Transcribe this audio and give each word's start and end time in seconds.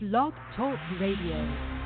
Blog 0.00 0.32
Talk 0.54 0.78
Radio. 1.00 1.77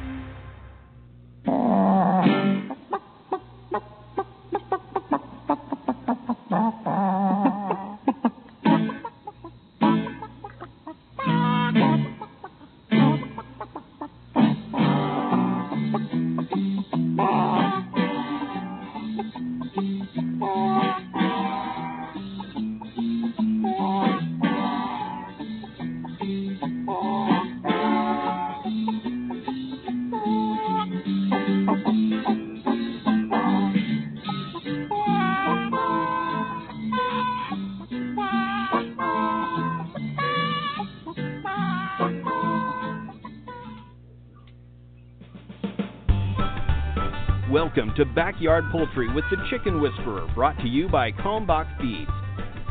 To 47.97 48.07
Backyard 48.07 48.65
Poultry 48.73 49.13
with 49.13 49.25
the 49.31 49.37
Chicken 49.51 49.79
Whisperer, 49.79 50.27
brought 50.35 50.57
to 50.61 50.67
you 50.67 50.89
by 50.89 51.13
Kalmbach 51.13 51.69
Feeds. 51.79 52.11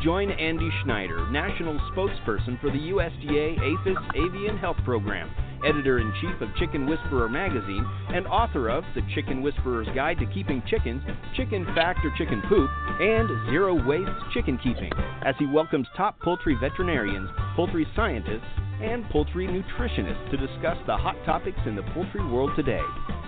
Join 0.02 0.32
Andy 0.32 0.68
Schneider, 0.82 1.30
National 1.30 1.78
Spokesperson 1.92 2.60
for 2.60 2.72
the 2.72 2.90
USDA 2.90 3.56
APHIS 3.56 3.98
Avian 4.16 4.58
Health 4.58 4.78
Program, 4.84 5.30
Editor 5.64 6.00
in 6.00 6.12
Chief 6.20 6.40
of 6.40 6.52
Chicken 6.56 6.88
Whisperer 6.88 7.28
Magazine, 7.28 7.86
and 8.08 8.26
author 8.26 8.68
of 8.68 8.82
The 8.96 9.02
Chicken 9.14 9.42
Whisperer's 9.42 9.86
Guide 9.94 10.18
to 10.18 10.26
Keeping 10.26 10.60
Chickens, 10.68 11.04
Chicken 11.36 11.66
Fact 11.66 12.00
or 12.04 12.12
Chicken 12.18 12.42
Poop, 12.48 12.68
and 13.00 13.28
Zero 13.48 13.80
Waste 13.86 14.10
Chicken 14.34 14.58
Keeping, 14.58 14.90
as 15.24 15.36
he 15.38 15.46
welcomes 15.46 15.86
top 15.96 16.18
poultry 16.18 16.56
veterinarians, 16.60 17.30
poultry 17.54 17.86
scientists, 17.94 18.42
and 18.82 19.08
poultry 19.10 19.46
nutritionists 19.46 20.32
to 20.32 20.36
discuss 20.36 20.78
the 20.88 20.96
hot 20.96 21.14
topics 21.24 21.60
in 21.64 21.76
the 21.76 21.84
poultry 21.94 22.26
world 22.26 22.50
today 22.56 22.82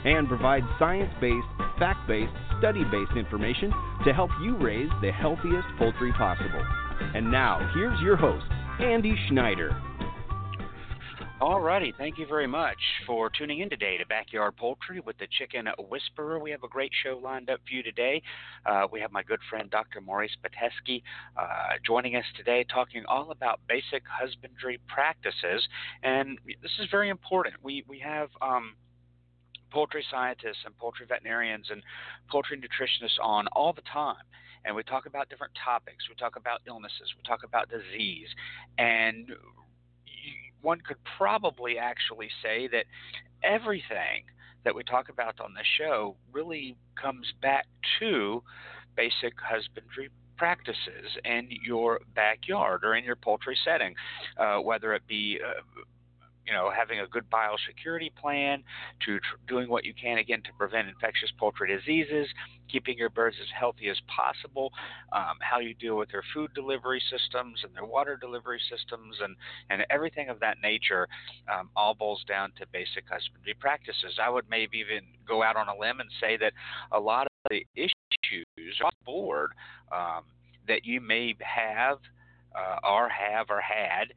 and 0.04 0.28
provide 0.28 0.62
science 0.78 1.12
based, 1.20 1.46
fact 1.78 2.06
based, 2.08 2.32
study 2.58 2.84
based 2.90 3.16
information 3.16 3.72
to 4.04 4.12
help 4.12 4.30
you 4.42 4.56
raise 4.56 4.90
the 5.00 5.12
healthiest 5.12 5.66
poultry 5.78 6.12
possible. 6.12 6.64
And 7.14 7.30
now, 7.30 7.70
here's 7.74 8.00
your 8.00 8.16
host, 8.16 8.46
Andy 8.80 9.14
Schneider. 9.28 9.76
Alrighty, 11.40 11.92
thank 11.98 12.16
you 12.16 12.26
very 12.26 12.46
much 12.46 12.78
for 13.06 13.28
tuning 13.28 13.58
in 13.58 13.68
today 13.68 13.98
to 13.98 14.06
Backyard 14.06 14.56
Poultry 14.56 15.00
with 15.00 15.18
the 15.18 15.26
Chicken 15.36 15.66
Whisperer. 15.90 16.38
We 16.38 16.52
have 16.52 16.62
a 16.62 16.68
great 16.68 16.92
show 17.02 17.20
lined 17.22 17.50
up 17.50 17.58
for 17.68 17.74
you 17.74 17.82
today. 17.82 18.22
Uh, 18.64 18.86
we 18.90 19.00
have 19.00 19.12
my 19.12 19.22
good 19.24 19.40
friend 19.50 19.68
Dr. 19.68 20.00
Maurice 20.00 20.34
Pitesky 20.42 21.02
uh, 21.36 21.76
joining 21.84 22.14
us 22.14 22.24
today, 22.36 22.64
talking 22.72 23.04
all 23.08 23.32
about 23.32 23.60
basic 23.68 24.04
husbandry 24.08 24.78
practices, 24.86 25.66
and 26.02 26.38
this 26.62 26.70
is 26.80 26.86
very 26.90 27.08
important. 27.08 27.56
We 27.62 27.84
we 27.88 27.98
have. 27.98 28.30
Um, 28.40 28.74
poultry 29.74 30.04
scientists 30.08 30.62
and 30.64 30.78
poultry 30.78 31.04
veterinarians 31.04 31.66
and 31.70 31.82
poultry 32.30 32.56
nutritionists 32.56 33.18
on 33.20 33.48
all 33.48 33.72
the 33.72 33.82
time. 33.92 34.22
And 34.64 34.74
we 34.74 34.84
talk 34.84 35.06
about 35.06 35.28
different 35.28 35.52
topics. 35.62 36.08
We 36.08 36.14
talk 36.14 36.36
about 36.36 36.60
illnesses. 36.66 37.12
We 37.16 37.28
talk 37.28 37.40
about 37.42 37.68
disease. 37.68 38.28
And 38.78 39.32
one 40.62 40.78
could 40.80 40.96
probably 41.18 41.76
actually 41.76 42.28
say 42.40 42.68
that 42.68 42.84
everything 43.42 44.24
that 44.64 44.74
we 44.74 44.84
talk 44.84 45.08
about 45.10 45.40
on 45.40 45.52
the 45.52 45.64
show 45.76 46.16
really 46.32 46.76
comes 47.00 47.26
back 47.42 47.66
to 47.98 48.42
basic 48.96 49.34
husbandry 49.42 50.08
practices 50.38 51.18
in 51.24 51.48
your 51.64 52.00
backyard 52.14 52.84
or 52.84 52.94
in 52.94 53.04
your 53.04 53.16
poultry 53.16 53.58
setting, 53.64 53.94
uh, 54.38 54.58
whether 54.58 54.94
it 54.94 55.02
be 55.06 55.38
uh, 55.44 55.60
you 56.46 56.52
know, 56.52 56.70
having 56.74 57.00
a 57.00 57.06
good 57.06 57.24
biosecurity 57.30 58.14
plan, 58.14 58.62
to 59.04 59.18
tr- 59.18 59.36
doing 59.48 59.68
what 59.68 59.84
you 59.84 59.94
can 59.94 60.18
again 60.18 60.42
to 60.42 60.50
prevent 60.58 60.88
infectious 60.88 61.30
poultry 61.38 61.74
diseases, 61.74 62.28
keeping 62.70 62.98
your 62.98 63.10
birds 63.10 63.36
as 63.40 63.48
healthy 63.58 63.88
as 63.88 63.96
possible, 64.06 64.72
um, 65.12 65.36
how 65.40 65.58
you 65.58 65.74
deal 65.74 65.96
with 65.96 66.10
their 66.10 66.22
food 66.34 66.50
delivery 66.54 67.02
systems 67.10 67.60
and 67.64 67.74
their 67.74 67.84
water 67.84 68.16
delivery 68.20 68.60
systems, 68.70 69.16
and 69.22 69.36
and 69.70 69.84
everything 69.90 70.28
of 70.28 70.40
that 70.40 70.58
nature, 70.62 71.08
um, 71.52 71.70
all 71.76 71.94
boils 71.94 72.24
down 72.28 72.52
to 72.58 72.66
basic 72.72 73.04
husbandry 73.08 73.54
practices. 73.58 74.18
I 74.22 74.28
would 74.28 74.48
maybe 74.50 74.78
even 74.78 75.04
go 75.26 75.42
out 75.42 75.56
on 75.56 75.68
a 75.68 75.78
limb 75.78 76.00
and 76.00 76.10
say 76.20 76.36
that 76.38 76.52
a 76.92 77.00
lot 77.00 77.26
of 77.26 77.32
the 77.50 77.66
issues 77.74 78.80
on 78.84 78.90
board 79.04 79.52
um, 79.92 80.22
that 80.66 80.84
you 80.84 81.00
may 81.00 81.34
have 81.40 81.98
uh, 82.54 82.78
have 83.08 83.46
or 83.50 83.60
had 83.60 84.12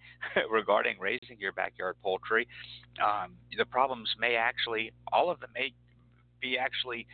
regarding 0.50 1.00
raising 1.00 1.38
your 1.40 1.52
backyard 1.52 1.96
poultry, 2.04 2.48
um, 3.04 3.34
the 3.58 3.66
problems 3.66 4.14
may 4.20 4.36
actually, 4.36 4.92
all 5.12 5.30
of 5.30 5.40
them 5.40 5.50
may 5.56 5.74
be 6.42 6.58
actually 6.58 7.08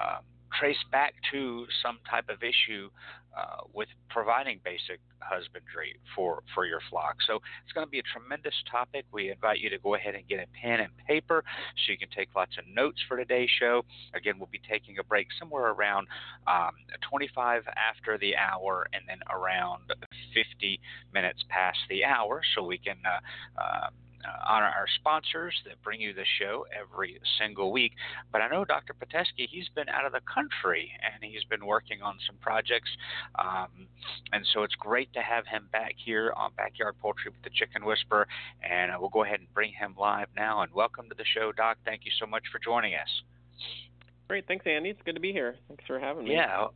um, 0.00 0.22
traced 0.58 0.90
back 0.90 1.14
to 1.32 1.66
some 1.82 1.98
type 2.08 2.28
of 2.28 2.42
issue 2.42 2.90
uh, 3.36 3.62
with 3.72 3.88
providing 4.10 4.60
basic 4.64 5.00
husbandry 5.20 5.94
for, 6.16 6.42
for 6.54 6.66
your 6.66 6.80
flock. 6.90 7.16
So 7.26 7.36
it's 7.62 7.72
going 7.72 7.86
to 7.86 7.90
be 7.90 7.98
a 7.98 8.02
tremendous 8.02 8.54
topic. 8.70 9.04
We 9.12 9.30
invite 9.30 9.60
you 9.60 9.70
to 9.70 9.78
go 9.78 9.94
ahead 9.94 10.14
and 10.14 10.26
get 10.26 10.40
a 10.40 10.46
pen 10.60 10.80
and 10.80 10.90
paper 11.06 11.44
so 11.76 11.92
you 11.92 11.98
can 11.98 12.08
take 12.10 12.28
lots 12.34 12.56
of 12.58 12.64
notes 12.66 13.00
for 13.06 13.16
today's 13.16 13.50
show. 13.60 13.84
Again, 14.14 14.38
we'll 14.38 14.48
be 14.50 14.60
taking 14.68 14.98
a 14.98 15.04
break 15.04 15.28
somewhere 15.38 15.70
around 15.70 16.08
um, 16.46 16.72
25 17.08 17.64
after 17.76 18.18
the 18.18 18.34
hour 18.36 18.86
and 18.92 19.02
then 19.06 19.18
around 19.30 19.82
50 20.34 20.80
minutes 21.12 21.44
past 21.48 21.78
the 21.88 22.04
hour 22.04 22.40
so 22.54 22.64
we 22.64 22.78
can. 22.78 22.96
Uh, 23.04 23.60
uh, 23.60 23.88
honor 24.46 24.66
our 24.66 24.86
sponsors 24.96 25.54
that 25.64 25.80
bring 25.82 26.00
you 26.00 26.12
the 26.12 26.24
show 26.38 26.66
every 26.78 27.20
single 27.38 27.72
week. 27.72 27.92
But 28.32 28.40
I 28.42 28.48
know 28.48 28.64
Dr. 28.64 28.94
Pitesky, 28.94 29.48
he's 29.50 29.68
been 29.74 29.88
out 29.88 30.04
of 30.04 30.12
the 30.12 30.20
country 30.32 30.90
and 31.04 31.22
he's 31.22 31.44
been 31.44 31.64
working 31.64 32.02
on 32.02 32.18
some 32.26 32.36
projects. 32.40 32.90
Um, 33.38 33.88
and 34.32 34.44
so 34.52 34.62
it's 34.62 34.74
great 34.74 35.12
to 35.14 35.20
have 35.20 35.46
him 35.46 35.68
back 35.72 35.94
here 35.96 36.32
on 36.36 36.50
Backyard 36.56 36.96
Poultry 37.00 37.30
with 37.30 37.42
the 37.42 37.50
Chicken 37.50 37.84
Whisperer. 37.84 38.26
And 38.62 38.92
uh, 38.92 38.96
we'll 39.00 39.10
go 39.10 39.24
ahead 39.24 39.40
and 39.40 39.52
bring 39.54 39.72
him 39.72 39.94
live 39.98 40.28
now. 40.36 40.62
And 40.62 40.72
welcome 40.72 41.08
to 41.08 41.14
the 41.14 41.24
show, 41.24 41.52
Doc. 41.52 41.78
Thank 41.84 42.04
you 42.04 42.12
so 42.18 42.26
much 42.26 42.44
for 42.50 42.58
joining 42.58 42.94
us. 42.94 43.22
Great. 44.28 44.46
Thanks, 44.46 44.66
Andy. 44.66 44.90
It's 44.90 45.00
good 45.04 45.14
to 45.14 45.20
be 45.20 45.32
here. 45.32 45.56
Thanks 45.68 45.84
for 45.86 45.98
having 45.98 46.24
me. 46.24 46.34
Yeah. 46.34 46.66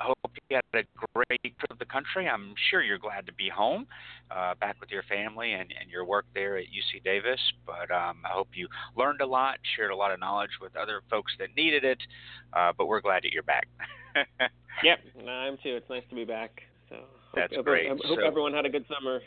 I 0.00 0.04
hope 0.04 0.32
you 0.50 0.56
had 0.56 0.84
a 0.84 0.84
great 1.14 1.56
trip 1.58 1.70
to 1.70 1.76
the 1.78 1.84
country. 1.84 2.28
I'm 2.28 2.54
sure 2.70 2.82
you're 2.82 2.98
glad 2.98 3.26
to 3.26 3.32
be 3.32 3.48
home, 3.48 3.86
uh, 4.30 4.54
back 4.60 4.76
with 4.80 4.90
your 4.90 5.02
family 5.04 5.52
and, 5.52 5.72
and 5.80 5.90
your 5.90 6.04
work 6.04 6.26
there 6.34 6.56
at 6.56 6.64
UC 6.64 7.04
Davis. 7.04 7.40
But 7.66 7.90
um, 7.90 8.22
I 8.24 8.32
hope 8.32 8.48
you 8.54 8.68
learned 8.96 9.20
a 9.20 9.26
lot, 9.26 9.58
shared 9.76 9.90
a 9.90 9.96
lot 9.96 10.12
of 10.12 10.20
knowledge 10.20 10.50
with 10.60 10.76
other 10.76 11.02
folks 11.10 11.32
that 11.38 11.48
needed 11.56 11.84
it. 11.84 11.98
Uh, 12.52 12.72
but 12.76 12.86
we're 12.86 13.00
glad 13.00 13.22
that 13.24 13.32
you're 13.32 13.42
back. 13.42 13.68
yep, 14.82 14.98
I'm 15.28 15.56
too. 15.62 15.76
It's 15.76 15.88
nice 15.88 16.04
to 16.08 16.14
be 16.14 16.24
back. 16.24 16.62
So 16.88 16.96
that's 17.34 17.54
hope, 17.54 17.64
great. 17.64 17.86
I 17.86 17.90
hope 17.90 18.18
so, 18.20 18.26
everyone 18.26 18.52
had 18.52 18.66
a 18.66 18.70
good 18.70 18.84
summer. 18.88 19.20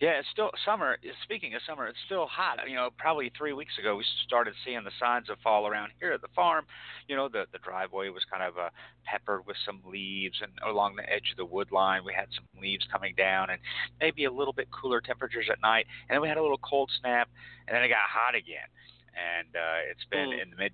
Yeah, 0.00 0.12
it's 0.18 0.28
still 0.32 0.50
summer. 0.64 0.96
Speaking 1.24 1.54
of 1.54 1.60
summer, 1.68 1.86
it's 1.86 1.98
still 2.06 2.26
hot. 2.26 2.58
You 2.66 2.74
know, 2.74 2.88
probably 2.96 3.30
three 3.36 3.52
weeks 3.52 3.76
ago 3.78 3.96
we 3.96 4.04
started 4.26 4.54
seeing 4.64 4.82
the 4.82 4.90
signs 4.98 5.28
of 5.28 5.36
fall 5.40 5.66
around 5.66 5.92
here 6.00 6.12
at 6.12 6.22
the 6.22 6.28
farm. 6.34 6.64
You 7.06 7.16
know, 7.16 7.28
the 7.28 7.44
the 7.52 7.58
driveway 7.58 8.08
was 8.08 8.24
kind 8.30 8.42
of 8.42 8.56
uh, 8.56 8.70
peppered 9.04 9.46
with 9.46 9.56
some 9.66 9.82
leaves, 9.84 10.40
and 10.40 10.52
along 10.66 10.96
the 10.96 11.04
edge 11.12 11.30
of 11.32 11.36
the 11.36 11.44
wood 11.44 11.70
line 11.70 12.02
we 12.04 12.14
had 12.14 12.28
some 12.34 12.46
leaves 12.60 12.86
coming 12.90 13.14
down, 13.14 13.50
and 13.50 13.60
maybe 14.00 14.24
a 14.24 14.32
little 14.32 14.54
bit 14.54 14.68
cooler 14.70 15.02
temperatures 15.02 15.48
at 15.52 15.60
night. 15.60 15.86
And 16.08 16.16
then 16.16 16.22
we 16.22 16.28
had 16.28 16.38
a 16.38 16.42
little 16.42 16.58
cold 16.58 16.90
snap, 16.98 17.28
and 17.68 17.76
then 17.76 17.82
it 17.84 17.88
got 17.88 18.08
hot 18.08 18.34
again. 18.34 18.68
And 19.10 19.54
uh, 19.54 19.90
it's 19.90 20.04
been 20.10 20.30
Mm. 20.30 20.42
in 20.42 20.50
the 20.50 20.56
mid 20.56 20.72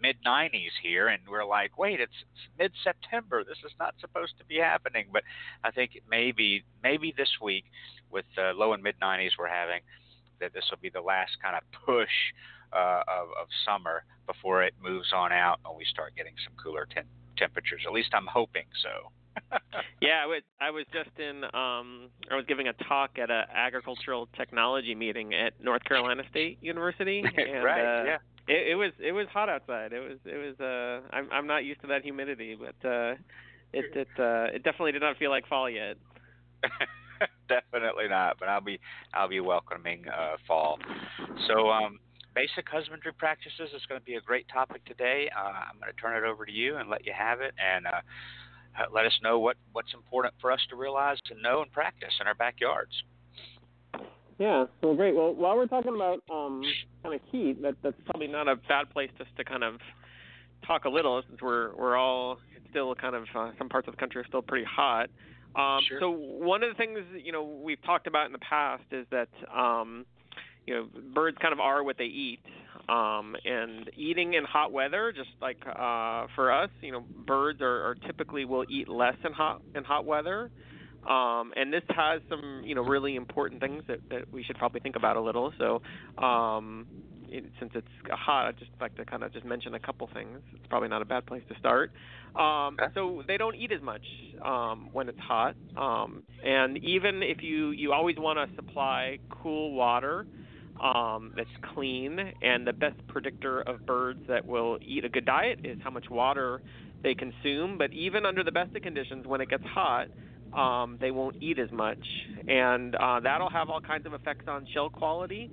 mid 0.00 0.16
90s 0.24 0.70
here, 0.82 1.08
and 1.08 1.20
we're 1.28 1.44
like, 1.44 1.76
wait, 1.76 2.00
it's, 2.00 2.14
it's 2.32 2.48
mid 2.58 2.72
September. 2.82 3.44
This 3.44 3.58
is 3.66 3.72
not 3.78 3.94
supposed 4.00 4.38
to 4.38 4.44
be 4.46 4.56
happening. 4.56 5.06
But 5.12 5.24
I 5.64 5.72
think 5.72 6.00
maybe 6.08 6.64
maybe 6.82 7.12
this 7.16 7.28
week 7.42 7.64
with 8.12 8.26
the 8.36 8.52
low 8.54 8.72
and 8.72 8.82
mid 8.82 8.94
90s 9.00 9.30
we're 9.38 9.48
having, 9.48 9.80
that 10.40 10.52
this 10.52 10.64
will 10.70 10.78
be 10.78 10.90
the 10.90 11.00
last 11.00 11.32
kind 11.42 11.56
of 11.56 11.62
push 11.86 12.10
uh, 12.72 13.02
of, 13.08 13.28
of 13.40 13.46
summer 13.66 14.04
before 14.26 14.62
it 14.62 14.74
moves 14.82 15.12
on 15.14 15.32
out 15.32 15.60
and 15.64 15.76
we 15.76 15.84
start 15.84 16.14
getting 16.16 16.34
some 16.44 16.52
cooler 16.62 16.86
tem- 16.94 17.08
temperatures. 17.36 17.82
At 17.86 17.92
least 17.92 18.10
I'm 18.12 18.26
hoping 18.26 18.64
so. 18.82 19.10
yeah, 20.02 20.20
I 20.22 20.26
was 20.26 20.42
I 20.60 20.70
was 20.70 20.84
just 20.92 21.18
in 21.18 21.44
um 21.44 22.10
I 22.30 22.36
was 22.36 22.44
giving 22.46 22.68
a 22.68 22.74
talk 22.74 23.18
at 23.18 23.30
a 23.30 23.46
agricultural 23.54 24.28
technology 24.36 24.94
meeting 24.94 25.32
at 25.32 25.54
North 25.58 25.84
Carolina 25.84 26.22
State 26.30 26.58
University 26.60 27.20
and 27.36 27.64
right. 27.64 27.80
uh, 27.80 28.04
yeah. 28.04 28.16
it, 28.46 28.72
it 28.72 28.74
was 28.74 28.92
it 28.98 29.12
was 29.12 29.26
hot 29.32 29.48
outside. 29.48 29.94
It 29.94 30.00
was 30.00 30.18
it 30.26 30.36
was 30.36 30.60
uh 30.60 31.16
I'm 31.16 31.28
I'm 31.32 31.46
not 31.46 31.64
used 31.64 31.80
to 31.80 31.86
that 31.88 32.02
humidity, 32.02 32.56
but 32.56 32.86
uh 32.86 33.14
it 33.72 33.96
it 33.96 34.08
uh 34.18 34.54
it 34.54 34.62
definitely 34.64 34.92
did 34.92 35.02
not 35.02 35.16
feel 35.16 35.30
like 35.30 35.46
fall 35.48 35.70
yet. 35.70 35.96
Definitely 37.48 38.08
not. 38.08 38.38
But 38.38 38.48
I'll 38.48 38.60
be 38.60 38.80
I'll 39.14 39.28
be 39.28 39.40
welcoming 39.40 40.04
uh, 40.08 40.36
fall. 40.46 40.78
So 41.48 41.70
um, 41.70 41.98
basic 42.34 42.68
husbandry 42.68 43.12
practices 43.12 43.70
is 43.74 43.82
going 43.88 44.00
to 44.00 44.04
be 44.04 44.14
a 44.14 44.20
great 44.20 44.46
topic 44.48 44.84
today. 44.84 45.30
Uh, 45.36 45.52
I'm 45.70 45.78
going 45.80 45.92
to 45.92 46.00
turn 46.00 46.16
it 46.16 46.26
over 46.26 46.44
to 46.46 46.52
you 46.52 46.76
and 46.76 46.88
let 46.88 47.06
you 47.06 47.12
have 47.16 47.40
it 47.40 47.54
and. 47.58 47.86
Uh, 47.86 48.00
let 48.90 49.04
us 49.04 49.12
know 49.22 49.38
what, 49.38 49.58
what's 49.72 49.92
important 49.92 50.32
for 50.40 50.50
us 50.50 50.60
to 50.70 50.76
realize 50.76 51.18
to 51.26 51.34
know 51.42 51.60
and 51.60 51.70
practice 51.72 52.14
in 52.22 52.26
our 52.26 52.34
backyards. 52.34 53.02
Yeah, 54.38 54.64
well, 54.82 54.94
great. 54.94 55.14
Well, 55.14 55.34
while 55.34 55.56
we're 55.56 55.66
talking 55.66 55.94
about 55.94 56.22
um, 56.30 56.62
kind 57.02 57.14
of 57.14 57.20
heat, 57.30 57.60
that 57.62 57.74
that's 57.82 57.96
probably 58.06 58.28
not 58.28 58.48
a 58.48 58.56
bad 58.56 58.90
place 58.90 59.10
just 59.18 59.30
to 59.36 59.44
kind 59.44 59.62
of 59.62 59.74
talk 60.66 60.84
a 60.84 60.88
little, 60.88 61.22
since 61.28 61.40
we're 61.40 61.74
we're 61.76 61.96
all 61.96 62.38
still 62.70 62.94
kind 62.94 63.14
of 63.14 63.24
uh, 63.34 63.50
some 63.58 63.68
parts 63.68 63.86
of 63.88 63.94
the 63.94 63.98
country 63.98 64.20
are 64.20 64.26
still 64.26 64.42
pretty 64.42 64.64
hot. 64.64 65.10
Um, 65.54 65.80
sure. 65.88 65.98
So 66.00 66.10
one 66.10 66.62
of 66.62 66.70
the 66.70 66.76
things 66.76 66.98
you 67.22 67.32
know 67.32 67.42
we've 67.42 67.82
talked 67.84 68.06
about 68.06 68.26
in 68.26 68.32
the 68.32 68.38
past 68.38 68.84
is 68.90 69.06
that 69.10 69.28
um, 69.54 70.06
you 70.66 70.74
know 70.74 70.88
birds 71.14 71.36
kind 71.40 71.52
of 71.52 71.60
are 71.60 71.82
what 71.82 71.98
they 71.98 72.04
eat, 72.04 72.40
um, 72.88 73.36
and 73.44 73.90
eating 73.96 74.34
in 74.34 74.44
hot 74.44 74.72
weather, 74.72 75.12
just 75.12 75.30
like 75.40 75.58
uh, 75.66 76.26
for 76.34 76.52
us, 76.52 76.70
you 76.80 76.92
know, 76.92 77.04
birds 77.26 77.60
are, 77.60 77.90
are 77.90 77.94
typically 78.06 78.44
will 78.44 78.64
eat 78.68 78.88
less 78.88 79.16
in 79.24 79.32
hot 79.32 79.62
in 79.74 79.84
hot 79.84 80.04
weather. 80.04 80.50
Um, 81.08 81.52
and 81.56 81.72
this 81.72 81.82
has 81.88 82.22
some, 82.28 82.62
you 82.64 82.76
know, 82.76 82.82
really 82.82 83.16
important 83.16 83.60
things 83.60 83.82
that, 83.88 83.98
that 84.10 84.32
we 84.32 84.44
should 84.44 84.56
probably 84.56 84.80
think 84.80 84.94
about 84.94 85.16
a 85.16 85.20
little. 85.20 85.52
So, 85.58 85.82
um, 86.24 86.86
it, 87.32 87.44
since 87.58 87.72
it's 87.74 87.88
hot, 88.10 88.46
I'd 88.46 88.58
just 88.58 88.70
like 88.80 88.94
to 88.96 89.04
kind 89.04 89.22
of 89.22 89.32
just 89.32 89.44
mention 89.44 89.74
a 89.74 89.80
couple 89.80 90.08
things. 90.12 90.38
It's 90.54 90.66
probably 90.68 90.88
not 90.88 91.02
a 91.02 91.04
bad 91.04 91.26
place 91.26 91.42
to 91.48 91.58
start. 91.58 91.92
Um, 92.36 92.76
okay. 92.80 92.92
So 92.94 93.22
they 93.26 93.36
don't 93.36 93.56
eat 93.56 93.72
as 93.72 93.82
much 93.82 94.02
um, 94.44 94.90
when 94.92 95.08
it's 95.08 95.18
hot, 95.18 95.54
um, 95.76 96.22
and 96.44 96.78
even 96.78 97.22
if 97.22 97.42
you 97.42 97.70
you 97.70 97.92
always 97.92 98.16
want 98.18 98.38
to 98.38 98.54
supply 98.56 99.18
cool 99.30 99.72
water 99.72 100.26
um, 100.82 101.32
that's 101.36 101.48
clean, 101.74 102.18
and 102.42 102.66
the 102.66 102.72
best 102.72 102.96
predictor 103.08 103.60
of 103.60 103.86
birds 103.86 104.20
that 104.28 104.46
will 104.46 104.78
eat 104.84 105.04
a 105.04 105.08
good 105.08 105.24
diet 105.24 105.60
is 105.64 105.78
how 105.82 105.90
much 105.90 106.08
water 106.10 106.62
they 107.02 107.14
consume. 107.14 107.78
But 107.78 107.92
even 107.92 108.26
under 108.26 108.42
the 108.42 108.52
best 108.52 108.74
of 108.74 108.82
conditions, 108.82 109.26
when 109.26 109.40
it 109.40 109.48
gets 109.48 109.64
hot, 109.64 110.08
um, 110.52 110.98
they 111.00 111.10
won't 111.10 111.36
eat 111.40 111.58
as 111.58 111.70
much, 111.70 112.04
and 112.48 112.94
uh, 112.94 113.20
that'll 113.20 113.50
have 113.50 113.70
all 113.70 113.80
kinds 113.80 114.06
of 114.06 114.12
effects 114.12 114.46
on 114.48 114.66
shell 114.72 114.90
quality. 114.90 115.50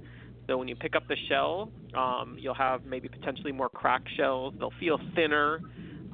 So 0.50 0.58
when 0.58 0.68
you 0.68 0.76
pick 0.76 0.96
up 0.96 1.08
the 1.08 1.16
shell, 1.30 1.72
um, 1.96 2.36
you'll 2.40 2.56
have 2.56 2.84
maybe 2.84 3.08
potentially 3.08 3.52
more 3.52 3.70
cracked 3.70 4.10
shells. 4.18 4.56
They'll 4.58 4.74
feel 4.80 5.00
thinner, 5.14 5.60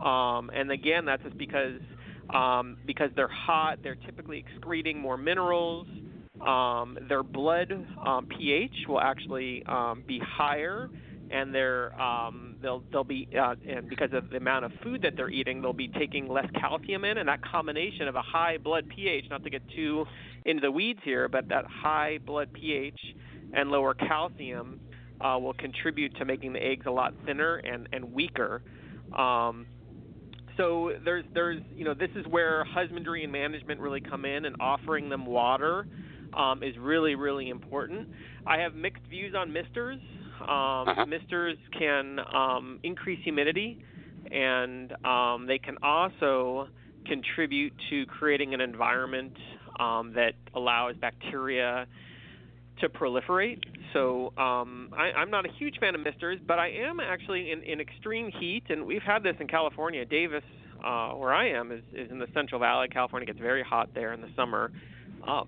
um, 0.03 0.51
and 0.53 0.69
again, 0.71 1.05
that's 1.05 1.23
just 1.23 1.37
because 1.37 1.79
um, 2.33 2.75
because 2.85 3.11
they're 3.15 3.29
hot. 3.29 3.79
They're 3.81 3.95
typically 3.95 4.43
excreting 4.45 4.99
more 4.99 5.15
minerals. 5.15 5.87
Um, 6.45 6.97
their 7.07 7.23
blood 7.23 7.71
um, 8.05 8.27
pH 8.27 8.73
will 8.89 8.99
actually 8.99 9.63
um, 9.67 10.03
be 10.05 10.19
higher, 10.19 10.89
and 11.31 11.55
they're 11.55 11.93
they'll 12.61 12.83
they'll 12.91 13.05
be 13.05 13.29
uh, 13.41 13.55
and 13.65 13.87
because 13.87 14.09
of 14.11 14.29
the 14.31 14.35
amount 14.35 14.65
of 14.65 14.73
food 14.83 15.01
that 15.03 15.13
they're 15.15 15.29
eating, 15.29 15.61
they'll 15.61 15.71
be 15.71 15.87
taking 15.87 16.27
less 16.27 16.47
calcium 16.59 17.05
in, 17.05 17.19
and 17.19 17.29
that 17.29 17.41
combination 17.41 18.09
of 18.09 18.15
a 18.15 18.21
high 18.21 18.57
blood 18.57 18.89
pH, 18.93 19.27
not 19.29 19.45
to 19.45 19.49
get 19.49 19.61
too 19.73 20.03
into 20.43 20.59
the 20.59 20.71
weeds 20.71 20.99
here, 21.05 21.29
but 21.29 21.47
that 21.47 21.63
high 21.65 22.17
blood 22.25 22.51
pH 22.51 22.99
and 23.56 23.69
lower 23.69 23.94
calcium 23.94 24.80
uh, 25.22 25.38
will 25.40 25.54
contribute 25.54 26.16
to 26.18 26.25
making 26.25 26.54
the 26.54 26.63
eggs 26.63 26.86
a 26.86 26.92
lot 26.92 27.13
thinner 27.25 27.56
and 27.57 27.88
and 27.92 28.13
weaker. 28.13 28.62
Um, 29.18 29.66
so 30.57 30.92
there's 31.04 31.25
there's 31.34 31.62
you 31.75 31.86
know 31.86 31.94
this 31.94 32.10
is 32.16 32.25
where 32.28 32.63
husbandry 32.66 33.24
and 33.24 33.31
management 33.31 33.80
really 33.80 34.02
come 34.02 34.25
in, 34.25 34.46
and 34.46 34.56
offering 34.60 35.10
them 35.10 35.25
water 35.25 35.88
um, 36.34 36.63
is 36.63 36.75
really 36.78 37.16
really 37.16 37.50
important. 37.50 38.10
I 38.46 38.60
have 38.60 38.75
mixed 38.75 39.04
views 39.10 39.34
on 39.36 39.52
misters. 39.52 40.00
Um, 40.42 40.50
uh-huh. 40.50 41.06
Misters 41.06 41.57
can 41.78 42.19
um, 42.19 42.80
increase 42.84 43.24
humidity, 43.24 43.81
and 44.31 44.92
um, 45.06 45.46
they 45.48 45.57
can 45.57 45.78
also 45.81 46.68
contribute 47.06 47.74
to 47.90 48.06
creating 48.07 48.54
an 48.54 48.60
environment 48.60 49.34
um, 49.80 50.13
that 50.13 50.34
allows 50.54 50.96
bacteria 50.98 51.88
to 52.81 52.89
proliferate. 52.89 53.60
So 53.94 54.33
um, 54.38 54.89
I, 54.94 55.12
I'm 55.18 55.31
not 55.31 55.45
a 55.45 55.50
huge 55.57 55.75
fan 55.80 55.95
of 55.95 56.01
misters, 56.01 56.39
but 56.45 56.60
I 56.60 56.69
am 56.69 57.00
actually 57.00 57.51
in, 57.51 57.63
in 57.63 57.80
extreme 57.80 58.31
heat, 58.39 58.63
and 58.69 58.86
we've 58.86 59.01
had 59.01 59.24
this 59.24 59.36
in 59.39 59.48
California. 59.48 60.06
Davis, 60.06 60.44
uh, 60.86 61.12
where 61.12 61.33
I 61.33 61.50
am, 61.50 61.72
is, 61.72 61.81
is 61.94 62.12
in 62.12 62.19
the 62.19 62.27
Central 62.33 62.60
Valley. 62.60 62.88
California 62.89 63.25
gets 63.25 63.39
very 63.39 63.63
hot 63.63 63.89
there 63.94 64.13
in 64.13 64.22
the 64.22 64.30
summer. 64.36 64.72
Uh, 65.25 65.44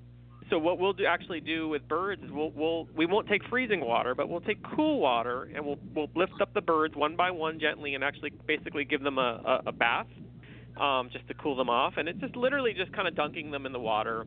so 0.50 0.58
what 0.58 0.80
we'll 0.80 0.94
do, 0.94 1.06
actually 1.06 1.42
do 1.42 1.68
with 1.68 1.86
birds 1.88 2.24
is 2.24 2.32
we'll, 2.32 2.52
we'll 2.52 2.88
we 2.96 3.06
won't 3.06 3.28
take 3.28 3.42
freezing 3.50 3.82
water, 3.82 4.16
but 4.16 4.30
we'll 4.30 4.42
take 4.42 4.60
cool 4.76 5.00
water 5.00 5.50
and 5.54 5.66
we'll 5.66 5.80
we'll 5.94 6.10
lift 6.16 6.40
up 6.42 6.54
the 6.54 6.62
birds 6.62 6.96
one 6.96 7.18
by 7.18 7.32
one 7.32 7.60
gently 7.60 7.96
and 7.96 8.04
actually 8.04 8.32
basically 8.48 8.86
give 8.86 9.04
them 9.04 9.18
a, 9.18 9.62
a, 9.66 9.70
a 9.70 9.72
bath, 9.74 10.08
um, 10.80 11.10
just 11.12 11.28
to 11.28 11.34
cool 11.34 11.58
them 11.58 11.70
off. 11.70 11.96
And 11.98 12.08
it's 12.08 12.20
just 12.20 12.36
literally 12.38 12.74
just 12.74 12.94
kind 12.94 13.08
of 13.08 13.16
dunking 13.16 13.52
them 13.52 13.66
in 13.66 13.74
the 13.74 13.80
water, 13.80 14.26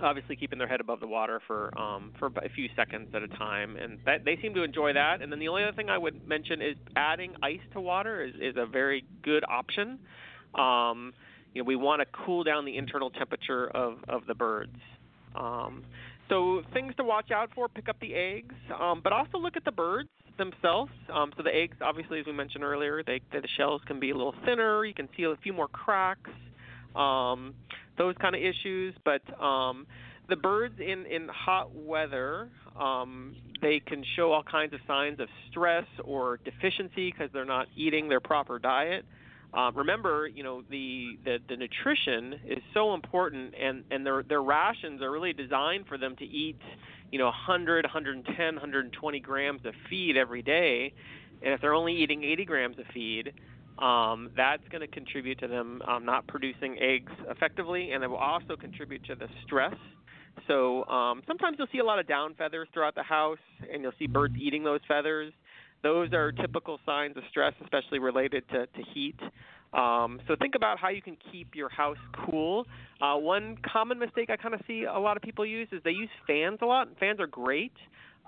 obviously 0.00 0.36
keeping 0.36 0.58
their 0.58 0.68
head 0.68 0.80
above 0.80 1.00
the 1.00 1.06
water 1.06 1.40
for 1.46 1.76
um, 1.78 2.12
for 2.18 2.26
a 2.26 2.48
few 2.48 2.68
seconds 2.76 3.08
at 3.14 3.22
a 3.22 3.28
time. 3.28 3.76
And 3.76 3.98
that, 4.06 4.24
they 4.24 4.38
seem 4.40 4.54
to 4.54 4.62
enjoy 4.62 4.92
that. 4.92 5.22
And 5.22 5.30
then 5.30 5.38
the 5.38 5.48
only 5.48 5.62
other 5.62 5.76
thing 5.76 5.90
I 5.90 5.98
would 5.98 6.26
mention 6.26 6.60
is 6.62 6.76
adding 6.96 7.34
ice 7.42 7.60
to 7.72 7.80
water 7.80 8.24
is, 8.24 8.34
is 8.40 8.54
a 8.56 8.66
very 8.66 9.04
good 9.22 9.44
option. 9.48 9.98
Um, 10.54 11.12
you 11.54 11.62
know, 11.62 11.66
we 11.66 11.76
want 11.76 12.00
to 12.00 12.06
cool 12.24 12.44
down 12.44 12.64
the 12.64 12.76
internal 12.76 13.10
temperature 13.10 13.68
of, 13.68 13.98
of 14.08 14.26
the 14.26 14.34
birds. 14.34 14.76
Um, 15.34 15.84
so 16.28 16.62
things 16.72 16.94
to 16.96 17.04
watch 17.04 17.30
out 17.30 17.50
for: 17.54 17.68
pick 17.68 17.88
up 17.88 17.98
the 18.00 18.14
eggs, 18.14 18.54
um, 18.78 19.00
but 19.02 19.12
also 19.12 19.38
look 19.38 19.56
at 19.56 19.64
the 19.64 19.72
birds 19.72 20.10
themselves. 20.36 20.92
Um, 21.12 21.32
so 21.36 21.42
the 21.42 21.54
eggs, 21.54 21.76
obviously, 21.80 22.20
as 22.20 22.26
we 22.26 22.32
mentioned 22.32 22.64
earlier, 22.64 23.02
they, 23.02 23.20
the 23.32 23.46
shells 23.56 23.82
can 23.86 23.98
be 23.98 24.10
a 24.10 24.16
little 24.16 24.34
thinner. 24.44 24.84
You 24.84 24.94
can 24.94 25.08
see 25.16 25.24
a 25.24 25.34
few 25.42 25.52
more 25.52 25.68
cracks, 25.68 26.30
um, 26.94 27.54
those 27.98 28.14
kind 28.20 28.34
of 28.34 28.40
issues. 28.40 28.94
But 29.04 29.22
um, 29.42 29.86
the 30.28 30.36
birds 30.36 30.74
in 30.78 31.06
in 31.06 31.28
hot 31.28 31.74
weather, 31.74 32.48
um, 32.78 33.36
they 33.60 33.80
can 33.80 34.04
show 34.16 34.32
all 34.32 34.42
kinds 34.42 34.72
of 34.72 34.80
signs 34.86 35.20
of 35.20 35.28
stress 35.50 35.86
or 36.04 36.38
deficiency 36.44 37.10
because 37.10 37.30
they're 37.32 37.44
not 37.44 37.66
eating 37.76 38.08
their 38.08 38.20
proper 38.20 38.58
diet. 38.58 39.04
Um, 39.54 39.74
remember, 39.74 40.26
you 40.26 40.42
know, 40.42 40.62
the, 40.70 41.18
the 41.24 41.38
the 41.48 41.56
nutrition 41.56 42.34
is 42.46 42.62
so 42.74 42.92
important, 42.92 43.54
and 43.58 43.82
and 43.90 44.04
their 44.04 44.22
their 44.22 44.42
rations 44.42 45.00
are 45.00 45.10
really 45.10 45.32
designed 45.32 45.86
for 45.86 45.96
them 45.96 46.16
to 46.16 46.24
eat, 46.24 46.58
you 47.10 47.18
know, 47.18 47.26
100, 47.26 47.86
110, 47.86 48.36
120 48.36 49.20
grams 49.20 49.64
of 49.64 49.72
feed 49.88 50.18
every 50.18 50.42
day, 50.42 50.92
and 51.42 51.54
if 51.54 51.62
they're 51.62 51.74
only 51.74 51.94
eating 51.94 52.24
80 52.24 52.44
grams 52.44 52.78
of 52.78 52.84
feed, 52.92 53.32
um, 53.78 54.30
that's 54.36 54.66
going 54.70 54.80
to 54.80 54.88
contribute 54.88 55.38
to 55.40 55.48
them 55.48 55.82
um, 55.86 56.04
not 56.04 56.26
producing 56.26 56.78
eggs 56.80 57.12
effectively, 57.28 57.92
and 57.92 58.02
it 58.02 58.08
will 58.08 58.16
also 58.16 58.56
contribute 58.56 59.04
to 59.04 59.14
the 59.14 59.28
stress. 59.44 59.74
So 60.46 60.84
um, 60.84 61.22
sometimes 61.26 61.56
you'll 61.58 61.68
see 61.72 61.78
a 61.78 61.84
lot 61.84 61.98
of 61.98 62.06
down 62.06 62.34
feathers 62.34 62.68
throughout 62.72 62.94
the 62.94 63.02
house, 63.02 63.38
and 63.72 63.82
you'll 63.82 63.92
see 63.98 64.06
birds 64.06 64.34
eating 64.38 64.64
those 64.64 64.80
feathers 64.86 65.32
those 65.82 66.12
are 66.12 66.32
typical 66.32 66.78
signs 66.84 67.16
of 67.16 67.22
stress, 67.30 67.54
especially 67.62 67.98
related 67.98 68.48
to, 68.48 68.66
to 68.66 68.82
heat. 68.94 69.18
Um, 69.72 70.20
so 70.26 70.34
think 70.40 70.54
about 70.54 70.78
how 70.78 70.88
you 70.88 71.02
can 71.02 71.16
keep 71.30 71.54
your 71.54 71.68
house 71.68 71.98
cool. 72.26 72.66
Uh, 73.00 73.16
one 73.16 73.58
common 73.70 73.98
mistake 73.98 74.30
I 74.30 74.36
kind 74.36 74.54
of 74.54 74.60
see 74.66 74.84
a 74.84 74.98
lot 74.98 75.16
of 75.16 75.22
people 75.22 75.44
use 75.44 75.68
is 75.72 75.80
they 75.84 75.90
use 75.90 76.08
fans 76.26 76.58
a 76.62 76.66
lot. 76.66 76.88
Fans 76.98 77.20
are 77.20 77.26
great, 77.26 77.74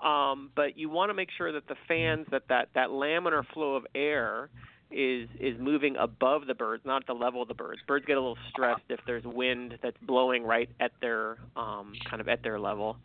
um, 0.05 0.51
but 0.55 0.77
you 0.77 0.89
want 0.89 1.09
to 1.09 1.13
make 1.13 1.29
sure 1.37 1.51
that 1.51 1.67
the 1.67 1.75
fans 1.87 2.27
that, 2.31 2.43
that 2.49 2.69
that 2.75 2.89
laminar 2.89 3.43
flow 3.53 3.75
of 3.75 3.85
air 3.95 4.49
is 4.91 5.29
is 5.39 5.59
moving 5.59 5.95
above 5.97 6.47
the 6.47 6.53
birds, 6.53 6.83
not 6.85 7.03
at 7.03 7.07
the 7.07 7.13
level 7.13 7.41
of 7.41 7.47
the 7.47 7.53
birds. 7.53 7.81
Birds 7.87 8.05
get 8.05 8.17
a 8.17 8.19
little 8.19 8.37
stressed 8.49 8.83
if 8.89 8.99
there's 9.05 9.23
wind 9.23 9.77
that's 9.81 9.97
blowing 10.03 10.43
right 10.43 10.69
at 10.79 10.91
their 11.01 11.37
um, 11.55 11.93
kind 12.09 12.21
of 12.21 12.27
at 12.27 12.43
their 12.43 12.59
level. 12.59 12.97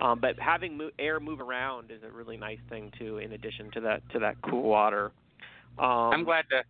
Um, 0.00 0.20
but 0.20 0.38
having 0.38 0.76
mo- 0.76 0.90
air 0.98 1.18
move 1.18 1.40
around 1.40 1.90
is 1.90 2.02
a 2.02 2.10
really 2.10 2.36
nice 2.36 2.60
thing 2.68 2.92
too. 2.98 3.18
In 3.18 3.32
addition 3.32 3.70
to 3.72 3.80
that, 3.80 4.08
to 4.10 4.20
that 4.20 4.36
cool 4.42 4.62
water. 4.62 5.12
Um, 5.78 6.12
I'm 6.12 6.24
glad 6.24 6.44
to. 6.50 6.62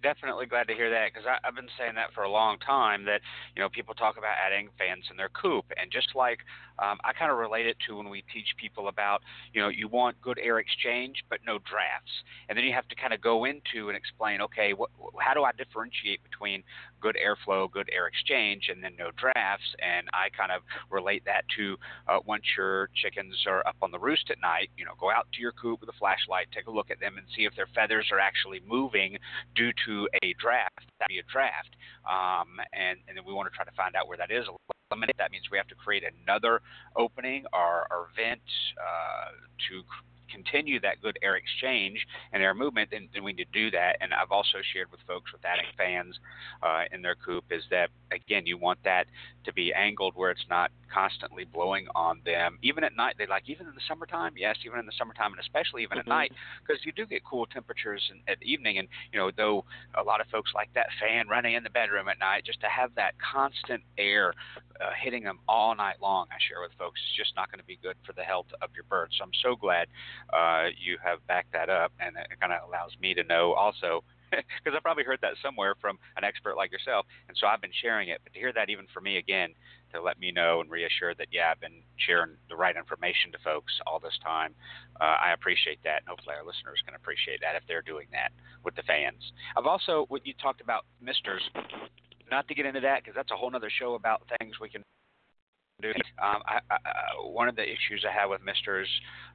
Definitely 0.00 0.46
glad 0.46 0.68
to 0.68 0.74
hear 0.74 0.90
that 0.90 1.10
because 1.12 1.26
I've 1.26 1.56
been 1.56 1.68
saying 1.76 1.96
that 1.96 2.14
for 2.14 2.22
a 2.22 2.30
long 2.30 2.58
time. 2.58 3.04
That 3.04 3.20
you 3.56 3.62
know 3.62 3.68
people 3.68 3.94
talk 3.94 4.16
about 4.16 4.36
adding 4.38 4.68
fans 4.78 5.06
in 5.10 5.16
their 5.16 5.28
coop, 5.30 5.64
and 5.76 5.90
just 5.90 6.14
like 6.14 6.38
um, 6.78 6.98
I 7.02 7.12
kind 7.12 7.32
of 7.32 7.38
relate 7.38 7.66
it 7.66 7.76
to 7.88 7.96
when 7.96 8.08
we 8.08 8.22
teach 8.32 8.46
people 8.56 8.86
about 8.86 9.22
you 9.52 9.60
know 9.60 9.68
you 9.68 9.88
want 9.88 10.20
good 10.22 10.38
air 10.38 10.60
exchange 10.60 11.24
but 11.28 11.40
no 11.44 11.58
drafts, 11.58 12.12
and 12.48 12.56
then 12.56 12.64
you 12.64 12.72
have 12.72 12.86
to 12.88 12.94
kind 12.94 13.12
of 13.12 13.20
go 13.20 13.44
into 13.44 13.88
and 13.88 13.96
explain 13.96 14.40
okay 14.42 14.72
what, 14.72 14.90
how 15.18 15.34
do 15.34 15.42
I 15.42 15.50
differentiate 15.58 16.22
between 16.22 16.62
good 17.00 17.16
airflow, 17.16 17.70
good 17.70 17.90
air 17.92 18.06
exchange, 18.06 18.68
and 18.70 18.82
then 18.82 18.92
no 18.98 19.10
drafts. 19.16 19.74
And 19.82 20.08
I 20.12 20.28
kind 20.36 20.52
of 20.52 20.62
relate 20.90 21.24
that 21.26 21.44
to 21.56 21.76
uh, 22.06 22.18
once 22.26 22.44
your 22.56 22.88
chickens 22.94 23.34
are 23.46 23.66
up 23.66 23.76
on 23.82 23.90
the 23.90 23.98
roost 23.98 24.30
at 24.30 24.40
night, 24.40 24.70
you 24.76 24.84
know, 24.84 24.94
go 25.00 25.10
out 25.10 25.26
to 25.34 25.40
your 25.40 25.52
coop 25.52 25.80
with 25.80 25.88
a 25.88 25.98
flashlight, 25.98 26.46
take 26.54 26.66
a 26.66 26.70
look 26.70 26.90
at 26.90 27.00
them, 27.00 27.16
and 27.18 27.26
see 27.36 27.44
if 27.44 27.54
their 27.56 27.68
feathers 27.74 28.08
are 28.12 28.20
actually 28.20 28.60
moving 28.66 29.18
due 29.54 29.72
to 29.86 29.87
a 30.22 30.34
draft, 30.38 30.86
that'd 30.98 31.08
be 31.08 31.18
a 31.18 31.28
draft, 31.32 31.72
um, 32.08 32.60
and 32.72 32.98
and 33.08 33.16
then 33.16 33.24
we 33.26 33.32
want 33.32 33.50
to 33.50 33.54
try 33.54 33.64
to 33.64 33.76
find 33.76 33.96
out 33.96 34.08
where 34.08 34.18
that 34.18 34.30
is. 34.30 34.44
Eliminate 34.90 35.16
that 35.18 35.30
means 35.30 35.44
we 35.52 35.58
have 35.58 35.68
to 35.68 35.74
create 35.74 36.02
another 36.04 36.60
opening 36.96 37.44
or, 37.52 37.86
or 37.90 38.08
vent 38.16 38.40
uh, 38.80 39.36
to 39.68 39.84
continue 40.32 40.80
that 40.80 41.00
good 41.02 41.18
air 41.22 41.36
exchange 41.36 42.06
and 42.32 42.42
air 42.42 42.54
movement, 42.54 42.90
then, 42.90 43.08
then 43.12 43.24
we 43.24 43.32
need 43.32 43.48
to 43.52 43.58
do 43.58 43.70
that. 43.70 43.96
And 44.00 44.12
I've 44.14 44.32
also 44.32 44.58
shared 44.72 44.90
with 44.90 45.00
folks 45.06 45.32
with 45.32 45.44
adding 45.44 45.66
fans 45.76 46.18
uh, 46.62 46.84
in 46.92 47.02
their 47.02 47.14
coop 47.14 47.44
is 47.50 47.62
that 47.70 47.90
again 48.12 48.46
you 48.46 48.58
want 48.58 48.78
that 48.84 49.06
to 49.44 49.52
be 49.52 49.72
angled 49.72 50.14
where 50.16 50.30
it's 50.30 50.44
not 50.50 50.70
constantly 50.92 51.44
blowing 51.44 51.86
on 51.94 52.20
them. 52.24 52.58
Even 52.62 52.84
at 52.84 52.96
night, 52.96 53.14
they 53.18 53.26
like 53.26 53.48
even 53.48 53.66
in 53.66 53.74
the 53.74 53.80
summertime. 53.88 54.32
Yes, 54.36 54.56
even 54.64 54.78
in 54.78 54.86
the 54.86 54.92
summertime, 54.98 55.32
and 55.32 55.40
especially 55.40 55.82
even 55.82 55.98
mm-hmm. 55.98 56.10
at 56.10 56.14
night, 56.14 56.32
because 56.66 56.84
you 56.84 56.92
do 56.92 57.06
get 57.06 57.24
cool 57.24 57.46
temperatures 57.46 58.02
in, 58.10 58.20
at 58.32 58.42
evening. 58.42 58.78
And 58.78 58.88
you 59.12 59.18
know, 59.18 59.30
though 59.36 59.64
a 59.94 60.02
lot 60.02 60.20
of 60.20 60.26
folks 60.28 60.52
like 60.54 60.72
that 60.74 60.88
fan 61.00 61.28
running 61.28 61.54
in 61.54 61.62
the 61.62 61.70
bedroom 61.70 62.08
at 62.08 62.18
night, 62.18 62.44
just 62.44 62.60
to 62.60 62.68
have 62.68 62.94
that 62.96 63.14
constant 63.18 63.82
air 63.96 64.32
uh, 64.80 64.90
hitting 65.00 65.24
them 65.24 65.38
all 65.48 65.74
night 65.74 65.96
long, 66.00 66.26
I 66.30 66.36
share 66.48 66.60
with 66.62 66.72
folks, 66.78 67.00
is 67.00 67.16
just 67.16 67.36
not 67.36 67.50
going 67.50 67.60
to 67.60 67.66
be 67.66 67.78
good 67.82 67.96
for 68.06 68.12
the 68.12 68.22
health 68.22 68.46
of 68.62 68.70
your 68.74 68.84
birds. 68.84 69.14
So 69.18 69.24
I'm 69.24 69.36
so 69.42 69.56
glad 69.56 69.88
uh, 70.32 70.66
you 70.78 70.98
have 71.02 71.24
backed 71.26 71.52
that 71.52 71.68
up, 71.68 71.92
and 72.00 72.16
it 72.16 72.40
kind 72.40 72.52
of 72.52 72.68
allows 72.68 72.92
me 73.00 73.14
to 73.14 73.24
know 73.24 73.52
also 73.54 74.02
because 74.30 74.76
I 74.76 74.80
probably 74.80 75.04
heard 75.04 75.20
that 75.22 75.34
somewhere 75.42 75.74
from 75.80 75.98
an 76.16 76.24
expert 76.24 76.56
like 76.56 76.72
yourself, 76.72 77.06
and 77.28 77.36
so 77.36 77.46
I've 77.46 77.60
been 77.60 77.74
sharing 77.82 78.08
it. 78.08 78.20
But 78.24 78.32
to 78.34 78.38
hear 78.38 78.52
that 78.52 78.70
even 78.70 78.86
for 78.92 79.00
me 79.00 79.16
again, 79.16 79.54
to 79.92 80.02
let 80.02 80.18
me 80.18 80.30
know 80.30 80.60
and 80.60 80.70
reassure 80.70 81.14
that 81.14 81.28
yeah, 81.32 81.50
I've 81.50 81.60
been 81.60 81.82
sharing 81.96 82.36
the 82.48 82.56
right 82.56 82.76
information 82.76 83.32
to 83.32 83.38
folks 83.42 83.72
all 83.86 83.98
this 83.98 84.18
time, 84.22 84.54
uh, 85.00 85.16
I 85.16 85.32
appreciate 85.32 85.82
that, 85.84 86.02
and 86.04 86.08
hopefully 86.08 86.36
our 86.36 86.44
listeners 86.44 86.82
can 86.84 86.94
appreciate 86.94 87.40
that 87.40 87.56
if 87.56 87.62
they're 87.66 87.82
doing 87.82 88.06
that 88.12 88.32
with 88.64 88.74
the 88.74 88.82
fans. 88.82 89.32
I've 89.56 89.66
also 89.66 90.06
what 90.08 90.26
you 90.26 90.34
talked 90.40 90.60
about 90.60 90.84
misters. 91.00 91.42
Not 92.30 92.46
to 92.48 92.54
get 92.54 92.66
into 92.66 92.80
that 92.80 93.02
because 93.02 93.14
that's 93.16 93.30
a 93.30 93.36
whole 93.36 93.54
other 93.54 93.70
show 93.70 93.94
about 93.94 94.22
things 94.38 94.60
we 94.60 94.68
can. 94.68 94.82
Um, 95.80 96.42
I, 96.44 96.58
I, 96.72 96.78
one 97.22 97.48
of 97.48 97.54
the 97.54 97.62
issues 97.62 98.04
I 98.04 98.10
have 98.10 98.30
with 98.30 98.42
misters, 98.42 98.88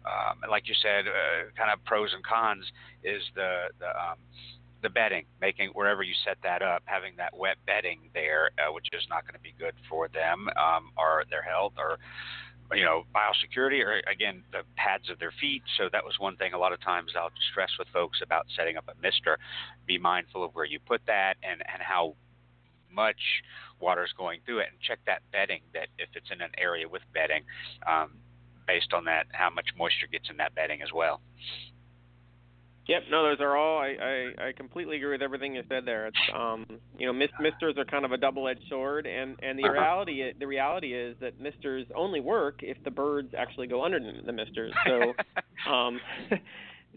um, 0.04 0.42
like 0.52 0.68
you 0.68 0.76
said, 0.84 1.08
uh, 1.08 1.48
kind 1.56 1.72
of 1.72 1.82
pros 1.86 2.12
and 2.14 2.22
cons, 2.22 2.66
is 3.02 3.24
the 3.34 3.72
the 3.80 3.88
um, 3.88 4.18
the 4.82 4.90
bedding, 4.90 5.24
making 5.40 5.70
wherever 5.70 6.04
you 6.04 6.14
set 6.26 6.36
that 6.44 6.62
up, 6.62 6.84
having 6.84 7.16
that 7.16 7.32
wet 7.34 7.56
bedding 7.66 8.10
there, 8.14 8.50
uh, 8.60 8.74
which 8.74 8.88
is 8.92 9.08
not 9.10 9.24
going 9.24 9.36
to 9.36 9.40
be 9.40 9.56
good 9.58 9.74
for 9.90 10.10
them 10.10 10.50
um, 10.60 10.92
or 10.98 11.24
their 11.30 11.44
health 11.44 11.76
or 11.78 11.98
you 12.76 12.84
know 12.84 13.04
biosecurity 13.16 13.80
or 13.80 14.02
again 14.12 14.44
the 14.52 14.64
pads 14.76 15.10
of 15.10 15.20
their 15.20 15.32
feet. 15.40 15.64
So 15.78 15.88
that 15.94 16.04
was 16.04 16.20
one 16.20 16.36
thing 16.36 16.52
a 16.52 16.58
lot 16.58 16.74
of 16.74 16.82
times 16.82 17.14
i'll 17.18 17.32
stress 17.52 17.70
with 17.80 17.88
folks 17.94 18.20
about 18.22 18.48
setting 18.54 18.76
up 18.76 18.90
a 18.90 19.02
mister. 19.02 19.40
Be 19.86 19.98
mindful 19.98 20.44
of 20.44 20.54
where 20.56 20.66
you 20.66 20.80
put 20.86 21.00
that 21.08 21.36
and 21.42 21.64
and 21.72 21.82
how 21.82 22.16
much 22.94 23.42
water 23.80 24.04
is 24.04 24.12
going 24.18 24.40
through 24.46 24.60
it 24.60 24.68
and 24.72 24.80
check 24.82 25.00
that 25.06 25.22
bedding 25.32 25.62
that 25.74 25.88
if 25.98 26.10
it's 26.14 26.30
in 26.32 26.42
an 26.42 26.52
area 26.58 26.88
with 26.88 27.02
bedding 27.14 27.44
um, 27.90 28.12
based 28.68 28.94
on 28.94 29.06
that 29.06 29.26
how 29.32 29.50
much 29.50 29.68
moisture 29.78 30.08
gets 30.12 30.30
in 30.30 30.38
that 30.38 30.56
bedding 30.56 30.82
as 30.82 30.90
well 30.94 31.20
Yep, 32.86 33.04
no, 33.10 33.24
those 33.24 33.40
are 33.40 33.56
all. 33.56 33.80
I, 33.80 33.96
I, 34.02 34.48
I 34.50 34.52
completely 34.52 34.98
agree 34.98 35.12
with 35.12 35.22
everything 35.22 35.56
you 35.56 35.64
said 35.70 35.86
there. 35.86 36.08
It's 36.08 36.18
um, 36.36 36.66
you 36.98 37.08
know, 37.08 37.14
misters 37.14 37.76
are 37.78 37.86
kind 37.86 38.04
of 38.04 38.12
a 38.12 38.18
double-edged 38.18 38.68
sword, 38.68 39.08
and 39.08 39.38
and 39.42 39.58
the 39.58 39.64
uh-huh. 39.64 39.72
reality 39.72 40.34
the 40.38 40.46
reality 40.46 40.94
is 40.94 41.16
that 41.22 41.40
misters 41.40 41.86
only 41.96 42.20
work 42.20 42.60
if 42.62 42.76
the 42.84 42.92
birds 42.92 43.34
actually 43.38 43.68
go 43.68 43.86
under 43.86 44.00
the 44.26 44.34
misters. 44.34 44.74
So, 44.86 45.14
um, 45.72 46.02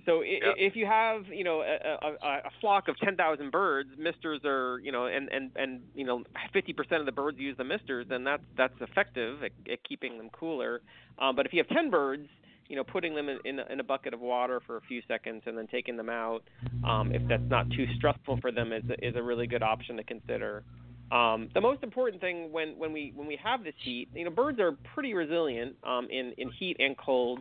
so 0.05 0.23
yep. 0.23 0.55
if 0.57 0.77
you 0.77 0.87
have 0.87 1.27
you 1.27 1.45
know 1.45 1.63
a, 1.63 2.07
a, 2.07 2.27
a 2.27 2.51
flock 2.61 2.89
of 2.89 2.99
10,000 2.99 3.51
birds, 3.51 3.91
misters 3.99 4.41
are 4.45 4.79
you 4.81 4.93
know, 4.93 5.07
and 5.07 5.29
and 5.31 5.51
and 5.57 5.81
you 5.95 6.05
know, 6.05 6.23
50% 6.55 7.01
of 7.01 7.07
the 7.07 7.13
birds 7.13 7.39
use 7.39 7.57
the 7.57 7.65
misters, 7.65 8.07
then 8.09 8.25
that's 8.25 8.43
that's 8.57 8.75
effective 8.81 9.43
at, 9.43 9.53
at 9.71 9.83
keeping 9.85 10.19
them 10.19 10.29
cooler. 10.31 10.83
Um, 11.19 11.35
but 11.35 11.47
if 11.47 11.53
you 11.53 11.59
have 11.59 11.69
10 11.69 11.91
birds 11.91 12.29
you 12.69 12.77
know, 12.77 12.85
putting 12.85 13.15
them 13.15 13.29
in, 13.29 13.39
in, 13.45 13.61
in 13.71 13.81
a 13.81 13.85
bucket 13.85 14.13
of 14.13 14.21
water 14.21 14.61
for 14.67 14.77
a 14.77 14.81
few 14.83 15.01
seconds 15.07 15.43
and 15.47 15.57
then 15.57 15.67
taking 15.69 15.97
them 15.97 16.11
out, 16.11 16.43
um, 16.85 17.13
if 17.13 17.23
that's 17.29 17.49
not 17.49 17.71
too 17.71 17.87
stressful 17.97 18.39
for 18.41 18.51
them, 18.51 18.73
is 18.73 18.83
a, 18.91 19.07
is 19.07 19.15
a 19.17 19.23
really 19.23 19.47
good 19.47 19.63
option 19.63 19.97
to 19.97 20.03
consider. 20.03 20.65
Um, 21.13 21.49
the 21.55 21.61
most 21.61 21.85
important 21.85 22.21
thing 22.21 22.51
when, 22.51 22.71
when 22.77 22.93
we 22.93 23.13
when 23.15 23.29
we 23.29 23.39
have 23.43 23.63
this 23.63 23.75
heat, 23.85 24.09
you 24.13 24.25
know, 24.25 24.31
birds 24.31 24.59
are 24.59 24.73
pretty 24.95 25.15
resilient 25.15 25.77
um, 25.85 26.09
in 26.11 26.33
in 26.37 26.51
heat 26.51 26.77
and 26.81 26.97
cold, 26.99 27.41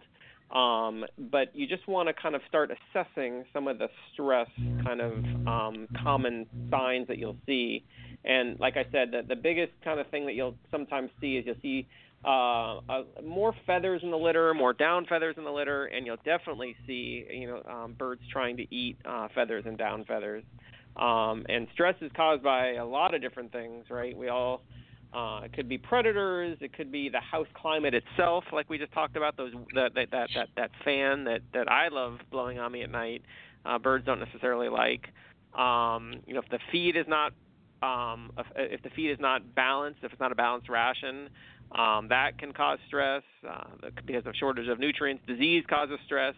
um, 0.52 1.06
but 1.18 1.56
you 1.56 1.68
just 1.68 1.88
want 1.88 2.08
to 2.08 2.14
kind 2.14 2.36
of 2.36 2.42
start 2.48 2.72
assessing 2.72 3.46
some 3.54 3.68
of 3.68 3.80
the 3.80 3.88
stress 4.14 4.50
kind 4.84 5.02
of 5.02 5.14
um, 5.48 5.88
common 6.04 6.46
signs 6.70 7.08
that 7.08 7.18
you'll 7.18 7.38
see. 7.46 7.84
And 8.24 8.60
like 8.60 8.76
I 8.78 8.84
said, 8.92 9.12
the, 9.12 9.22
the 9.28 9.36
biggest 9.36 9.74
kind 9.84 10.00
of 10.00 10.08
thing 10.10 10.26
that 10.26 10.34
you'll 10.34 10.56
sometimes 10.72 11.10
see 11.20 11.38
is 11.38 11.46
you'll 11.46 11.56
see 11.62 11.88
uh, 12.24 12.78
uh, 12.90 13.04
more 13.24 13.54
feathers 13.68 14.02
in 14.04 14.12
the 14.12 14.18
litter, 14.18 14.54
more 14.54 14.74
down 14.74 15.06
feathers 15.06 15.36
in 15.38 15.44
the 15.44 15.52
litter, 15.52 15.86
and 15.86 16.06
you'll 16.06 16.18
definitely 16.26 16.76
see 16.88 17.26
you 17.30 17.48
know 17.48 17.62
um, 17.72 17.94
birds 17.94 18.22
trying 18.32 18.58
to 18.58 18.76
eat 18.76 18.98
uh, 19.06 19.28
feathers 19.36 19.64
and 19.68 19.78
down 19.78 20.06
feathers. 20.06 20.44
Um, 20.96 21.46
and 21.50 21.68
stress 21.74 21.96
is 22.02 22.10
caused 22.16 22.42
by 22.42 22.76
a 22.76 22.86
lot 22.86 23.14
of 23.14 23.22
different 23.22 23.52
things, 23.52 23.86
right? 23.90 24.16
We 24.16 24.30
all 24.30 24.62
uh, 25.16 25.42
it 25.46 25.54
could 25.54 25.70
be 25.70 25.78
predators, 25.78 26.58
it 26.60 26.74
could 26.74 26.92
be 26.92 27.08
the 27.08 27.20
house 27.20 27.48
climate 27.54 27.94
itself, 27.94 28.44
like 28.52 28.70
we 28.70 28.78
just 28.78 28.92
talked 28.92 29.16
about. 29.16 29.38
Those 29.38 29.54
that 29.74 29.94
that 29.96 30.12
that 30.12 30.30
that, 30.36 30.50
that 30.58 30.72
fan 30.84 31.24
that 31.24 31.42
that 31.54 31.72
I 31.72 31.88
love 31.88 32.20
blowing 32.32 32.60
on 32.60 32.72
me 32.72 32.84
at 32.84 32.92
night. 32.92 33.22
Uh, 33.66 33.80
birds 33.80 34.06
don't 34.06 34.20
necessarily 34.20 34.70
like. 34.70 35.08
Um, 35.58 36.16
you 36.28 36.34
know, 36.34 36.42
if 36.42 36.50
the 36.50 36.60
feed 36.72 36.98
is 36.98 37.06
not 37.08 37.32
um, 37.82 38.32
if, 38.38 38.48
if 38.56 38.84
the 38.84 38.90
feed 38.90 39.10
is 39.10 39.20
not 39.20 39.56
balanced, 39.56 40.00
if 40.04 40.12
it's 40.12 40.20
not 40.20 40.32
a 40.32 40.36
balanced 40.36 40.70
ration, 40.70 41.30
um, 41.72 42.08
that 42.10 42.38
can 42.38 42.52
cause 42.52 42.80
stress 42.88 43.24
uh, 43.50 43.90
because 44.06 44.26
of 44.26 44.34
shortage 44.36 44.68
of 44.68 44.80
nutrients. 44.80 45.24
Disease 45.28 45.64
causes 45.70 45.98
stress. 46.06 46.36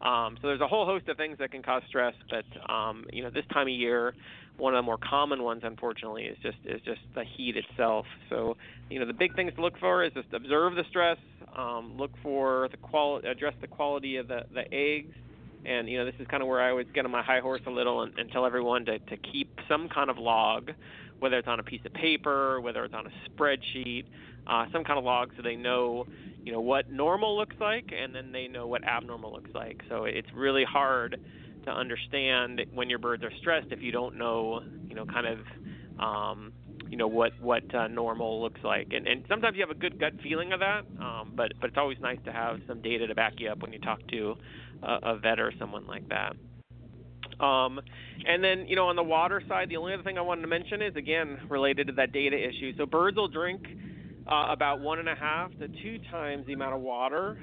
Um, 0.00 0.38
so 0.40 0.48
there's 0.48 0.60
a 0.60 0.66
whole 0.66 0.86
host 0.86 1.08
of 1.08 1.16
things 1.16 1.36
that 1.38 1.50
can 1.50 1.62
cause 1.62 1.82
stress. 1.88 2.14
But 2.30 2.72
um, 2.72 3.06
you 3.12 3.22
know, 3.22 3.30
this 3.30 3.44
time 3.52 3.66
of 3.66 3.74
year, 3.74 4.14
one 4.60 4.74
of 4.74 4.78
the 4.78 4.82
more 4.82 4.98
common 4.98 5.42
ones, 5.42 5.62
unfortunately, 5.64 6.24
is 6.24 6.36
just 6.42 6.58
is 6.64 6.80
just 6.82 7.00
the 7.14 7.24
heat 7.24 7.56
itself. 7.56 8.06
So 8.28 8.56
you 8.88 9.00
know, 9.00 9.06
the 9.06 9.14
big 9.14 9.34
things 9.34 9.52
to 9.56 9.60
look 9.60 9.78
for 9.78 10.04
is 10.04 10.12
just 10.12 10.32
observe 10.32 10.74
the 10.74 10.84
stress, 10.88 11.18
um, 11.56 11.96
look 11.96 12.10
for 12.22 12.68
the 12.70 12.76
quality, 12.76 13.28
address 13.28 13.54
the 13.60 13.68
quality 13.68 14.16
of 14.16 14.28
the 14.28 14.42
the 14.52 14.72
eggs. 14.72 15.14
And 15.64 15.88
you 15.88 15.98
know, 15.98 16.04
this 16.04 16.14
is 16.18 16.26
kind 16.28 16.42
of 16.42 16.48
where 16.48 16.60
I 16.60 16.70
always 16.70 16.86
get 16.94 17.04
on 17.04 17.10
my 17.10 17.22
high 17.22 17.40
horse 17.40 17.60
a 17.66 17.70
little 17.70 18.02
and, 18.02 18.18
and 18.18 18.30
tell 18.30 18.46
everyone 18.46 18.86
to, 18.86 18.98
to 18.98 19.16
keep 19.16 19.58
some 19.68 19.88
kind 19.88 20.08
of 20.08 20.16
log, 20.16 20.70
whether 21.18 21.36
it's 21.36 21.48
on 21.48 21.60
a 21.60 21.62
piece 21.62 21.82
of 21.84 21.92
paper, 21.92 22.60
whether 22.60 22.82
it's 22.84 22.94
on 22.94 23.06
a 23.06 23.10
spreadsheet, 23.28 24.04
uh, 24.46 24.66
some 24.72 24.84
kind 24.84 24.98
of 24.98 25.04
log 25.04 25.30
so 25.36 25.42
they 25.42 25.56
know 25.56 26.06
you 26.44 26.52
know 26.52 26.60
what 26.60 26.90
normal 26.90 27.36
looks 27.36 27.56
like 27.60 27.92
and 27.96 28.14
then 28.14 28.32
they 28.32 28.48
know 28.48 28.66
what 28.66 28.82
abnormal 28.84 29.32
looks 29.32 29.50
like 29.54 29.80
so 29.88 30.04
it's 30.04 30.28
really 30.34 30.64
hard 30.64 31.20
to 31.64 31.70
understand 31.70 32.62
when 32.72 32.90
your 32.90 32.98
birds 32.98 33.22
are 33.22 33.32
stressed 33.40 33.68
if 33.70 33.82
you 33.82 33.92
don't 33.92 34.16
know 34.16 34.60
you 34.88 34.94
know 34.94 35.04
kind 35.06 35.26
of 35.26 35.38
um, 35.98 36.52
you 36.88 36.96
know 36.96 37.08
what 37.08 37.32
what 37.40 37.74
uh, 37.74 37.86
normal 37.88 38.42
looks 38.42 38.60
like 38.64 38.88
and 38.92 39.06
and 39.06 39.24
sometimes 39.28 39.56
you 39.56 39.62
have 39.62 39.74
a 39.74 39.78
good 39.78 39.98
gut 39.98 40.12
feeling 40.22 40.52
of 40.52 40.60
that 40.60 40.82
um, 41.00 41.32
but 41.36 41.52
but 41.60 41.68
it's 41.68 41.78
always 41.78 41.98
nice 42.00 42.18
to 42.24 42.32
have 42.32 42.58
some 42.66 42.80
data 42.82 43.06
to 43.06 43.14
back 43.14 43.34
you 43.38 43.50
up 43.50 43.60
when 43.60 43.72
you 43.72 43.78
talk 43.78 44.00
to 44.08 44.34
a, 44.82 44.98
a 45.02 45.18
vet 45.18 45.38
or 45.38 45.52
someone 45.58 45.86
like 45.86 46.08
that 46.08 46.34
um, 47.40 47.80
and 48.26 48.44
then, 48.44 48.66
you 48.68 48.76
know, 48.76 48.88
on 48.88 48.96
the 48.96 49.02
water 49.02 49.42
side, 49.48 49.68
the 49.68 49.76
only 49.78 49.94
other 49.94 50.02
thing 50.02 50.18
I 50.18 50.20
wanted 50.20 50.42
to 50.42 50.48
mention 50.48 50.82
is 50.82 50.94
again 50.94 51.38
related 51.48 51.86
to 51.86 51.92
that 51.94 52.12
data 52.12 52.36
issue. 52.36 52.72
So 52.76 52.86
birds 52.86 53.16
will 53.16 53.28
drink 53.28 53.62
uh, 54.30 54.46
about 54.50 54.80
one 54.80 54.98
and 54.98 55.08
a 55.08 55.14
half 55.14 55.50
to 55.58 55.68
two 55.82 55.98
times 56.10 56.46
the 56.46 56.52
amount 56.52 56.74
of 56.74 56.80
water 56.80 57.38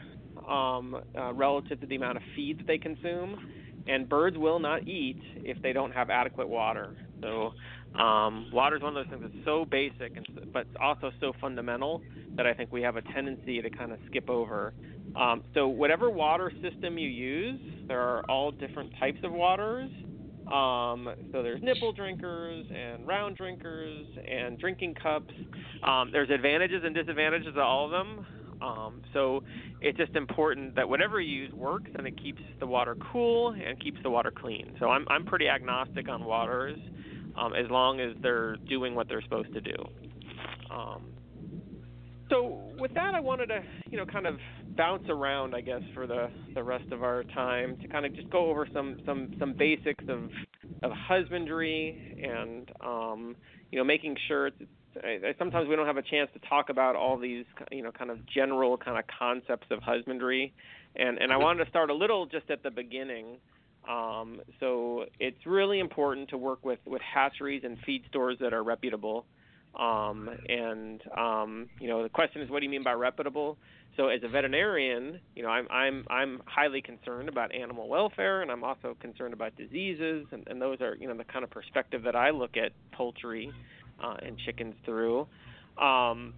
um, 0.48 1.02
uh, 1.18 1.34
relative 1.34 1.82
to 1.82 1.88
the 1.88 1.96
amount 1.96 2.18
of 2.18 2.24
feed 2.36 2.60
that 2.60 2.68
they 2.68 2.78
consume. 2.78 3.40
And 3.88 4.08
birds 4.08 4.38
will 4.38 4.60
not 4.60 4.88
eat 4.88 5.22
if 5.36 5.62
they 5.62 5.74
don't 5.74 5.92
have 5.92 6.10
adequate 6.10 6.48
water. 6.48 6.96
So, 7.22 7.54
um, 7.98 8.50
water 8.52 8.76
is 8.76 8.84
one 8.84 8.96
of 8.96 9.06
those 9.06 9.12
things 9.12 9.32
that's 9.32 9.46
so 9.46 9.66
basic, 9.66 10.18
and 10.18 10.28
but 10.54 10.68
also 10.80 11.12
so 11.20 11.34
fundamental 11.40 12.02
that 12.36 12.46
I 12.46 12.54
think 12.54 12.72
we 12.72 12.82
have 12.82 12.98
a 12.98 13.02
tendency 13.02 13.62
to 13.62 13.70
kind 13.70 13.92
of 13.92 14.00
skip 14.08 14.30
over. 14.30 14.74
Um, 15.16 15.44
so, 15.54 15.68
whatever 15.68 16.10
water 16.10 16.52
system 16.62 16.98
you 16.98 17.10
use, 17.10 17.60
there 17.88 18.02
are 18.02 18.24
all 18.30 18.52
different 18.52 18.92
types 19.00 19.20
of 19.24 19.32
waters, 19.32 19.90
um, 20.52 21.10
so 21.34 21.44
there's 21.44 21.62
nipple 21.62 21.92
drinkers 21.92 22.66
and 22.74 23.06
round 23.06 23.36
drinkers 23.36 24.06
and 24.30 24.58
drinking 24.58 24.96
cups. 24.96 25.34
Um, 25.84 26.10
there's 26.12 26.30
advantages 26.30 26.84
and 26.86 26.96
disadvantages 26.96 27.54
to 27.56 27.62
all 27.62 27.86
of 27.86 27.92
them. 27.92 28.26
Um, 28.62 29.02
so 29.14 29.44
it's 29.82 29.98
just 29.98 30.16
important 30.16 30.76
that 30.76 30.88
whatever 30.90 31.22
you 31.22 31.44
use 31.44 31.54
works 31.54 31.92
and 31.96 32.08
it 32.08 32.22
keeps 32.22 32.42
the 32.60 32.68
water 32.68 32.96
cool 33.12 33.50
and 33.52 33.80
keeps 33.82 33.98
the 34.04 34.10
water 34.10 34.32
clean. 34.32 34.76
So 34.80 34.90
I'm 34.90 35.06
I'm 35.10 35.26
pretty 35.26 35.48
agnostic 35.48 36.10
on 36.10 36.26
waters 36.26 36.78
um, 37.38 37.54
as 37.54 37.70
long 37.70 38.00
as 38.00 38.16
they're 38.22 38.56
doing 38.68 38.96
what 38.96 39.08
they're 39.08 39.22
supposed 39.22 39.54
to 39.54 39.62
do. 39.62 39.76
Um, 40.72 41.04
So 42.30 42.60
with 42.78 42.94
that, 42.94 43.14
I 43.16 43.20
wanted 43.20 43.48
to, 43.48 43.62
you 43.90 43.98
know, 43.98 44.06
kind 44.06 44.28
of 44.28 44.36
bounce 44.76 45.08
around, 45.10 45.56
I 45.56 45.62
guess, 45.62 45.82
for 45.94 46.08
the 46.08 46.30
the 46.54 46.64
rest 46.64 46.92
of 46.92 47.02
our 47.04 47.24
time 47.24 47.78
to 47.82 47.88
kind 47.88 48.06
of 48.06 48.14
just 48.16 48.30
go 48.30 48.50
over 48.50 48.68
some 48.74 49.00
some 49.06 49.34
some 49.40 49.54
basics 49.54 50.04
of 50.10 50.30
of 50.84 50.92
husbandry 50.92 52.22
and, 52.22 52.70
um, 52.82 53.36
you 53.72 53.78
know, 53.80 53.86
making 53.86 54.18
sure. 54.28 54.48
It's, 54.48 54.58
I, 55.04 55.36
sometimes 55.38 55.68
we 55.68 55.76
don't 55.76 55.88
have 55.88 55.98
a 55.98 56.02
chance 56.02 56.30
to 56.34 56.40
talk 56.48 56.70
about 56.70 56.96
all 56.96 57.18
these, 57.18 57.46
you 57.72 57.84
know, 57.84 57.92
kind 57.92 58.12
of 58.12 58.26
general 58.26 58.78
kind 58.78 58.98
of 58.98 59.06
concepts 59.08 59.68
of 59.72 59.82
husbandry, 59.82 60.54
and 60.96 61.18
and 61.18 61.32
I 61.32 61.38
wanted 61.38 61.64
to 61.64 61.70
start 61.70 61.90
a 61.90 61.94
little 61.94 62.26
just 62.26 62.50
at 62.50 62.64
the 62.64 62.72
beginning. 62.72 63.38
Um, 63.90 64.42
so 64.60 65.06
it's 65.20 65.46
really 65.46 65.80
important 65.80 66.30
to 66.30 66.38
work 66.38 66.64
with 66.66 66.80
with 66.86 67.02
hatcheries 67.02 67.64
and 67.64 67.78
feed 67.86 68.04
stores 68.10 68.38
that 68.42 68.54
are 68.54 68.64
reputable. 68.64 69.26
Um, 69.78 70.30
and 70.50 71.02
um, 71.16 71.70
you 71.80 71.88
know, 71.88 72.04
the 72.04 72.10
question 72.10 72.42
is, 72.42 72.50
what 72.50 72.60
do 72.60 72.66
you 72.66 72.72
mean 72.72 72.84
by 72.84 72.94
reputable? 72.94 73.58
So, 73.96 74.10
as 74.10 74.22
a 74.24 74.28
veterinarian, 74.28 75.20
you 75.36 75.44
know, 75.44 75.50
I'm 75.50 75.68
I'm 75.72 76.06
I'm 76.10 76.42
highly 76.46 76.82
concerned 76.82 77.30
about 77.30 77.54
animal 77.54 77.88
welfare, 77.88 78.42
and 78.42 78.52
I'm 78.52 78.64
also 78.64 78.96
concerned 79.00 79.34
about 79.34 79.56
diseases, 79.56 80.28
and, 80.32 80.48
and 80.48 80.62
those 80.62 80.82
are 80.82 80.96
you 80.96 81.08
know 81.08 81.16
the 81.16 81.24
kind 81.24 81.44
of 81.44 81.50
perspective 81.50 82.04
that 82.04 82.16
I 82.16 82.30
look 82.30 82.58
at 82.58 82.72
poultry 82.92 83.52
uh, 84.04 84.18
and 84.22 84.38
chickens 84.46 84.76
through. 84.86 85.28
Um, 85.78 86.34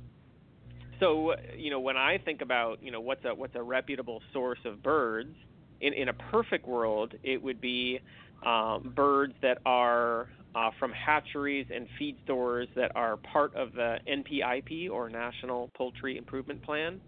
so, 1.00 1.34
you 1.58 1.72
know, 1.72 1.80
when 1.80 1.98
I 1.98 2.18
think 2.18 2.42
about 2.42 2.84
you 2.84 2.92
know 2.92 3.02
what's 3.02 3.24
a 3.26 3.34
what's 3.34 3.56
a 3.56 3.64
reputable 3.64 4.22
source 4.34 4.60
of 4.66 4.84
birds, 4.84 5.36
in 5.82 5.94
in 5.94 6.10
a 6.10 6.14
perfect 6.14 6.68
world, 6.68 7.14
it 7.24 7.42
would 7.42 7.62
be 7.62 8.00
um, 8.46 8.94
birds 8.96 9.34
that 9.42 9.60
are 9.66 10.30
uh, 10.56 10.72
from 10.80 10.92
hatcheries 10.92 11.68
and 11.74 11.88
feed 11.98 12.18
stores 12.24 12.68
that 12.76 12.92
are 12.96 13.18
part 13.18 13.56
of 13.56 13.74
the 13.74 13.98
NPIP 14.08 14.90
or 14.90 15.10
National 15.10 15.70
Poultry 15.76 16.18
Improvement 16.18 16.62
Plan. 16.64 17.00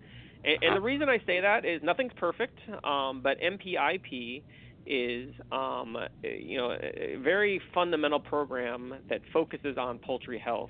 And, 0.44 0.58
and 0.62 0.76
the 0.76 0.82
reason 0.82 1.10
I 1.10 1.18
say 1.26 1.42
that 1.42 1.66
is 1.66 1.82
nothing's 1.84 2.14
perfect, 2.18 2.58
um, 2.84 3.22
but 3.22 3.38
NPIP 3.40 4.44
is 4.86 5.34
um, 5.52 5.98
you 6.24 6.58
know 6.58 6.72
a 6.72 7.18
very 7.24 7.62
fundamental 7.74 8.20
program 8.20 8.96
that 9.10 9.22
focuses 9.32 9.78
on 9.78 10.00
poultry 10.00 10.40
health. 10.40 10.70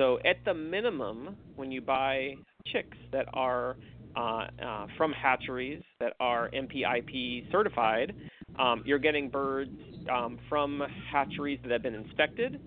So 0.00 0.18
at 0.24 0.36
the 0.46 0.54
minimum, 0.54 1.36
when 1.56 1.70
you 1.70 1.80
buy 1.80 2.34
chicks 2.72 2.96
that 3.12 3.26
are 3.34 3.76
uh, 4.16 4.44
uh, 4.64 4.86
from 4.96 5.12
hatcheries 5.12 5.82
that 6.00 6.14
are 6.20 6.50
NPIP 6.54 7.44
certified, 7.52 8.14
um, 8.58 8.82
you're 8.84 8.98
getting 8.98 9.28
birds 9.28 9.70
um, 10.10 10.38
from 10.48 10.82
hatcheries 11.10 11.58
that 11.62 11.72
have 11.72 11.82
been 11.82 11.94
inspected, 11.94 12.60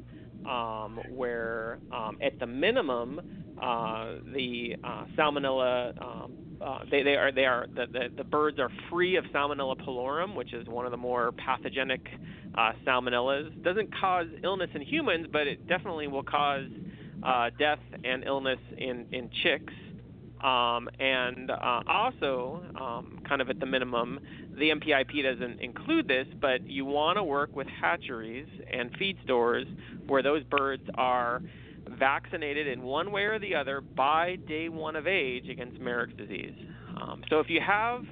um, 0.47 1.00
where 1.09 1.79
um, 1.91 2.17
at 2.21 2.39
the 2.39 2.47
minimum 2.47 3.19
uh, 3.62 4.15
the 4.33 4.75
uh, 4.83 5.05
salmonella 5.17 6.01
um, 6.01 6.31
uh, 6.63 6.79
they, 6.89 7.03
they 7.03 7.15
are 7.15 7.31
they 7.31 7.45
are 7.45 7.67
the, 7.75 7.85
the, 7.91 8.09
the 8.17 8.23
birds 8.23 8.59
are 8.59 8.69
free 8.89 9.17
of 9.17 9.25
salmonella 9.25 9.79
pullorum, 9.85 10.35
which 10.35 10.53
is 10.53 10.67
one 10.67 10.85
of 10.85 10.91
the 10.91 10.97
more 10.97 11.31
pathogenic 11.33 12.07
uh, 12.55 12.71
salmonellas. 12.85 13.62
Doesn't 13.63 13.93
cause 14.00 14.27
illness 14.43 14.69
in 14.73 14.81
humans, 14.81 15.27
but 15.31 15.47
it 15.47 15.67
definitely 15.67 16.07
will 16.07 16.23
cause 16.23 16.67
uh, 17.21 17.50
death 17.59 17.79
and 18.03 18.23
illness 18.23 18.59
in 18.77 19.05
in 19.12 19.29
chicks. 19.43 19.73
Um, 20.43 20.89
and 21.00 21.50
uh, 21.50 21.81
also, 21.88 22.62
um, 22.79 23.21
kind 23.27 23.41
of 23.41 23.50
at 23.50 23.62
the 23.62 23.65
minimum, 23.65 24.19
the 24.57 24.71
NPIP 24.71 25.23
doesn't 25.23 25.62
include 25.62 26.07
this, 26.07 26.27
but 26.41 26.67
you 26.67 26.83
want 26.83 27.17
to 27.17 27.23
work 27.23 27.55
with 27.55 27.67
hatcheries 27.67 28.47
and 28.71 28.91
feed 28.97 29.17
stores 29.23 29.65
where 30.07 30.21
those 30.21 30.43
birds 30.43 30.83
are 30.95 31.41
vaccinated 31.97 32.67
in 32.67 32.81
one 32.81 33.12
way 33.12 33.23
or 33.23 33.39
the 33.39 33.55
other 33.55 33.79
by 33.79 34.35
day 34.47 34.67
one 34.67 34.97
of 34.97 35.07
age 35.07 35.47
against 35.50 35.79
Marek's 35.79 36.15
disease. 36.17 36.53
Um, 37.01 37.23
so 37.29 37.39
if 37.39 37.50
you 37.50 37.62
have 37.65 38.03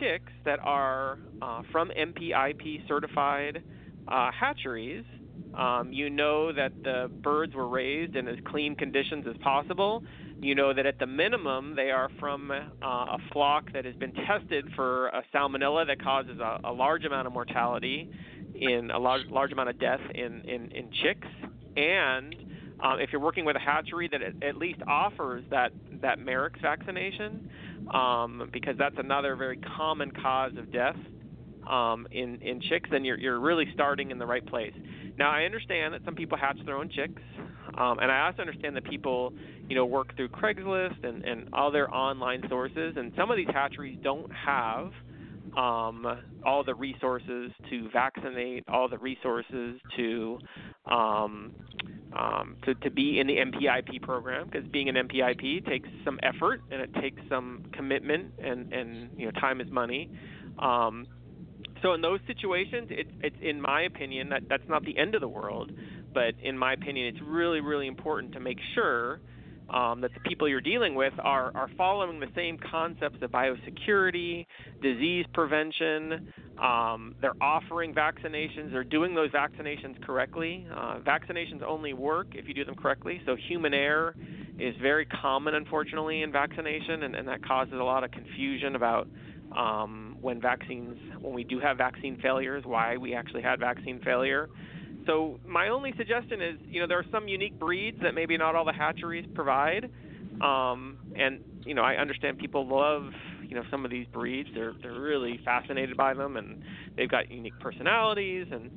chicks 0.00 0.32
that 0.44 0.58
are 0.60 1.18
uh, 1.42 1.62
from 1.70 1.90
NPIP 1.90 2.88
certified 2.88 3.62
uh, 4.06 4.30
hatcheries, 4.32 5.04
um, 5.54 5.92
you 5.92 6.10
know 6.10 6.52
that 6.52 6.72
the 6.82 7.10
birds 7.22 7.54
were 7.54 7.68
raised 7.68 8.16
in 8.16 8.28
as 8.28 8.36
clean 8.46 8.74
conditions 8.74 9.26
as 9.28 9.36
possible. 9.42 10.02
You 10.40 10.54
know 10.54 10.72
that 10.72 10.86
at 10.86 10.98
the 10.98 11.06
minimum 11.06 11.74
they 11.74 11.90
are 11.90 12.08
from 12.20 12.50
uh, 12.50 12.54
a 12.84 13.18
flock 13.32 13.72
that 13.72 13.84
has 13.84 13.94
been 13.96 14.12
tested 14.12 14.66
for 14.76 15.08
a 15.08 15.22
salmonella 15.34 15.86
that 15.88 16.02
causes 16.02 16.38
a, 16.38 16.60
a 16.64 16.72
large 16.72 17.04
amount 17.04 17.26
of 17.26 17.32
mortality, 17.32 18.08
in 18.54 18.90
a 18.90 18.98
large 18.98 19.26
large 19.30 19.52
amount 19.52 19.68
of 19.68 19.78
death 19.80 20.00
in 20.14 20.42
in, 20.42 20.70
in 20.70 20.90
chicks, 21.02 21.28
and 21.76 22.34
um, 22.80 23.00
if 23.00 23.10
you're 23.10 23.20
working 23.20 23.44
with 23.44 23.56
a 23.56 23.60
hatchery 23.60 24.08
that 24.12 24.20
at 24.46 24.56
least 24.56 24.80
offers 24.86 25.44
that 25.50 25.72
that 26.02 26.18
Marek's 26.20 26.60
vaccination, 26.60 27.50
um, 27.92 28.48
because 28.52 28.76
that's 28.78 28.96
another 28.98 29.34
very 29.34 29.56
common 29.76 30.12
cause 30.12 30.52
of 30.56 30.72
death 30.72 30.96
um, 31.68 32.06
in 32.12 32.40
in 32.42 32.60
chicks, 32.60 32.88
then 32.90 33.04
you're 33.04 33.18
you're 33.18 33.40
really 33.40 33.66
starting 33.74 34.10
in 34.10 34.18
the 34.18 34.26
right 34.26 34.46
place. 34.46 34.74
Now 35.18 35.30
I 35.30 35.42
understand 35.42 35.94
that 35.94 36.04
some 36.04 36.14
people 36.14 36.38
hatch 36.38 36.58
their 36.64 36.76
own 36.76 36.88
chicks, 36.88 37.20
um, 37.76 37.98
and 37.98 38.10
I 38.10 38.26
also 38.26 38.40
understand 38.40 38.76
that 38.76 38.84
people 38.84 39.32
you 39.68 39.74
know 39.74 39.84
work 39.84 40.14
through 40.16 40.28
Craigslist 40.28 41.04
and 41.04 41.24
and 41.24 41.52
other 41.52 41.90
online 41.90 42.42
sources, 42.48 42.94
and 42.96 43.12
some 43.16 43.30
of 43.30 43.36
these 43.36 43.48
hatcheries 43.52 43.98
don't 44.02 44.30
have 44.32 44.92
um, 45.56 46.06
all 46.46 46.62
the 46.62 46.74
resources 46.74 47.50
to 47.70 47.90
vaccinate, 47.90 48.64
all 48.68 48.88
the 48.88 48.98
resources 48.98 49.80
to 49.96 50.38
um, 50.86 51.52
um, 52.16 52.56
to, 52.64 52.74
to 52.76 52.90
be 52.90 53.20
in 53.20 53.26
the 53.26 53.36
NPIP 53.36 54.02
program 54.02 54.48
because 54.50 54.66
being 54.68 54.88
an 54.88 54.94
NPIP 54.94 55.66
takes 55.66 55.88
some 56.04 56.18
effort 56.22 56.62
and 56.70 56.80
it 56.80 56.94
takes 57.00 57.20
some 57.28 57.64
commitment 57.72 58.32
and, 58.42 58.72
and 58.72 59.10
you 59.16 59.26
know 59.26 59.32
time 59.32 59.60
is 59.60 59.70
money. 59.70 60.10
Um, 60.58 61.06
so 61.82 61.94
in 61.94 62.00
those 62.00 62.20
situations, 62.26 62.88
it's, 62.90 63.10
it's 63.22 63.36
in 63.40 63.60
my 63.60 63.82
opinion 63.82 64.28
that 64.30 64.42
that's 64.48 64.68
not 64.68 64.84
the 64.84 64.96
end 64.96 65.14
of 65.14 65.20
the 65.20 65.28
world, 65.28 65.72
but 66.12 66.34
in 66.42 66.56
my 66.56 66.72
opinion, 66.72 67.06
it's 67.06 67.22
really 67.24 67.60
really 67.60 67.86
important 67.86 68.32
to 68.32 68.40
make 68.40 68.58
sure 68.74 69.20
um, 69.70 70.00
that 70.00 70.14
the 70.14 70.20
people 70.20 70.48
you're 70.48 70.60
dealing 70.60 70.94
with 70.94 71.12
are, 71.18 71.54
are 71.54 71.68
following 71.76 72.20
the 72.20 72.28
same 72.34 72.58
concepts 72.70 73.18
of 73.22 73.30
biosecurity, 73.30 74.46
disease 74.82 75.26
prevention. 75.34 76.32
Um, 76.58 77.14
they're 77.20 77.40
offering 77.40 77.94
vaccinations. 77.94 78.72
They're 78.72 78.82
doing 78.82 79.14
those 79.14 79.30
vaccinations 79.30 80.02
correctly. 80.04 80.66
Uh, 80.74 81.00
vaccinations 81.00 81.62
only 81.62 81.92
work 81.92 82.28
if 82.32 82.48
you 82.48 82.54
do 82.54 82.64
them 82.64 82.76
correctly. 82.76 83.20
So, 83.26 83.36
human 83.48 83.74
error 83.74 84.16
is 84.58 84.74
very 84.80 85.06
common, 85.06 85.54
unfortunately, 85.54 86.22
in 86.22 86.32
vaccination, 86.32 87.04
and, 87.04 87.14
and 87.14 87.28
that 87.28 87.44
causes 87.44 87.74
a 87.74 87.84
lot 87.84 88.04
of 88.04 88.10
confusion 88.10 88.74
about 88.74 89.06
um, 89.56 90.07
when 90.20 90.40
vaccines, 90.40 90.96
when 91.20 91.34
we 91.34 91.44
do 91.44 91.60
have 91.60 91.76
vaccine 91.78 92.18
failures, 92.22 92.64
why 92.66 92.96
we 92.96 93.14
actually 93.14 93.42
had 93.42 93.60
vaccine 93.60 94.00
failure. 94.04 94.48
So 95.06 95.38
my 95.46 95.68
only 95.68 95.92
suggestion 95.96 96.42
is, 96.42 96.58
you 96.68 96.80
know, 96.80 96.86
there 96.86 96.98
are 96.98 97.06
some 97.10 97.28
unique 97.28 97.58
breeds 97.58 97.98
that 98.02 98.14
maybe 98.14 98.36
not 98.36 98.54
all 98.54 98.64
the 98.64 98.72
hatcheries 98.72 99.24
provide, 99.34 99.90
um, 100.42 100.98
and 101.16 101.40
you 101.64 101.74
know, 101.74 101.82
I 101.82 101.94
understand 101.94 102.38
people 102.38 102.66
love, 102.66 103.10
you 103.42 103.54
know, 103.54 103.62
some 103.70 103.84
of 103.84 103.90
these 103.90 104.06
breeds. 104.12 104.48
They're 104.54 104.74
they're 104.82 105.00
really 105.00 105.40
fascinated 105.44 105.96
by 105.96 106.14
them, 106.14 106.36
and 106.36 106.62
they've 106.96 107.10
got 107.10 107.30
unique 107.30 107.58
personalities 107.60 108.46
and 108.50 108.70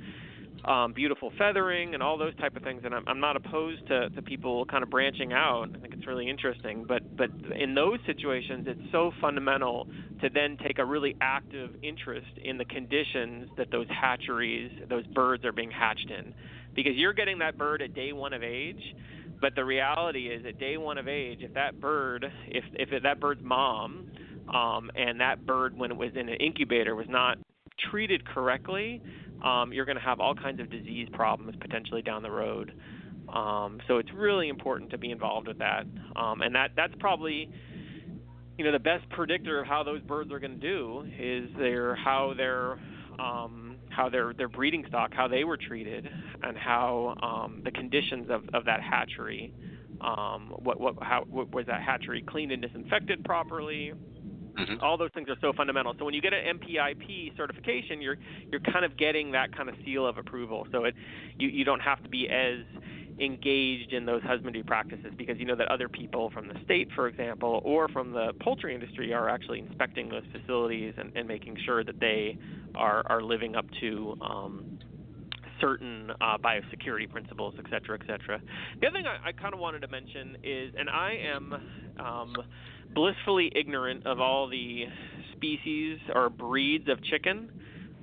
um, 0.65 0.93
beautiful 0.93 1.31
feathering 1.37 1.93
and 1.93 2.03
all 2.03 2.17
those 2.17 2.35
type 2.35 2.55
of 2.55 2.63
things. 2.63 2.81
And 2.85 2.93
I'm, 2.93 3.03
I'm 3.07 3.19
not 3.19 3.35
opposed 3.35 3.87
to, 3.87 4.09
to 4.09 4.21
people 4.21 4.65
kind 4.65 4.83
of 4.83 4.89
branching 4.89 5.33
out. 5.33 5.69
I 5.73 5.79
think 5.79 5.93
it's 5.93 6.07
really 6.07 6.29
interesting. 6.29 6.85
But 6.87 7.15
but 7.15 7.29
in 7.55 7.73
those 7.75 7.99
situations, 8.05 8.67
it's 8.67 8.91
so 8.91 9.11
fundamental 9.19 9.87
to 10.21 10.29
then 10.29 10.57
take 10.57 10.79
a 10.79 10.85
really 10.85 11.15
active 11.21 11.71
interest 11.81 12.31
in 12.43 12.57
the 12.57 12.65
conditions 12.65 13.49
that 13.57 13.71
those 13.71 13.87
hatcheries, 13.89 14.71
those 14.89 15.05
birds 15.07 15.45
are 15.45 15.51
being 15.51 15.71
hatched 15.71 16.11
in, 16.11 16.33
because 16.75 16.93
you're 16.95 17.13
getting 17.13 17.39
that 17.39 17.57
bird 17.57 17.81
at 17.81 17.93
day 17.93 18.13
one 18.13 18.33
of 18.33 18.43
age. 18.43 18.95
But 19.39 19.55
the 19.55 19.65
reality 19.65 20.27
is, 20.27 20.45
at 20.45 20.59
day 20.59 20.77
one 20.77 20.99
of 20.99 21.07
age, 21.07 21.39
if 21.41 21.55
that 21.55 21.79
bird, 21.81 22.31
if 22.47 22.63
if 22.73 23.01
that 23.01 23.19
bird's 23.19 23.41
mom, 23.43 24.11
um, 24.53 24.91
and 24.95 25.19
that 25.21 25.45
bird 25.45 25.75
when 25.75 25.91
it 25.91 25.97
was 25.97 26.11
in 26.13 26.29
an 26.29 26.35
incubator 26.35 26.95
was 26.95 27.07
not 27.09 27.39
treated 27.89 28.25
correctly, 28.25 29.01
um, 29.43 29.73
you're 29.73 29.85
going 29.85 29.97
to 29.97 30.03
have 30.03 30.19
all 30.19 30.35
kinds 30.35 30.59
of 30.59 30.69
disease 30.69 31.07
problems 31.13 31.55
potentially 31.59 32.01
down 32.01 32.21
the 32.21 32.31
road. 32.31 32.73
Um, 33.33 33.79
so 33.87 33.97
it's 33.97 34.11
really 34.13 34.49
important 34.49 34.91
to 34.91 34.97
be 34.97 35.11
involved 35.11 35.47
with 35.47 35.59
that, 35.59 35.85
um, 36.15 36.41
and 36.41 36.53
that 36.55 36.71
that's 36.75 36.93
probably 36.99 37.49
you 38.57 38.65
know 38.65 38.71
the 38.73 38.79
best 38.79 39.09
predictor 39.09 39.59
of 39.59 39.67
how 39.67 39.83
those 39.83 40.01
birds 40.01 40.31
are 40.31 40.39
going 40.39 40.59
to 40.59 40.67
do 40.67 41.05
is 41.17 41.49
their 41.57 41.95
how 41.95 42.33
their 42.35 42.77
um, 43.19 43.77
how 43.89 44.09
their 44.09 44.33
their 44.33 44.49
breeding 44.49 44.83
stock, 44.87 45.11
how 45.13 45.27
they 45.27 45.43
were 45.43 45.57
treated, 45.57 46.07
and 46.43 46.57
how 46.57 47.15
um, 47.21 47.61
the 47.63 47.71
conditions 47.71 48.27
of, 48.29 48.43
of 48.53 48.65
that 48.65 48.81
hatchery. 48.81 49.53
Um, 50.01 50.53
what 50.57 50.79
what 50.79 50.95
how 51.01 51.25
what, 51.29 51.51
was 51.51 51.67
that 51.67 51.81
hatchery 51.81 52.23
cleaned 52.27 52.51
and 52.51 52.61
disinfected 52.61 53.23
properly? 53.23 53.93
Mm-hmm. 54.57 54.83
All 54.83 54.97
those 54.97 55.11
things 55.13 55.29
are 55.29 55.37
so 55.41 55.53
fundamental. 55.55 55.93
So 55.97 56.05
when 56.05 56.13
you 56.13 56.21
get 56.21 56.33
an 56.33 56.59
NPIP 56.59 57.35
certification, 57.37 58.01
you're 58.01 58.17
you're 58.51 58.61
kind 58.61 58.83
of 58.83 58.97
getting 58.97 59.31
that 59.31 59.55
kind 59.55 59.69
of 59.69 59.75
seal 59.85 60.05
of 60.05 60.17
approval. 60.17 60.67
So 60.71 60.83
it 60.85 60.95
you, 61.37 61.47
you 61.47 61.63
don't 61.63 61.79
have 61.79 62.03
to 62.03 62.09
be 62.09 62.29
as 62.29 62.65
engaged 63.19 63.93
in 63.93 64.05
those 64.05 64.21
husbandry 64.23 64.63
practices 64.63 65.13
because 65.17 65.37
you 65.37 65.45
know 65.45 65.55
that 65.55 65.67
other 65.67 65.87
people 65.87 66.29
from 66.31 66.47
the 66.47 66.55
state, 66.63 66.89
for 66.95 67.07
example, 67.07 67.61
or 67.63 67.87
from 67.89 68.11
the 68.11 68.33
poultry 68.41 68.73
industry 68.73 69.13
are 69.13 69.29
actually 69.29 69.59
inspecting 69.59 70.09
those 70.09 70.23
facilities 70.31 70.93
and, 70.97 71.11
and 71.15 71.27
making 71.27 71.55
sure 71.65 71.83
that 71.83 71.99
they 71.99 72.37
are, 72.75 73.03
are 73.07 73.21
living 73.21 73.55
up 73.55 73.65
to 73.79 74.15
um, 74.21 74.79
certain 75.59 76.11
uh, 76.21 76.37
biosecurity 76.37 77.09
principles, 77.09 77.53
et 77.59 77.65
cetera, 77.69 77.97
et 78.01 78.05
cetera. 78.07 78.41
The 78.81 78.87
other 78.87 78.97
thing 78.97 79.05
I, 79.05 79.29
I 79.29 79.31
kind 79.31 79.53
of 79.53 79.59
wanted 79.59 79.81
to 79.81 79.87
mention 79.87 80.35
is, 80.43 80.73
and 80.77 80.89
I 80.89 81.17
am 81.23 81.53
um, 81.99 82.35
blissfully 82.93 83.51
ignorant 83.55 84.05
of 84.05 84.19
all 84.19 84.47
the 84.47 84.85
species 85.35 85.99
or 86.13 86.29
breeds 86.29 86.87
of 86.89 87.03
chicken. 87.03 87.49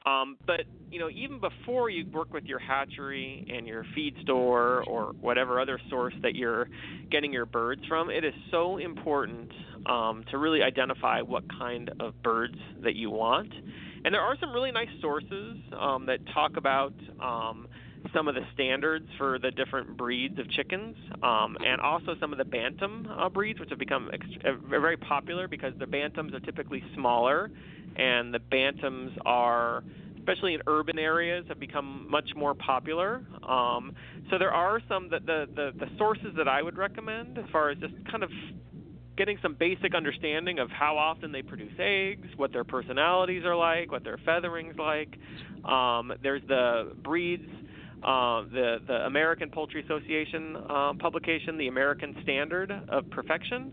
Um, 0.07 0.37
but 0.47 0.61
you 0.91 0.99
know, 0.99 1.11
even 1.11 1.39
before 1.39 1.91
you 1.91 2.07
work 2.11 2.33
with 2.33 2.45
your 2.45 2.59
hatchery 2.59 3.47
and 3.55 3.67
your 3.67 3.85
feed 3.95 4.15
store 4.23 4.83
or 4.85 5.13
whatever 5.21 5.61
other 5.61 5.79
source 5.91 6.15
that 6.23 6.35
you're 6.35 6.69
getting 7.11 7.33
your 7.33 7.45
birds 7.45 7.83
from, 7.87 8.09
it 8.09 8.25
is 8.25 8.33
so 8.51 8.79
important 8.79 9.53
um, 9.87 10.25
to 10.31 10.39
really 10.39 10.63
identify 10.63 11.21
what 11.21 11.45
kind 11.59 11.91
of 12.01 12.21
birds 12.23 12.57
that 12.83 12.95
you 12.95 13.11
want. 13.11 13.53
And 14.05 14.15
there 14.15 14.23
are 14.23 14.37
some 14.41 14.53
really 14.53 14.73
nice 14.73 14.89
sources 15.03 15.59
um, 15.79 16.07
that 16.07 16.21
talk 16.33 16.57
about 16.57 16.95
um, 17.21 17.69
some 18.15 18.29
of 18.29 18.35
the 18.35 18.47
standards 18.55 19.07
for 19.17 19.39
the 19.39 19.51
different 19.51 19.97
breeds 19.97 20.39
of 20.39 20.51
chickens, 20.51 20.97
um, 21.23 21.57
and 21.65 21.81
also 21.81 22.15
some 22.21 22.33
of 22.33 22.39
the 22.39 22.45
bantam 22.45 23.09
uh, 23.11 23.29
breeds, 23.29 23.61
which 23.61 23.71
have 23.71 23.79
become 23.79 24.11
uh, 24.13 24.53
very 24.69 24.97
popular 24.97 25.49
because 25.49 25.73
the 25.79 25.87
bantams 25.87 26.35
are 26.35 26.41
typically 26.41 26.83
smaller, 26.95 27.51
and 27.97 28.33
the 28.33 28.41
bantams 28.41 29.17
are 29.25 29.83
especially 30.19 30.53
in 30.53 30.61
urban 30.67 30.99
areas, 30.99 31.47
have 31.49 31.59
become 31.59 32.07
much 32.11 32.29
more 32.37 32.55
popular. 32.55 33.23
Um, 33.49 33.95
so 34.31 34.37
there 34.37 34.53
are 34.53 34.79
some 34.87 35.09
that 35.11 35.25
the, 35.25 35.47
the 35.55 35.73
the 35.79 35.87
sources 35.97 36.35
that 36.37 36.47
I 36.47 36.63
would 36.63 36.77
recommend 36.77 37.39
as 37.39 37.45
far 37.51 37.71
as 37.71 37.79
just 37.79 37.95
kind 38.11 38.23
of 38.23 38.31
getting 39.19 39.37
some 39.43 39.57
basic 39.59 39.95
understanding 39.95 40.61
of 40.61 40.71
how 40.71 40.97
often 40.97 41.33
they 41.33 41.43
produce 41.43 41.73
eggs, 41.79 42.29
what 42.37 42.53
their 42.53 42.63
personalities 42.63 43.45
are 43.45 43.57
like, 43.57 43.91
what 43.91 44.05
their 44.05 44.19
feathering's 44.25 44.77
like. 44.79 45.19
Um, 45.65 46.13
there's 46.23 46.43
the 46.47 46.93
breeds 47.03 47.49
uh, 48.03 48.43
the 48.53 48.79
the 48.87 49.07
American 49.07 49.51
Poultry 49.51 49.83
Association 49.83 50.57
um, 50.71 50.99
publication, 50.99 51.59
the 51.59 51.69
American 51.69 52.17
Standard 52.23 52.73
of 52.89 53.09
Perfection. 53.11 53.73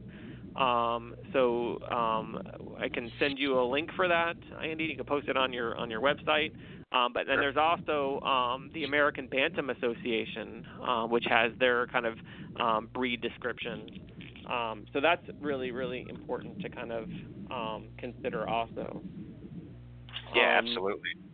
Um, 0.56 1.16
so 1.34 1.80
um, 1.92 2.40
I 2.80 2.88
can 2.88 3.12
send 3.20 3.38
you 3.38 3.60
a 3.60 3.66
link 3.66 3.90
for 3.96 4.08
that, 4.08 4.36
Andy. 4.64 4.86
You 4.86 4.96
can 4.96 5.06
post 5.06 5.28
it 5.28 5.38
on 5.38 5.52
your 5.54 5.76
on 5.76 5.90
your 5.90 6.02
website. 6.02 6.54
Um, 6.92 7.12
but 7.14 7.28
then 7.28 7.40
there's 7.40 7.58
also 7.58 8.22
um, 8.22 8.72
the 8.74 8.86
American 8.86 9.28
Bantam 9.28 9.70
Association, 9.70 10.66
uh, 10.88 11.04
which 11.08 11.26
has 11.28 11.52
their 11.60 11.88
kind 11.88 12.06
of 12.06 12.18
um, 12.60 12.90
breed 12.94 13.22
description. 13.22 13.88
Um, 14.50 14.86
so 14.94 15.02
that's 15.02 15.24
really 15.42 15.72
really 15.72 16.06
important 16.10 16.62
to 16.62 16.70
kind 16.70 16.92
of 16.92 17.10
um, 17.52 17.90
consider 17.98 18.48
also. 18.48 19.02
Yeah, 20.34 20.60
absolutely 20.60 21.25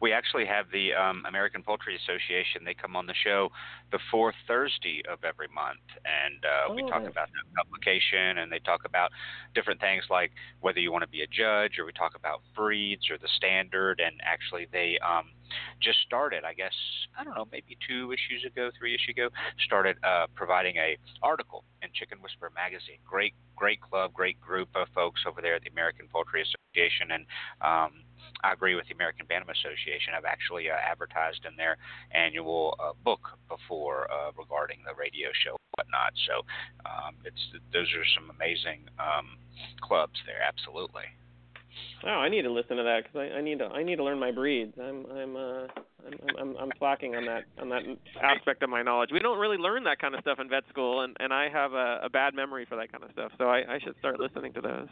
we 0.00 0.12
actually 0.12 0.46
have 0.46 0.66
the 0.72 0.94
um, 0.94 1.24
American 1.28 1.62
Poultry 1.62 1.96
Association. 1.96 2.64
They 2.64 2.74
come 2.74 2.96
on 2.96 3.06
the 3.06 3.14
show 3.22 3.50
the 3.92 3.98
fourth 4.10 4.34
Thursday 4.46 5.02
of 5.10 5.18
every 5.24 5.48
month, 5.48 5.84
and 6.04 6.44
uh, 6.44 6.70
oh, 6.70 6.74
we 6.74 6.82
talk 6.82 7.02
about 7.02 7.28
the 7.28 7.42
publication, 7.56 8.38
and 8.38 8.50
they 8.50 8.60
talk 8.60 8.82
about 8.84 9.10
different 9.54 9.80
things 9.80 10.04
like 10.08 10.30
whether 10.60 10.78
you 10.78 10.92
want 10.92 11.02
to 11.02 11.08
be 11.08 11.22
a 11.22 11.26
judge, 11.26 11.78
or 11.78 11.84
we 11.84 11.92
talk 11.92 12.14
about 12.16 12.40
breeds 12.54 13.10
or 13.10 13.18
the 13.18 13.28
standard, 13.36 14.00
and 14.00 14.20
actually 14.24 14.66
they 14.72 14.98
um, 15.04 15.30
just 15.80 15.98
started, 16.06 16.44
I 16.44 16.54
guess, 16.54 16.74
I 17.18 17.24
don't 17.24 17.34
know, 17.34 17.48
maybe 17.50 17.76
two 17.86 18.12
issues 18.12 18.44
ago, 18.46 18.70
three 18.78 18.94
issues 18.94 19.14
ago, 19.16 19.28
started 19.64 19.96
uh, 20.04 20.26
providing 20.34 20.76
a 20.76 20.96
article 21.22 21.64
in 21.82 21.90
Chicken 21.92 22.18
Whisperer 22.22 22.52
magazine. 22.54 22.98
Great, 23.04 23.34
great 23.56 23.80
club, 23.80 24.12
great 24.12 24.40
group 24.40 24.68
of 24.74 24.88
folks 24.94 25.22
over 25.26 25.40
there 25.42 25.56
at 25.56 25.62
the 25.62 25.70
American 25.70 26.06
Poultry 26.08 26.42
Association, 26.42 27.10
and 27.10 27.26
um, 27.60 28.04
I 28.42 28.52
agree 28.52 28.74
with 28.74 28.86
the 28.88 28.94
American 28.94 29.26
Bantam 29.26 29.50
Association. 29.50 30.14
I've 30.16 30.24
actually 30.24 30.70
uh, 30.70 30.74
advertised 30.74 31.44
in 31.44 31.56
their 31.56 31.76
annual 32.12 32.76
uh, 32.80 32.92
book 33.04 33.38
before 33.48 34.10
uh, 34.10 34.32
regarding 34.36 34.78
the 34.86 34.94
radio 34.94 35.28
show 35.44 35.50
and 35.50 35.70
whatnot. 35.76 36.12
So 36.26 36.42
um, 36.88 37.14
it's 37.24 37.40
those 37.72 37.88
are 37.94 38.04
some 38.14 38.30
amazing 38.30 38.88
um, 38.98 39.36
clubs 39.80 40.18
there. 40.26 40.40
Absolutely. 40.40 41.04
Oh, 42.04 42.08
I 42.08 42.28
need 42.28 42.42
to 42.42 42.50
listen 42.52 42.76
to 42.76 42.82
that 42.82 43.04
because 43.04 43.30
I, 43.32 43.38
I 43.38 43.40
need 43.40 43.58
to 43.58 43.66
I 43.66 43.82
need 43.82 43.96
to 43.96 44.04
learn 44.04 44.18
my 44.18 44.30
breeds. 44.30 44.74
I'm 44.80 45.06
I'm 45.10 45.36
uh 45.36 45.66
I'm, 46.06 46.36
I'm 46.38 46.56
I'm 46.56 46.70
slacking 46.78 47.14
on 47.14 47.26
that 47.26 47.44
on 47.60 47.68
that 47.68 47.82
aspect 48.22 48.62
of 48.62 48.70
my 48.70 48.82
knowledge. 48.82 49.10
We 49.12 49.20
don't 49.20 49.38
really 49.38 49.56
learn 49.56 49.84
that 49.84 49.98
kind 49.98 50.14
of 50.14 50.20
stuff 50.20 50.38
in 50.40 50.48
vet 50.48 50.64
school, 50.70 51.02
and 51.02 51.16
and 51.20 51.32
I 51.32 51.48
have 51.48 51.72
a, 51.72 52.00
a 52.04 52.10
bad 52.10 52.34
memory 52.34 52.66
for 52.66 52.76
that 52.76 52.90
kind 52.90 53.04
of 53.04 53.10
stuff. 53.12 53.32
So 53.38 53.44
I, 53.44 53.74
I 53.74 53.78
should 53.82 53.94
start 53.98 54.18
listening 54.18 54.52
to 54.54 54.60
those. 54.60 54.88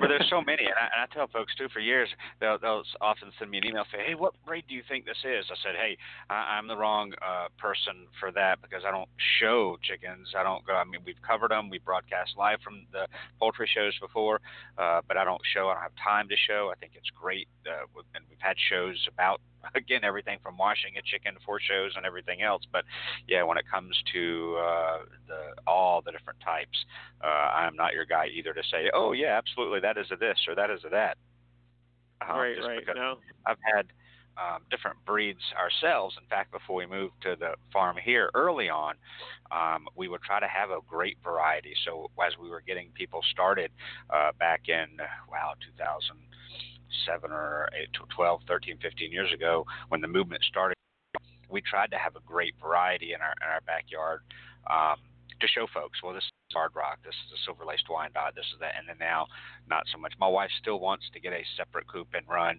but 0.00 0.08
there's 0.08 0.26
so 0.30 0.40
many, 0.40 0.64
and 0.64 0.74
I, 0.74 0.86
and 0.94 1.10
I 1.10 1.14
tell 1.14 1.26
folks 1.28 1.54
too. 1.56 1.68
For 1.72 1.80
years, 1.80 2.08
they'll 2.40 2.58
they'll 2.58 2.84
often 3.00 3.30
send 3.38 3.50
me 3.50 3.58
an 3.58 3.66
email 3.66 3.84
say, 3.92 3.98
"Hey, 4.06 4.14
what 4.14 4.34
breed 4.46 4.64
do 4.68 4.74
you 4.74 4.82
think 4.88 5.04
this 5.04 5.18
is?" 5.24 5.44
I 5.50 5.56
said, 5.62 5.74
"Hey, 5.76 5.98
I, 6.30 6.56
I'm 6.56 6.68
the 6.68 6.76
wrong 6.76 7.12
uh, 7.20 7.48
person 7.58 8.06
for 8.20 8.30
that 8.32 8.62
because 8.62 8.82
I 8.86 8.90
don't 8.90 9.08
show 9.40 9.76
chickens. 9.82 10.28
I 10.38 10.42
don't 10.42 10.64
go. 10.66 10.74
I 10.74 10.84
mean, 10.84 11.00
we've 11.04 11.20
covered 11.26 11.50
them. 11.50 11.70
We 11.70 11.78
broadcast 11.78 12.32
live 12.38 12.60
from 12.62 12.86
the 12.92 13.06
poultry 13.38 13.68
shows 13.72 13.98
before, 14.00 14.40
uh, 14.78 15.00
but 15.08 15.16
I 15.16 15.24
don't 15.24 15.42
show. 15.52 15.68
I 15.68 15.74
don't 15.74 15.82
have 15.82 15.92
time 16.02 16.05
to 16.06 16.36
show. 16.36 16.70
I 16.72 16.76
think 16.78 16.92
it's 16.94 17.10
great, 17.10 17.48
uh, 17.66 17.86
and 18.14 18.24
we've 18.28 18.38
had 18.40 18.56
shows 18.70 18.96
about 19.12 19.40
again 19.74 20.04
everything 20.04 20.38
from 20.42 20.56
washing 20.56 20.96
a 20.98 21.02
chicken 21.02 21.34
for 21.44 21.58
shows 21.60 21.92
and 21.96 22.06
everything 22.06 22.42
else. 22.42 22.62
But 22.70 22.84
yeah, 23.26 23.42
when 23.42 23.58
it 23.58 23.64
comes 23.70 23.96
to 24.12 24.56
uh, 24.58 24.98
the 25.26 25.40
all 25.66 26.02
the 26.02 26.12
different 26.12 26.40
types, 26.40 26.84
uh, 27.22 27.26
I'm 27.26 27.76
not 27.76 27.92
your 27.92 28.06
guy 28.06 28.26
either 28.26 28.52
to 28.52 28.62
say, 28.70 28.90
oh 28.94 29.12
yeah, 29.12 29.36
absolutely, 29.38 29.80
that 29.80 29.98
is 29.98 30.06
a 30.10 30.16
this 30.16 30.38
or 30.48 30.54
that 30.54 30.70
is 30.70 30.80
a 30.84 30.90
that. 30.90 31.18
Um, 32.22 32.38
right, 32.38 32.56
right. 32.60 32.84
No, 32.94 33.18
I've 33.46 33.58
had. 33.74 33.86
Um, 34.36 34.64
different 34.70 34.98
breeds 35.06 35.40
ourselves. 35.56 36.14
In 36.20 36.28
fact, 36.28 36.52
before 36.52 36.76
we 36.76 36.84
moved 36.84 37.14
to 37.22 37.36
the 37.40 37.54
farm 37.72 37.96
here 37.96 38.30
early 38.34 38.68
on, 38.68 38.96
um, 39.50 39.86
we 39.96 40.08
would 40.08 40.20
try 40.20 40.40
to 40.40 40.46
have 40.46 40.68
a 40.68 40.80
great 40.86 41.16
variety. 41.24 41.72
So 41.86 42.10
as 42.22 42.34
we 42.38 42.50
were 42.50 42.60
getting 42.60 42.90
people 42.92 43.22
started 43.30 43.70
uh, 44.10 44.32
back 44.38 44.68
in 44.68 44.98
wow 45.30 45.54
2000 45.64 46.16
seven 47.04 47.30
or 47.30 47.68
eight, 47.74 47.88
12, 48.14 48.40
13, 48.46 48.78
15 48.80 49.12
years 49.12 49.32
ago 49.32 49.64
when 49.88 50.00
the 50.00 50.08
movement 50.08 50.42
started, 50.44 50.76
we 51.48 51.60
tried 51.60 51.90
to 51.90 51.98
have 51.98 52.16
a 52.16 52.20
great 52.26 52.54
variety 52.60 53.12
in 53.12 53.20
our 53.20 53.34
in 53.42 53.48
our 53.48 53.60
backyard 53.66 54.20
um, 54.70 54.96
to 55.40 55.46
show 55.46 55.66
folks. 55.72 56.02
Well, 56.02 56.14
this 56.14 56.24
is 56.24 56.45
barred 56.52 56.72
rock. 56.74 56.98
This 57.04 57.14
is 57.26 57.32
a 57.32 57.44
silver 57.44 57.64
laced 57.64 57.88
Wyandotte. 57.90 58.34
This 58.34 58.46
is 58.52 58.60
that. 58.60 58.74
And 58.78 58.88
then 58.88 58.96
now, 58.98 59.26
not 59.68 59.84
so 59.92 59.98
much. 59.98 60.12
My 60.18 60.28
wife 60.28 60.50
still 60.60 60.78
wants 60.78 61.04
to 61.12 61.20
get 61.20 61.32
a 61.32 61.42
separate 61.56 61.86
coop 61.88 62.08
and 62.14 62.26
run 62.28 62.58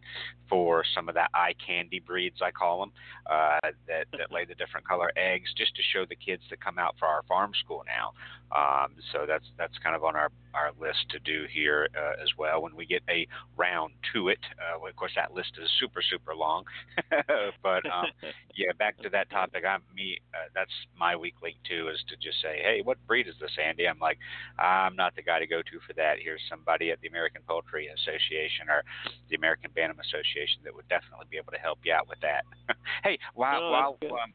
for 0.49 0.83
some 0.95 1.09
of 1.09 1.15
that 1.15 1.29
eye 1.33 1.53
candy 1.65 1.99
breeds, 1.99 2.41
I 2.41 2.51
call 2.51 2.79
them, 2.81 2.91
uh, 3.29 3.59
that 3.87 4.07
that 4.17 4.31
lay 4.31 4.45
the 4.45 4.55
different 4.55 4.87
color 4.87 5.11
eggs, 5.15 5.53
just 5.57 5.75
to 5.75 5.81
show 5.93 6.05
the 6.05 6.15
kids 6.15 6.43
that 6.49 6.63
come 6.63 6.79
out 6.79 6.95
for 6.99 7.07
our 7.07 7.23
farm 7.27 7.51
school 7.63 7.83
now. 7.85 8.13
Um, 8.51 8.95
so 9.11 9.25
that's 9.27 9.45
that's 9.57 9.77
kind 9.83 9.95
of 9.95 10.03
on 10.03 10.15
our 10.15 10.31
our 10.53 10.71
list 10.79 11.05
to 11.11 11.19
do 11.19 11.45
here 11.51 11.87
uh, 11.95 12.21
as 12.21 12.29
well. 12.37 12.61
When 12.61 12.75
we 12.75 12.85
get 12.85 13.03
a 13.09 13.27
round 13.55 13.93
to 14.13 14.29
it, 14.29 14.39
uh, 14.57 14.85
of 14.85 14.95
course 14.95 15.11
that 15.15 15.33
list 15.33 15.53
is 15.61 15.69
super 15.79 16.01
super 16.01 16.35
long. 16.35 16.63
but 17.63 17.85
um, 17.85 18.07
yeah, 18.55 18.71
back 18.77 18.97
to 19.01 19.09
that 19.09 19.29
topic. 19.29 19.63
I'm 19.67 19.81
me. 19.95 20.19
Uh, 20.33 20.47
that's 20.55 20.71
my 20.97 21.15
weak 21.15 21.35
link 21.43 21.57
too, 21.67 21.89
is 21.89 22.03
to 22.09 22.15
just 22.15 22.41
say, 22.41 22.59
hey, 22.63 22.81
what 22.83 22.97
breed 23.07 23.27
is 23.27 23.35
this, 23.39 23.51
I'm 23.85 23.99
like, 23.99 24.17
I'm 24.57 24.95
not 24.95 25.15
the 25.15 25.21
guy 25.21 25.39
to 25.39 25.47
go 25.47 25.61
to 25.61 25.77
for 25.85 25.93
that. 25.93 26.17
Here's 26.17 26.41
somebody 26.49 26.89
at 26.89 27.01
the 27.01 27.07
American 27.07 27.41
Poultry 27.47 27.87
Association 27.93 28.69
or 28.69 28.81
the 29.29 29.35
American 29.35 29.69
Bantam 29.75 29.99
Association 29.99 30.63
that 30.63 30.73
would 30.73 30.87
definitely 30.89 31.27
be 31.29 31.37
able 31.37 31.51
to 31.51 31.59
help 31.59 31.79
you 31.83 31.93
out 31.93 32.07
with 32.07 32.19
that. 32.21 32.41
hey, 33.03 33.19
while 33.35 33.61
oh, 33.61 33.97
while 34.01 34.21
um, 34.23 34.33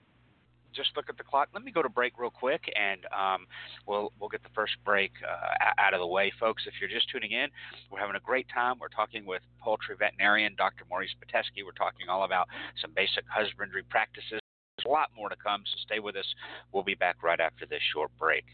just 0.75 0.91
look 0.97 1.09
at 1.09 1.17
the 1.17 1.25
clock. 1.25 1.49
Let 1.55 1.63
me 1.63 1.71
go 1.71 1.83
to 1.83 1.89
break 1.89 2.19
real 2.19 2.31
quick, 2.31 2.65
and 2.77 3.01
um, 3.17 3.47
we'll 3.87 4.13
we'll 4.19 4.29
get 4.29 4.43
the 4.43 4.55
first 4.55 4.73
break 4.85 5.13
uh, 5.23 5.71
out 5.79 5.95
of 5.95 6.01
the 6.01 6.07
way, 6.07 6.33
folks. 6.41 6.65
If 6.67 6.75
you're 6.81 6.91
just 6.91 7.11
tuning 7.11 7.33
in, 7.33 7.49
we're 7.91 8.01
having 8.01 8.17
a 8.17 8.21
great 8.21 8.47
time. 8.53 8.79
We're 8.81 8.89
talking 8.89 9.25
with 9.27 9.43
poultry 9.61 9.97
veterinarian 9.99 10.55
Dr. 10.57 10.85
Maurice 10.89 11.15
Pitesky. 11.21 11.65
We're 11.65 11.73
talking 11.73 12.09
all 12.09 12.25
about 12.25 12.49
some 12.81 12.93
basic 12.95 13.25
husbandry 13.29 13.83
practices. 13.89 14.41
There's 14.77 14.87
a 14.87 14.89
lot 14.89 15.11
more 15.17 15.29
to 15.29 15.37
come, 15.37 15.63
so 15.67 15.77
stay 15.85 16.01
with 16.01 16.17
us. 16.17 16.27
We'll 16.73 16.83
be 16.83 16.95
back 16.95 17.23
right 17.23 17.41
after 17.41 17.67
this 17.67 17.83
short 17.93 18.11
break. 18.19 18.45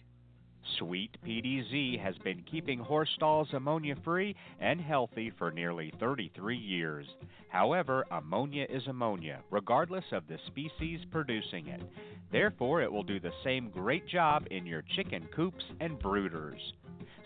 Sweet 0.79 1.17
PDZ 1.25 1.99
has 2.01 2.17
been 2.19 2.43
keeping 2.43 2.79
horse 2.79 3.11
stalls 3.15 3.53
ammonia 3.53 3.97
free 4.05 4.37
and 4.61 4.81
healthy 4.81 5.31
for 5.31 5.51
nearly 5.51 5.93
33 5.99 6.57
years. 6.57 7.07
However, 7.49 8.05
ammonia 8.11 8.67
is 8.69 8.87
ammonia, 8.87 9.41
regardless 9.51 10.05
of 10.13 10.27
the 10.29 10.39
species 10.47 11.01
producing 11.11 11.69
it. 11.69 11.83
Therefore, 12.31 12.83
it 12.83 12.93
will 12.93 13.03
do 13.03 13.19
the 13.19 13.33
same 13.43 13.71
great 13.71 14.07
job 14.07 14.47
in 14.51 14.67
your 14.67 14.83
chicken 14.95 15.27
coops 15.35 15.65
and 15.81 15.99
brooders. 15.99 16.61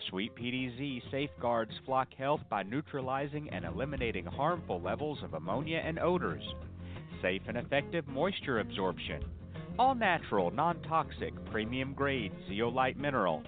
Sweet 0.09 0.35
PDZ 0.35 1.11
safeguards 1.11 1.73
flock 1.85 2.13
health 2.13 2.41
by 2.49 2.63
neutralizing 2.63 3.49
and 3.49 3.65
eliminating 3.65 4.25
harmful 4.25 4.81
levels 4.81 5.21
of 5.23 5.33
ammonia 5.33 5.81
and 5.83 5.99
odors. 5.99 6.43
Safe 7.21 7.41
and 7.47 7.57
effective 7.57 8.07
moisture 8.07 8.59
absorption 8.59 9.23
All 9.79 9.95
natural, 9.95 10.51
non 10.51 10.79
toxic, 10.83 11.33
premium 11.45 11.93
grade 11.93 12.31
zeolite 12.47 12.97
mineral. 12.97 13.41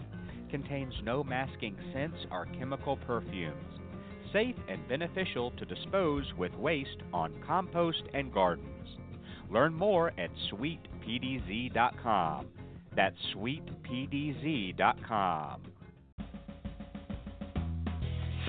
Contains 0.50 0.96
no 1.04 1.24
masking 1.24 1.78
scents 1.94 2.18
or 2.32 2.48
chemical 2.58 2.98
perfumes. 2.98 3.80
Safe 4.34 4.56
and 4.68 4.88
beneficial 4.88 5.52
to 5.52 5.66
dispose 5.66 6.26
with 6.36 6.56
waste 6.56 7.04
on 7.14 7.32
compost 7.46 8.02
and 8.14 8.34
gardens. 8.34 8.98
Learn 9.52 9.72
more 9.74 10.14
at 10.18 10.32
sweetpdz.com. 10.52 12.48
That's 12.96 13.18
sweetpdz.com. 13.36 15.62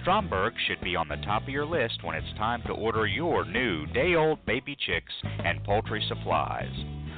Stromberg 0.00 0.54
should 0.66 0.80
be 0.80 0.96
on 0.96 1.06
the 1.08 1.16
top 1.24 1.42
of 1.42 1.48
your 1.48 1.66
list 1.66 2.02
when 2.02 2.16
it's 2.16 2.26
time 2.36 2.62
to 2.66 2.72
order 2.72 3.06
your 3.06 3.44
new 3.44 3.86
day 3.86 4.14
old 4.14 4.44
baby 4.46 4.76
chicks 4.86 5.12
and 5.44 5.62
poultry 5.64 6.04
supplies. 6.08 6.72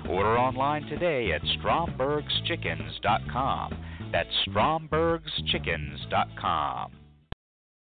Order 0.09 0.38
online 0.38 0.85
today 0.87 1.33
at 1.33 1.42
strombergschickens.com. 1.42 3.85
That's 4.12 4.28
strombergschickens.com. 4.48 6.92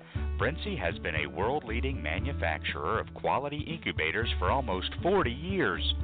Brinsea 0.42 0.76
has 0.76 0.98
been 0.98 1.14
a 1.14 1.28
world 1.28 1.62
leading 1.62 2.02
manufacturer 2.02 2.98
of 2.98 3.14
quality 3.14 3.58
incubators 3.58 4.28
for 4.40 4.50
almost 4.50 4.90
40 5.00 5.30
years. 5.30 5.94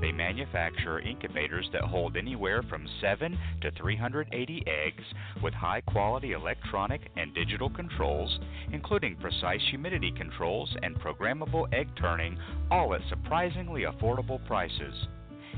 They 0.00 0.10
manufacture 0.10 0.98
incubators 0.98 1.68
that 1.72 1.82
hold 1.82 2.16
anywhere 2.16 2.64
from 2.64 2.88
7 3.00 3.38
to 3.60 3.70
380 3.70 4.64
eggs 4.66 5.04
with 5.44 5.54
high 5.54 5.80
quality 5.82 6.32
electronic 6.32 7.02
and 7.16 7.32
digital 7.36 7.70
controls, 7.70 8.36
including 8.72 9.14
precise 9.14 9.62
humidity 9.70 10.10
controls 10.10 10.74
and 10.82 10.96
programmable 10.96 11.72
egg 11.72 11.86
turning, 11.94 12.36
all 12.72 12.96
at 12.96 13.00
surprisingly 13.08 13.82
affordable 13.82 14.44
prices. 14.44 15.06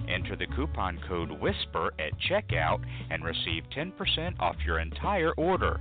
Enter 0.09 0.37
the 0.37 0.47
coupon 0.55 0.99
code 1.09 1.31
WHISPER 1.31 1.93
at 1.99 2.13
checkout 2.31 2.81
and 3.11 3.25
receive 3.25 3.65
10% 3.77 4.41
off 4.41 4.57
your 4.65 4.81
entire 4.81 5.33
order. 5.33 5.81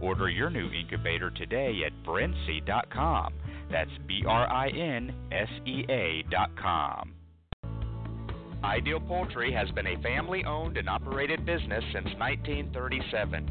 Order 0.00 0.28
your 0.28 0.50
new 0.50 0.70
incubator 0.70 1.30
today 1.30 1.80
at 1.86 1.92
brinsea.com. 2.06 3.34
That's 3.70 3.90
B 4.06 4.24
R 4.26 4.50
I 4.50 4.68
N 4.68 5.14
S 5.32 5.48
E 5.66 5.84
A.com. 5.88 7.14
Ideal 8.62 9.00
Poultry 9.00 9.52
has 9.52 9.70
been 9.72 9.86
a 9.86 10.00
family 10.02 10.42
owned 10.44 10.78
and 10.78 10.88
operated 10.88 11.44
business 11.44 11.84
since 11.92 12.06
1937. 12.18 13.50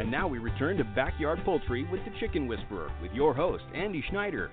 And 0.00 0.10
now 0.10 0.26
we 0.26 0.38
return 0.38 0.78
to 0.78 0.84
Backyard 0.84 1.40
Poultry 1.44 1.86
with 1.92 2.00
the 2.06 2.18
Chicken 2.18 2.48
Whisperer 2.48 2.90
with 3.02 3.12
your 3.12 3.34
host, 3.34 3.64
Andy 3.74 4.02
Schneider. 4.08 4.50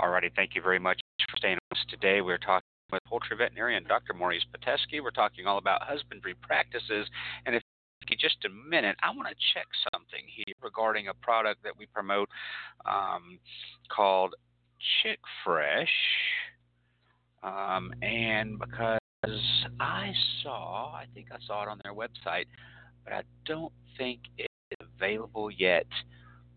Alrighty, 0.00 0.34
thank 0.34 0.54
you 0.54 0.62
very 0.62 0.78
much 0.78 0.98
for 1.30 1.36
staying 1.36 1.58
with 1.70 1.78
us 1.78 1.84
today. 1.90 2.22
We're 2.22 2.38
talking 2.38 2.64
with 2.90 3.04
poultry 3.06 3.36
veterinarian 3.36 3.84
Dr. 3.84 4.14
Maurice 4.14 4.46
Pitesky. 4.56 5.02
We're 5.02 5.10
talking 5.10 5.46
all 5.46 5.58
about 5.58 5.82
husbandry 5.82 6.36
practices. 6.40 7.06
And 7.44 7.54
if 7.54 7.62
you 8.08 8.16
just 8.16 8.38
a 8.46 8.70
minute, 8.70 8.96
I 9.02 9.10
want 9.14 9.28
to 9.28 9.34
check 9.52 9.66
something 9.92 10.24
here 10.34 10.54
regarding 10.62 11.08
a 11.08 11.14
product 11.14 11.62
that 11.64 11.76
we 11.76 11.84
promote 11.84 12.30
um, 12.86 13.38
called 13.94 14.36
Chick 15.02 15.18
Fresh. 15.44 15.92
Um, 17.42 17.92
and 18.00 18.58
because 18.58 19.01
I 19.24 20.12
saw, 20.42 20.92
I 20.92 21.06
think 21.14 21.28
I 21.30 21.36
saw 21.46 21.62
it 21.62 21.68
on 21.68 21.80
their 21.84 21.94
website, 21.94 22.46
but 23.04 23.12
I 23.12 23.22
don't 23.46 23.72
think 23.96 24.20
it's 24.36 24.48
available 24.96 25.48
yet 25.48 25.86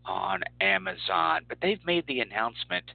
on 0.03 0.41
Amazon. 0.61 1.41
But 1.47 1.59
they've 1.61 1.83
made 1.85 2.07
the 2.07 2.21
announcement 2.21 2.85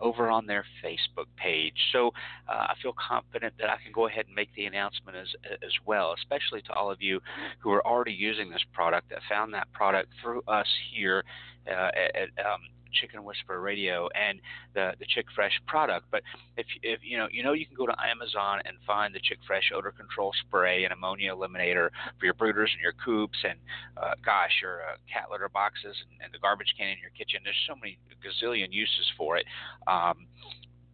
over 0.00 0.30
on 0.30 0.46
their 0.46 0.64
Facebook 0.82 1.26
page. 1.36 1.74
So 1.92 2.12
uh, 2.48 2.68
I 2.68 2.74
feel 2.82 2.94
confident 2.94 3.52
that 3.58 3.68
I 3.68 3.76
can 3.82 3.92
go 3.92 4.06
ahead 4.06 4.26
and 4.26 4.34
make 4.34 4.48
the 4.54 4.64
announcement 4.64 5.16
as 5.16 5.28
as 5.62 5.72
well, 5.84 6.14
especially 6.16 6.62
to 6.62 6.72
all 6.72 6.90
of 6.90 7.02
you 7.02 7.20
who 7.58 7.70
are 7.72 7.86
already 7.86 8.12
using 8.12 8.48
this 8.48 8.64
product 8.72 9.10
that 9.10 9.18
found 9.28 9.52
that 9.54 9.70
product 9.72 10.08
through 10.22 10.42
us 10.48 10.68
here 10.94 11.24
uh, 11.66 11.90
at, 11.94 12.16
at 12.16 12.46
um, 12.46 12.60
Chicken 12.92 13.24
Whisperer 13.24 13.60
Radio 13.60 14.08
and 14.14 14.40
the 14.74 14.92
the 14.98 15.06
Chick 15.06 15.26
Fresh 15.34 15.60
product. 15.66 16.06
But 16.10 16.22
if 16.56 16.66
if 16.82 17.00
you 17.02 17.18
know 17.18 17.28
you 17.30 17.42
know 17.42 17.52
you 17.52 17.66
can 17.66 17.76
go 17.76 17.86
to 17.86 17.94
Amazon 18.04 18.60
and 18.64 18.76
find 18.86 19.14
the 19.14 19.20
Chick 19.20 19.38
Fresh 19.46 19.70
odor 19.74 19.92
control 19.92 20.32
spray 20.46 20.84
and 20.84 20.92
ammonia 20.92 21.34
eliminator 21.34 21.90
for 22.18 22.24
your 22.24 22.34
brooders 22.34 22.72
and 22.72 22.82
your 22.82 22.94
coops 23.04 23.38
and 23.44 23.58
uh, 23.96 24.14
gosh 24.24 24.52
your 24.62 24.80
uh, 24.82 24.96
cat 25.12 25.26
litter 25.30 25.48
boxes 25.48 25.96
and, 26.10 26.20
and 26.22 26.32
the 26.32 26.38
garbage 26.38 26.74
can 26.76 26.88
in 26.88 26.98
your 27.00 27.10
kitchen. 27.16 27.40
There's 27.44 27.56
so 27.66 27.74
many 27.74 27.98
gazillion 28.24 28.68
uses 28.70 29.06
for 29.16 29.36
it. 29.36 29.46
Um, 29.86 30.26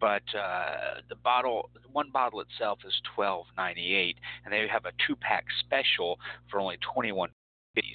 but 0.00 0.22
uh, 0.38 1.00
the 1.08 1.16
bottle, 1.16 1.70
one 1.92 2.10
bottle 2.12 2.40
itself 2.40 2.80
is 2.86 2.92
twelve 3.14 3.46
ninety 3.56 3.94
eight, 3.94 4.18
and 4.44 4.52
they 4.52 4.66
have 4.68 4.84
a 4.84 4.92
two 5.06 5.16
pack 5.16 5.44
special 5.60 6.18
for 6.50 6.60
only 6.60 6.76
twenty 6.92 7.12
one. 7.12 7.30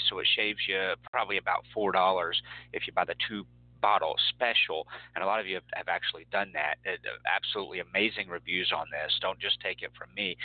So 0.09 0.19
it 0.19 0.27
shaves 0.35 0.59
you 0.67 0.93
probably 1.11 1.37
about 1.37 1.63
four 1.73 1.91
dollars 1.91 2.41
if 2.73 2.87
you 2.87 2.93
buy 2.93 3.05
the 3.05 3.15
two 3.29 3.45
bottle 3.81 4.15
special, 4.29 4.87
and 5.15 5.23
a 5.23 5.27
lot 5.27 5.39
of 5.39 5.47
you 5.47 5.55
have, 5.55 5.63
have 5.73 5.87
actually 5.87 6.25
done 6.31 6.51
that. 6.53 6.75
It, 6.83 6.99
uh, 7.05 7.17
absolutely 7.27 7.79
amazing 7.79 8.29
reviews 8.29 8.71
on 8.75 8.87
this. 8.91 9.13
Don't 9.21 9.39
just 9.39 9.59
take 9.61 9.81
it 9.81 9.91
from 9.97 10.13
me. 10.15 10.37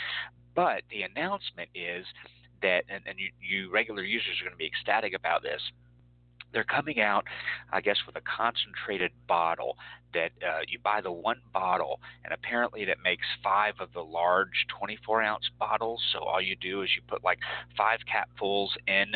But 0.55 0.83
the 0.89 1.03
announcement 1.03 1.69
is 1.75 2.05
that, 2.61 2.83
and, 2.89 3.03
and 3.05 3.19
you, 3.19 3.29
you 3.41 3.71
regular 3.71 4.03
users 4.03 4.39
are 4.41 4.45
going 4.45 4.55
to 4.55 4.57
be 4.57 4.67
ecstatic 4.67 5.13
about 5.13 5.43
this 5.43 5.61
they're 6.55 6.63
coming 6.63 7.01
out, 7.01 7.25
I 7.71 7.81
guess, 7.81 7.97
with 8.07 8.15
a 8.15 8.21
concentrated 8.21 9.11
bottle 9.27 9.77
that 10.13 10.31
uh, 10.41 10.61
you 10.67 10.79
buy 10.81 11.01
the 11.01 11.11
one 11.11 11.41
bottle, 11.53 11.99
and 12.23 12.33
apparently 12.33 12.85
that 12.85 12.97
makes 13.03 13.25
five 13.43 13.73
of 13.79 13.91
the 13.93 14.01
large 14.01 14.65
24 14.79 15.21
ounce 15.21 15.49
bottles. 15.59 16.01
So 16.13 16.19
all 16.19 16.41
you 16.41 16.55
do 16.55 16.81
is 16.81 16.89
you 16.95 17.01
put 17.07 17.23
like 17.23 17.39
five 17.77 17.99
capfuls 18.07 18.69
in 18.87 19.11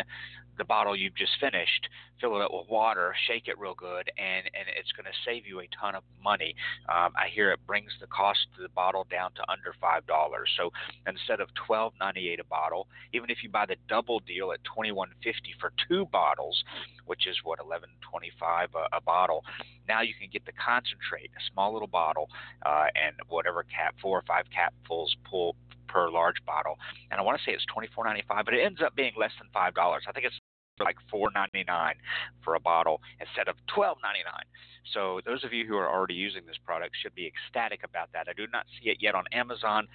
the 0.59 0.65
bottle 0.65 0.95
you've 0.95 1.15
just 1.15 1.31
finished, 1.39 1.89
fill 2.21 2.35
it 2.35 2.43
up 2.43 2.51
with 2.53 2.69
water, 2.69 3.15
shake 3.27 3.47
it 3.47 3.57
real 3.57 3.73
good, 3.73 4.11
and, 4.17 4.45
and 4.53 4.67
it's 4.77 4.91
going 4.91 5.05
to 5.05 5.17
save 5.25 5.47
you 5.47 5.61
a 5.61 5.67
ton 5.79 5.95
of 5.95 6.03
money. 6.23 6.53
Um, 6.87 7.11
I 7.17 7.27
hear 7.33 7.51
it 7.51 7.65
brings 7.65 7.91
the 7.99 8.07
cost 8.07 8.45
of 8.55 8.61
the 8.61 8.69
bottle 8.69 9.07
down 9.09 9.31
to 9.35 9.43
under 9.49 9.73
five 9.81 10.05
dollars. 10.05 10.49
So 10.57 10.71
instead 11.07 11.39
of 11.39 11.49
twelve 11.65 11.93
ninety 11.99 12.29
eight 12.29 12.39
a 12.39 12.43
bottle, 12.43 12.87
even 13.13 13.29
if 13.29 13.41
you 13.41 13.49
buy 13.49 13.65
the 13.65 13.77
double 13.87 14.19
deal 14.19 14.51
at 14.51 14.63
twenty 14.63 14.91
one 14.91 15.09
fifty 15.23 15.55
for 15.59 15.71
two 15.87 16.05
bottles, 16.11 16.63
which 17.05 17.25
is 17.25 17.37
what 17.43 17.59
eleven 17.59 17.89
twenty 18.01 18.31
five 18.39 18.69
a, 18.75 18.97
a 18.97 19.01
bottle, 19.01 19.43
now 19.87 20.01
you 20.01 20.13
can 20.19 20.29
get 20.31 20.45
the 20.45 20.51
concentrate, 20.53 21.31
a 21.35 21.41
small 21.51 21.73
little 21.73 21.87
bottle, 21.87 22.29
uh, 22.65 22.85
and 22.95 23.15
whatever 23.29 23.63
cap 23.63 23.95
four 24.01 24.19
or 24.19 24.23
five 24.27 24.45
capfuls 24.51 25.09
pull 25.29 25.55
per 25.87 26.09
large 26.09 26.37
bottle. 26.45 26.77
And 27.09 27.19
I 27.19 27.23
want 27.23 27.39
to 27.39 27.43
say 27.43 27.53
it's 27.53 27.65
twenty 27.65 27.89
four 27.95 28.03
ninety 28.05 28.23
five, 28.27 28.45
but 28.45 28.53
it 28.53 28.61
ends 28.63 28.81
up 28.85 28.95
being 28.95 29.13
less 29.17 29.31
than 29.39 29.47
five 29.53 29.73
dollars. 29.73 30.03
I 30.07 30.11
think 30.11 30.25
it's 30.25 30.39
like 30.79 30.97
four 31.09 31.29
ninety 31.33 31.63
nine 31.67 31.95
for 32.43 32.55
a 32.55 32.59
bottle 32.59 33.01
instead 33.19 33.47
of 33.47 33.55
twelve 33.67 33.97
ninety 34.03 34.21
nine. 34.25 34.45
So 34.93 35.21
those 35.25 35.43
of 35.43 35.53
you 35.53 35.65
who 35.65 35.75
are 35.77 35.89
already 35.89 36.15
using 36.15 36.45
this 36.45 36.57
product 36.65 36.95
should 37.01 37.13
be 37.13 37.27
ecstatic 37.27 37.81
about 37.83 38.09
that. 38.13 38.27
I 38.27 38.33
do 38.33 38.47
not 38.51 38.65
see 38.79 38.89
it 38.89 38.97
yet 38.99 39.15
on 39.15 39.25
Amazon, 39.31 39.87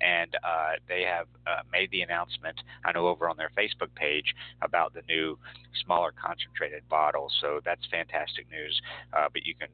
and 0.00 0.34
uh, 0.42 0.72
they 0.88 1.02
have 1.02 1.26
uh, 1.46 1.62
made 1.70 1.90
the 1.90 2.02
announcement. 2.02 2.60
I 2.84 2.92
know 2.92 3.06
over 3.06 3.28
on 3.28 3.36
their 3.36 3.50
Facebook 3.56 3.94
page 3.94 4.34
about 4.62 4.94
the 4.94 5.02
new 5.08 5.38
smaller 5.84 6.12
concentrated 6.12 6.88
bottle. 6.88 7.30
So 7.40 7.60
that's 7.64 7.86
fantastic 7.90 8.50
news. 8.50 8.80
Uh, 9.12 9.28
but 9.32 9.44
you 9.44 9.54
can 9.54 9.68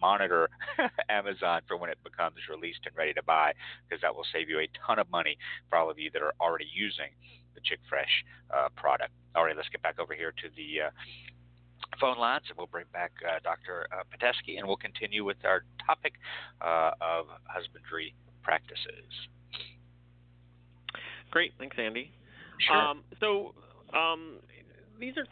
monitor 0.00 0.50
Amazon 1.08 1.62
for 1.66 1.76
when 1.76 1.90
it 1.90 1.98
becomes 2.02 2.36
released 2.50 2.80
and 2.86 2.96
ready 2.96 3.12
to 3.14 3.22
buy, 3.22 3.52
because 3.88 4.02
that 4.02 4.14
will 4.14 4.26
save 4.32 4.48
you 4.48 4.58
a 4.58 4.68
ton 4.86 4.98
of 4.98 5.08
money 5.10 5.38
for 5.68 5.78
all 5.78 5.90
of 5.90 5.98
you 5.98 6.10
that 6.12 6.22
are 6.22 6.34
already 6.40 6.66
using 6.74 7.10
the 7.54 7.60
Chick 7.64 7.80
Fresh 7.88 8.24
uh, 8.50 8.68
product. 8.76 9.12
All 9.34 9.44
right, 9.44 9.56
let's 9.56 9.68
get 9.68 9.82
back 9.82 9.98
over 9.98 10.14
here 10.14 10.32
to 10.32 10.48
the 10.56 10.88
uh, 10.88 10.90
phone 12.00 12.18
lines, 12.18 12.44
and 12.48 12.56
we'll 12.56 12.66
bring 12.66 12.86
back 12.92 13.12
uh, 13.26 13.38
Dr. 13.42 13.86
Uh, 13.92 14.02
Pitesky, 14.12 14.58
and 14.58 14.66
we'll 14.66 14.76
continue 14.76 15.24
with 15.24 15.38
our 15.44 15.64
topic 15.86 16.14
uh, 16.60 16.90
of 17.00 17.26
husbandry 17.44 18.14
practices. 18.42 19.10
Great, 21.30 21.52
thanks, 21.58 21.76
Andy. 21.78 22.12
Sure. 22.58 22.76
Um, 22.76 23.02
so 23.20 23.54
um, 23.96 24.38
these 25.00 25.16
are 25.16 25.26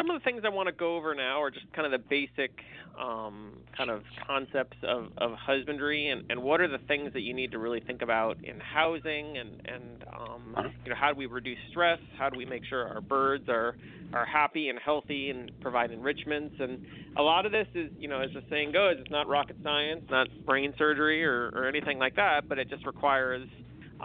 some 0.00 0.08
of 0.08 0.18
the 0.18 0.24
things 0.24 0.42
I 0.46 0.48
want 0.48 0.66
to 0.66 0.72
go 0.72 0.96
over 0.96 1.14
now 1.14 1.42
are 1.42 1.50
just 1.50 1.70
kind 1.74 1.84
of 1.84 1.92
the 1.92 2.06
basic 2.08 2.52
um, 2.98 3.52
kind 3.76 3.90
of 3.90 4.02
concepts 4.26 4.78
of, 4.82 5.08
of 5.18 5.32
husbandry 5.34 6.08
and, 6.08 6.24
and 6.30 6.42
what 6.42 6.62
are 6.62 6.68
the 6.68 6.82
things 6.88 7.12
that 7.12 7.20
you 7.20 7.34
need 7.34 7.52
to 7.52 7.58
really 7.58 7.80
think 7.80 8.00
about 8.00 8.42
in 8.42 8.58
housing 8.60 9.36
and, 9.36 9.60
and 9.66 10.04
um, 10.18 10.56
you 10.84 10.90
know 10.90 10.96
how 10.96 11.12
do 11.12 11.18
we 11.18 11.26
reduce 11.26 11.58
stress? 11.70 11.98
How 12.18 12.30
do 12.30 12.38
we 12.38 12.46
make 12.46 12.64
sure 12.64 12.88
our 12.88 13.02
birds 13.02 13.44
are 13.48 13.76
are 14.14 14.24
happy 14.24 14.70
and 14.70 14.78
healthy 14.78 15.30
and 15.30 15.52
provide 15.60 15.90
enrichments? 15.90 16.54
And 16.58 16.86
a 17.18 17.22
lot 17.22 17.44
of 17.44 17.52
this 17.52 17.66
is 17.74 17.90
you 17.98 18.08
know 18.08 18.20
as 18.20 18.30
the 18.32 18.42
saying 18.48 18.72
goes, 18.72 18.96
it's 18.98 19.10
not 19.10 19.28
rocket 19.28 19.56
science, 19.62 20.02
not 20.10 20.28
brain 20.46 20.72
surgery 20.78 21.22
or, 21.24 21.50
or 21.50 21.68
anything 21.68 21.98
like 21.98 22.16
that, 22.16 22.48
but 22.48 22.58
it 22.58 22.70
just 22.70 22.86
requires 22.86 23.46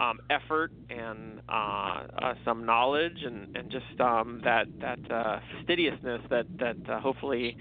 um, 0.00 0.18
effort 0.30 0.72
and 0.90 1.40
uh, 1.48 2.02
uh, 2.22 2.34
some 2.44 2.64
knowledge 2.66 3.18
and, 3.24 3.48
and 3.54 3.70
just 3.70 3.84
um, 4.00 4.40
that 4.44 4.68
that 4.80 4.98
uh, 5.10 5.38
fastidiousness 5.52 6.20
that 6.30 6.46
that 6.60 6.76
uh, 6.88 7.00
hopefully 7.00 7.56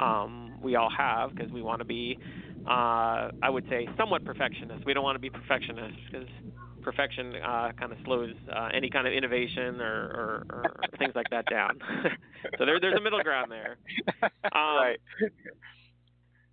um, 0.00 0.56
we 0.62 0.76
all 0.76 0.90
have 0.96 1.30
because 1.34 1.50
we 1.52 1.62
want 1.62 1.80
to 1.80 1.84
be 1.84 2.18
uh, 2.66 3.28
I 3.42 3.48
would 3.50 3.64
say 3.68 3.88
somewhat 3.96 4.24
perfectionist. 4.24 4.84
We 4.86 4.94
don't 4.94 5.04
want 5.04 5.16
to 5.16 5.20
be 5.20 5.30
perfectionists 5.30 5.96
because 6.10 6.28
perfection 6.82 7.34
uh, 7.36 7.70
kind 7.78 7.92
of 7.92 7.98
slows 8.04 8.34
uh, 8.54 8.68
any 8.74 8.88
kind 8.90 9.06
of 9.06 9.12
innovation 9.12 9.80
or, 9.80 10.04
or, 10.04 10.46
or 10.50 10.74
things 10.98 11.12
like 11.14 11.28
that 11.30 11.44
down. 11.50 11.78
so 12.58 12.64
there, 12.64 12.80
there's 12.80 12.96
a 12.96 13.00
middle 13.00 13.22
ground 13.22 13.50
there. 13.50 13.78
Um, 14.52 14.76
right. 14.76 15.00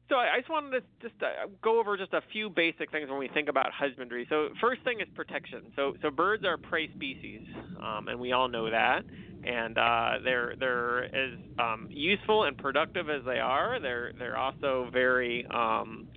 So 0.09 0.15
I 0.15 0.39
just 0.39 0.49
wanted 0.49 0.71
to 0.71 1.09
just 1.09 1.21
uh, 1.21 1.47
go 1.61 1.79
over 1.79 1.97
just 1.97 2.13
a 2.13 2.21
few 2.31 2.49
basic 2.49 2.91
things 2.91 3.09
when 3.09 3.19
we 3.19 3.27
think 3.27 3.49
about 3.49 3.71
husbandry. 3.73 4.25
So 4.29 4.49
first 4.61 4.81
thing 4.83 5.01
is 5.01 5.07
protection. 5.15 5.63
So 5.75 5.95
so 6.01 6.09
birds 6.09 6.45
are 6.45 6.57
prey 6.57 6.89
species, 6.95 7.41
um, 7.81 8.07
and 8.07 8.19
we 8.19 8.31
all 8.31 8.47
know 8.47 8.69
that. 8.71 9.01
And 9.43 9.77
uh, 9.77 10.11
they're 10.23 10.55
they're 10.57 11.03
as 11.05 11.37
um, 11.59 11.87
useful 11.89 12.45
and 12.45 12.57
productive 12.57 13.09
as 13.09 13.23
they 13.25 13.39
are. 13.39 13.81
They're 13.81 14.13
they're 14.17 14.37
also 14.37 14.89
very 14.93 15.45
um, 15.53 16.07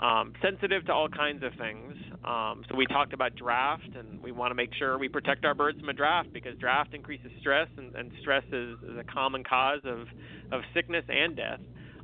um, 0.00 0.32
sensitive 0.40 0.86
to 0.86 0.92
all 0.92 1.08
kinds 1.08 1.42
of 1.42 1.52
things. 1.58 1.94
Um, 2.24 2.62
so 2.68 2.76
we 2.76 2.86
talked 2.86 3.12
about 3.12 3.34
draft, 3.34 3.88
and 3.96 4.22
we 4.22 4.30
want 4.30 4.52
to 4.52 4.54
make 4.54 4.70
sure 4.78 4.96
we 4.96 5.08
protect 5.08 5.44
our 5.44 5.54
birds 5.54 5.80
from 5.80 5.88
a 5.88 5.92
draft 5.92 6.32
because 6.32 6.56
draft 6.58 6.94
increases 6.94 7.32
stress, 7.40 7.68
and, 7.76 7.94
and 7.96 8.12
stress 8.20 8.44
is, 8.52 8.78
is 8.82 8.98
a 8.98 9.04
common 9.12 9.42
cause 9.42 9.80
of 9.84 10.06
of 10.52 10.62
sickness 10.72 11.04
and 11.08 11.36
death. 11.36 11.60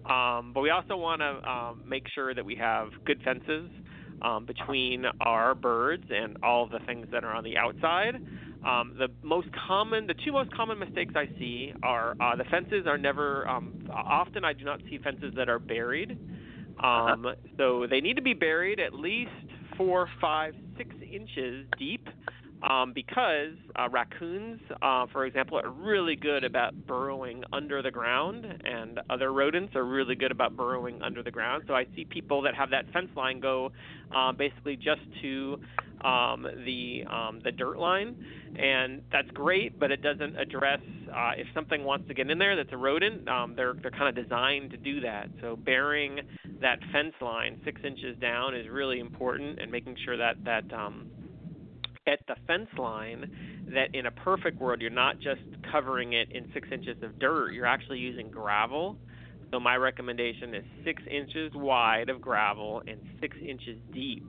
Um, 0.06 0.52
but 0.52 0.60
we 0.60 0.70
also 0.70 0.96
want 0.96 1.20
to 1.20 1.50
um, 1.50 1.82
make 1.88 2.04
sure 2.14 2.34
that 2.34 2.44
we 2.44 2.56
have 2.56 2.88
good 3.06 3.22
fences 3.22 3.70
um, 4.22 4.46
between 4.46 5.04
our 5.20 5.54
birds 5.54 6.04
and 6.10 6.36
all 6.42 6.64
of 6.64 6.70
the 6.70 6.80
things 6.86 7.06
that 7.12 7.24
are 7.24 7.34
on 7.34 7.44
the 7.44 7.56
outside. 7.56 8.16
Um, 8.66 8.94
the 8.98 9.08
most 9.22 9.48
common, 9.66 10.06
the 10.06 10.14
two 10.24 10.32
most 10.32 10.50
common 10.54 10.78
mistakes 10.78 11.14
I 11.16 11.26
see 11.38 11.72
are 11.82 12.16
uh, 12.20 12.36
the 12.36 12.44
fences 12.44 12.86
are 12.86 12.96
never. 12.96 13.46
Um, 13.48 13.86
often, 13.92 14.44
I 14.44 14.52
do 14.54 14.64
not 14.64 14.80
see 14.88 14.98
fences 14.98 15.34
that 15.36 15.48
are 15.48 15.58
buried. 15.58 16.18
Um, 16.82 17.26
so 17.56 17.86
they 17.88 18.00
need 18.00 18.16
to 18.16 18.22
be 18.22 18.34
buried 18.34 18.80
at 18.80 18.94
least 18.94 19.30
four, 19.76 20.08
five, 20.20 20.54
six 20.76 20.94
inches 21.02 21.66
deep 21.78 22.08
um, 22.68 22.92
because 22.94 23.52
uh, 23.76 23.88
raccoons, 23.90 24.60
uh, 24.80 25.06
for 25.12 25.26
example, 25.26 25.58
are 25.58 25.70
really 25.70 26.16
good 26.16 26.44
about 26.44 26.74
burrowing 26.86 27.44
under 27.52 27.82
the 27.82 27.90
ground, 27.90 28.46
and 28.64 29.00
other 29.10 29.32
rodents 29.32 29.74
are 29.76 29.84
really 29.84 30.14
good 30.14 30.30
about 30.30 30.56
burrowing 30.56 31.02
under 31.02 31.22
the 31.22 31.30
ground. 31.30 31.64
So 31.66 31.74
I 31.74 31.86
see 31.94 32.04
people 32.04 32.42
that 32.42 32.54
have 32.54 32.70
that 32.70 32.90
fence 32.92 33.10
line 33.16 33.40
go 33.40 33.70
uh, 34.14 34.32
basically 34.32 34.76
just 34.76 35.02
to 35.22 35.60
um, 36.04 36.46
the 36.64 37.04
um, 37.10 37.40
the 37.44 37.52
dirt 37.52 37.78
line, 37.78 38.16
and 38.58 39.02
that's 39.12 39.30
great, 39.32 39.78
but 39.78 39.90
it 39.90 40.02
doesn't 40.02 40.38
address 40.38 40.80
uh, 41.14 41.32
if 41.36 41.46
something 41.54 41.84
wants 41.84 42.08
to 42.08 42.14
get 42.14 42.30
in 42.30 42.38
there 42.38 42.56
that's 42.56 42.72
a 42.72 42.76
rodent. 42.76 43.28
Um, 43.28 43.54
they're 43.56 43.74
they're 43.74 43.90
kind 43.90 44.16
of 44.16 44.22
designed 44.22 44.70
to 44.70 44.76
do 44.76 45.00
that. 45.00 45.28
So 45.40 45.56
burying 45.56 46.20
that 46.60 46.78
fence 46.92 47.14
line 47.20 47.60
six 47.64 47.80
inches 47.84 48.16
down 48.20 48.54
is 48.54 48.68
really 48.70 49.00
important, 49.00 49.58
and 49.60 49.70
making 49.70 49.96
sure 50.04 50.16
that 50.16 50.36
that 50.44 50.72
um, 50.72 51.10
at 52.06 52.20
the 52.28 52.36
fence 52.46 52.68
line 52.78 53.30
that 53.72 53.94
in 53.94 54.06
a 54.06 54.10
perfect 54.10 54.60
world 54.60 54.80
you're 54.80 54.90
not 54.90 55.16
just 55.16 55.40
covering 55.72 56.12
it 56.12 56.30
in 56.32 56.46
six 56.52 56.68
inches 56.70 56.96
of 57.02 57.18
dirt 57.18 57.52
you're 57.52 57.66
actually 57.66 57.98
using 57.98 58.30
gravel. 58.30 58.96
So 59.50 59.60
my 59.60 59.76
recommendation 59.76 60.54
is 60.54 60.64
six 60.84 61.02
inches 61.08 61.52
wide 61.54 62.08
of 62.08 62.20
gravel 62.20 62.82
and 62.86 62.98
six 63.20 63.36
inches 63.40 63.78
deep. 63.92 64.28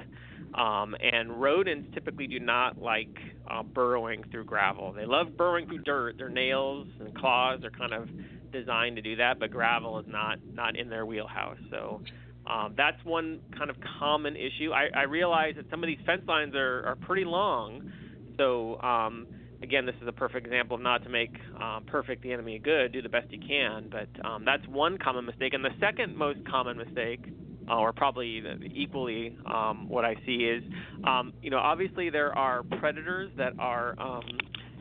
Um, 0.54 0.96
and 1.02 1.42
rodents 1.42 1.90
typically 1.94 2.28
do 2.28 2.40
not 2.40 2.78
like 2.80 3.10
uh, 3.50 3.64
burrowing 3.64 4.24
through 4.32 4.46
gravel. 4.46 4.94
They 4.94 5.06
love 5.06 5.36
burrowing 5.36 5.68
through 5.68 5.80
dirt. 5.80 6.18
Their 6.18 6.30
nails 6.30 6.88
and 7.00 7.14
claws 7.16 7.62
are 7.64 7.72
kind 7.72 7.94
of 7.94 8.08
designed 8.52 8.96
to 8.96 9.02
do 9.02 9.18
that 9.18 9.38
but 9.40 9.52
gravel 9.52 10.00
is 10.00 10.06
not 10.08 10.38
not 10.54 10.78
in 10.78 10.90
their 10.90 11.06
wheelhouse. 11.06 11.58
So 11.70 12.02
um, 12.48 12.74
that's 12.78 13.04
one 13.04 13.40
kind 13.58 13.70
of 13.70 13.76
common 14.00 14.36
issue. 14.36 14.72
I, 14.72 14.88
I 14.96 15.04
realize 15.04 15.56
that 15.58 15.70
some 15.70 15.84
of 15.84 15.88
these 15.88 16.00
fence 16.06 16.22
lines 16.28 16.54
are, 16.56 16.86
are 16.86 16.96
pretty 16.96 17.26
long. 17.26 17.92
So, 18.38 18.80
um, 18.82 19.28
again, 19.64 19.86
this 19.86 19.96
is 20.02 20.08
a 20.08 20.12
perfect 20.12 20.46
example 20.46 20.76
of 20.76 20.82
not 20.82 21.04
to 21.04 21.10
make 21.10 21.34
um, 21.62 21.86
perfect 21.88 22.22
the 22.22 22.32
enemy 22.32 22.60
good. 22.60 22.92
Do 22.92 23.02
the 23.02 23.10
best 23.10 23.32
you 23.32 23.40
can. 23.40 23.90
But 23.92 24.26
um, 24.26 24.46
that's 24.46 24.66
one 24.68 24.98
common 24.98 25.26
mistake. 25.26 25.54
And 25.54 25.64
the 25.64 25.72
second 25.80 26.16
most 26.16 26.40
common 26.48 26.78
mistake, 26.78 27.22
uh, 27.70 27.78
or 27.78 27.94
probably 27.94 28.44
equally 28.76 29.36
um, 29.52 29.90
what 29.90 30.06
I 30.06 30.16
see, 30.26 30.46
is 30.46 30.64
um, 31.04 31.34
you 31.42 31.50
know, 31.50 31.58
obviously 31.58 32.12
there 32.12 32.38
are 32.38 32.62
predators 32.64 33.32
that 33.38 33.54
are 33.58 34.22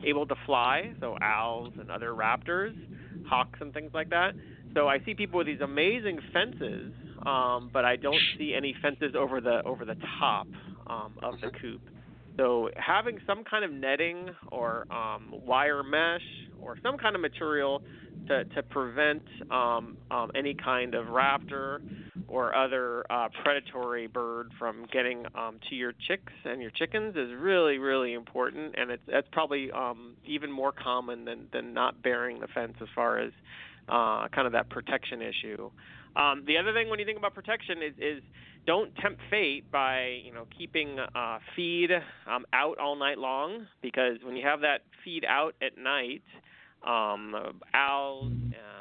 able 0.05 0.27
to 0.27 0.35
fly, 0.45 0.93
so 0.99 1.17
owls 1.21 1.73
and 1.79 1.89
other 1.89 2.11
raptors, 2.11 2.75
hawks, 3.27 3.57
and 3.59 3.73
things 3.73 3.91
like 3.93 4.09
that. 4.11 4.33
So 4.75 4.87
I 4.87 4.99
see 5.05 5.15
people 5.15 5.39
with 5.39 5.47
these 5.47 5.61
amazing 5.61 6.19
fences 6.31 6.91
um, 7.25 7.69
but 7.73 7.85
I 7.85 7.95
don't 7.95 8.21
see 8.37 8.53
any 8.55 8.75
fences 8.81 9.15
over 9.17 9.41
the 9.41 9.63
over 9.65 9.85
the 9.85 9.97
top 10.19 10.47
um, 10.87 11.13
of 11.21 11.39
the 11.41 11.51
coop. 11.61 11.81
So 12.37 12.69
having 12.75 13.19
some 13.25 13.43
kind 13.43 13.63
of 13.63 13.71
netting 13.71 14.29
or 14.51 14.85
um, 14.91 15.33
wire 15.45 15.83
mesh 15.83 16.21
or 16.59 16.77
some 16.83 16.97
kind 16.97 17.15
of 17.15 17.21
material 17.21 17.81
to, 18.27 18.43
to 18.45 18.63
prevent 18.63 19.23
um, 19.51 19.97
um, 20.11 20.31
any 20.35 20.53
kind 20.53 20.95
of 20.95 21.05
raptor 21.07 21.79
or 22.27 22.55
other 22.55 23.05
uh, 23.09 23.29
predatory 23.43 24.07
bird 24.07 24.51
from 24.57 24.85
getting 24.91 25.25
um, 25.35 25.59
to 25.69 25.75
your 25.75 25.93
chicks 26.07 26.33
and 26.43 26.61
your 26.61 26.71
chickens 26.71 27.15
is 27.15 27.29
really 27.37 27.77
really 27.77 28.13
important, 28.13 28.75
and 28.77 28.91
it's 28.91 29.03
that's 29.07 29.27
probably 29.31 29.71
um, 29.71 30.15
even 30.25 30.51
more 30.51 30.71
common 30.71 31.25
than 31.25 31.47
than 31.53 31.73
not 31.73 32.01
bearing 32.01 32.39
the 32.39 32.47
fence 32.47 32.73
as 32.81 32.87
far 32.95 33.19
as 33.19 33.31
uh, 33.87 34.27
kind 34.29 34.47
of 34.47 34.53
that 34.53 34.69
protection 34.69 35.21
issue. 35.21 35.69
Um, 36.15 36.43
the 36.45 36.57
other 36.57 36.73
thing 36.73 36.89
when 36.89 36.99
you 36.99 37.05
think 37.05 37.17
about 37.17 37.33
protection 37.33 37.79
is, 37.81 37.93
is 37.97 38.23
don't 38.65 38.95
tempt 38.95 39.21
fate 39.29 39.69
by 39.71 40.19
you 40.23 40.33
know 40.33 40.45
keeping 40.57 40.97
uh, 40.99 41.39
feed 41.55 41.91
um, 42.27 42.45
out 42.53 42.77
all 42.79 42.95
night 42.95 43.17
long 43.17 43.67
because 43.81 44.17
when 44.23 44.35
you 44.35 44.45
have 44.45 44.61
that 44.61 44.81
feed 45.03 45.25
out 45.25 45.55
at 45.61 45.77
night, 45.77 46.23
um, 46.85 47.35
owls 47.73 48.31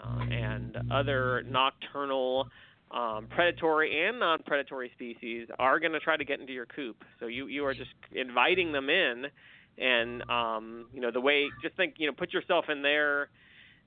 uh, 0.05 0.23
and 0.31 0.77
other 0.91 1.43
nocturnal 1.49 2.49
um, 2.91 3.27
predatory 3.29 4.07
and 4.07 4.21
non-predatory 4.21 4.91
species 4.95 5.49
are 5.59 5.81
going 5.81 5.93
to 5.93 6.01
try 6.01 6.17
to 6.17 6.25
get 6.25 6.41
into 6.41 6.53
your 6.53 6.67
coop. 6.67 6.97
So 7.19 7.27
you 7.27 7.47
you 7.47 7.65
are 7.67 7.75
just 7.75 7.91
inviting 8.13 8.73
them 8.73 8.89
in, 8.89 9.25
and 9.79 10.23
um, 10.31 10.87
you 10.93 11.01
know 11.01 11.11
the 11.11 11.21
way. 11.21 11.49
Just 11.63 11.77
think, 11.77 11.95
you 11.99 12.07
know, 12.07 12.13
put 12.13 12.33
yourself 12.33 12.67
in 12.69 12.83
their 12.83 13.29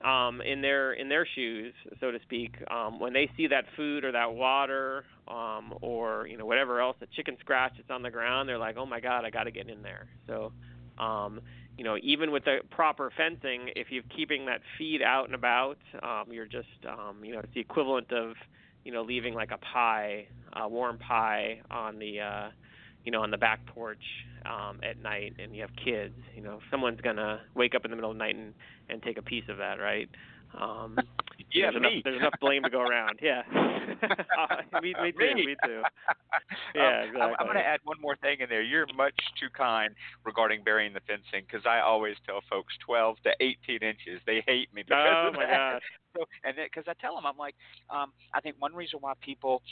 um, 0.04 0.40
in 0.40 0.60
their 0.60 0.92
in 0.92 1.08
their 1.08 1.26
shoes, 1.34 1.74
so 2.00 2.10
to 2.10 2.18
speak. 2.22 2.56
Um, 2.70 3.00
when 3.00 3.12
they 3.12 3.30
see 3.36 3.48
that 3.48 3.64
food 3.76 4.04
or 4.04 4.12
that 4.12 4.32
water 4.32 5.04
um, 5.26 5.74
or 5.80 6.26
you 6.26 6.36
know 6.36 6.46
whatever 6.46 6.80
else, 6.80 6.96
a 7.00 7.06
chicken 7.16 7.36
scratch 7.40 7.72
that's 7.76 7.90
on 7.90 8.02
the 8.02 8.10
ground, 8.10 8.48
they're 8.48 8.58
like, 8.58 8.76
oh 8.76 8.86
my 8.86 9.00
god, 9.00 9.24
I 9.24 9.30
got 9.30 9.44
to 9.44 9.50
get 9.50 9.68
in 9.68 9.82
there. 9.82 10.06
So. 10.26 10.52
Um, 10.98 11.42
you 11.76 11.84
know, 11.84 11.96
even 12.02 12.32
with 12.32 12.44
the 12.44 12.58
proper 12.70 13.12
fencing, 13.16 13.70
if 13.76 13.86
you're 13.90 14.02
keeping 14.16 14.46
that 14.46 14.60
feed 14.76 15.00
out 15.00 15.26
and 15.26 15.34
about, 15.36 15.78
um, 16.02 16.24
you're 16.32 16.44
just, 16.44 16.66
um, 16.88 17.24
you 17.24 17.32
know, 17.32 17.38
it's 17.38 17.54
the 17.54 17.60
equivalent 17.60 18.10
of, 18.12 18.34
you 18.84 18.90
know, 18.90 19.02
leaving 19.02 19.32
like 19.32 19.52
a 19.52 19.58
pie, 19.58 20.26
a 20.54 20.68
warm 20.68 20.98
pie 20.98 21.60
on 21.70 22.00
the, 22.00 22.18
uh, 22.18 22.48
you 23.08 23.12
know, 23.12 23.22
on 23.22 23.30
the 23.30 23.38
back 23.38 23.64
porch 23.64 24.02
um, 24.44 24.80
at 24.82 25.02
night, 25.02 25.32
and 25.38 25.56
you 25.56 25.62
have 25.62 25.70
kids. 25.82 26.12
You 26.36 26.42
know, 26.42 26.58
someone's 26.70 27.00
gonna 27.00 27.40
wake 27.54 27.74
up 27.74 27.86
in 27.86 27.90
the 27.90 27.96
middle 27.96 28.10
of 28.10 28.18
the 28.18 28.22
night 28.22 28.36
and 28.36 28.52
and 28.90 29.02
take 29.02 29.16
a 29.16 29.22
piece 29.22 29.44
of 29.48 29.56
that, 29.56 29.80
right? 29.80 30.10
Um, 30.52 30.98
yeah, 31.50 31.70
there's 31.70 31.80
me. 31.80 31.88
enough, 31.88 32.04
there's 32.04 32.16
enough 32.18 32.34
blame 32.38 32.64
to 32.64 32.68
go 32.68 32.82
around. 32.82 33.18
Yeah, 33.22 33.44
uh, 33.48 34.78
me, 34.82 34.94
me 35.02 35.12
too. 35.12 35.34
Me. 35.36 35.46
Me 35.46 35.56
too. 35.64 35.80
Yeah, 36.74 37.00
um, 37.00 37.08
exactly. 37.08 37.20
I'm, 37.22 37.34
I'm 37.38 37.46
going 37.46 37.56
to 37.56 37.64
add 37.64 37.80
one 37.84 37.96
more 37.98 38.16
thing 38.16 38.40
in 38.40 38.50
there. 38.50 38.60
You're 38.60 38.86
much 38.94 39.16
too 39.40 39.48
kind 39.56 39.94
regarding 40.26 40.62
burying 40.62 40.92
the 40.92 41.00
fencing 41.08 41.46
because 41.50 41.64
I 41.64 41.80
always 41.80 42.16
tell 42.26 42.40
folks 42.50 42.74
12 42.84 43.16
to 43.24 43.30
18 43.40 43.82
inches. 43.82 44.20
They 44.26 44.44
hate 44.46 44.68
me 44.74 44.82
because 44.86 45.16
Oh 45.16 45.28
of 45.28 45.34
my 45.34 45.46
that. 45.46 45.72
gosh. 45.72 45.82
So, 46.14 46.24
and 46.44 46.56
because 46.56 46.84
I 46.86 46.92
tell 47.00 47.14
them, 47.14 47.24
I'm 47.24 47.38
like, 47.38 47.54
um, 47.88 48.12
I 48.34 48.40
think 48.42 48.56
one 48.58 48.74
reason 48.74 48.98
why 49.00 49.14
people 49.22 49.62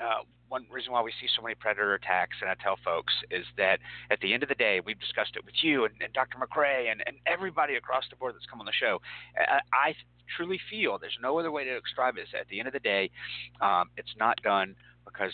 uh, 0.00 0.22
one 0.48 0.66
reason 0.70 0.92
why 0.92 1.02
we 1.02 1.12
see 1.20 1.26
so 1.34 1.42
many 1.42 1.54
predator 1.54 1.94
attacks, 1.94 2.36
and 2.40 2.50
I 2.50 2.54
tell 2.62 2.78
folks, 2.84 3.12
is 3.30 3.44
that 3.56 3.80
at 4.10 4.20
the 4.20 4.32
end 4.32 4.42
of 4.42 4.48
the 4.48 4.54
day, 4.54 4.80
we've 4.84 5.00
discussed 5.00 5.36
it 5.36 5.44
with 5.44 5.54
you 5.62 5.84
and, 5.84 5.94
and 6.00 6.12
Dr. 6.12 6.38
McCrea 6.38 6.90
and, 6.90 7.02
and 7.06 7.16
everybody 7.26 7.74
across 7.74 8.04
the 8.10 8.16
board 8.16 8.34
that's 8.34 8.46
come 8.46 8.60
on 8.60 8.66
the 8.66 8.72
show. 8.72 9.00
I, 9.36 9.60
I 9.72 9.94
truly 10.36 10.60
feel 10.70 10.98
there's 10.98 11.18
no 11.20 11.38
other 11.38 11.50
way 11.50 11.64
to 11.64 11.80
describe 11.80 12.16
it. 12.16 12.28
At 12.38 12.48
the 12.48 12.58
end 12.58 12.68
of 12.68 12.74
the 12.74 12.80
day, 12.80 13.10
um, 13.60 13.90
it's 13.96 14.14
not 14.18 14.40
done 14.42 14.76
because 15.04 15.32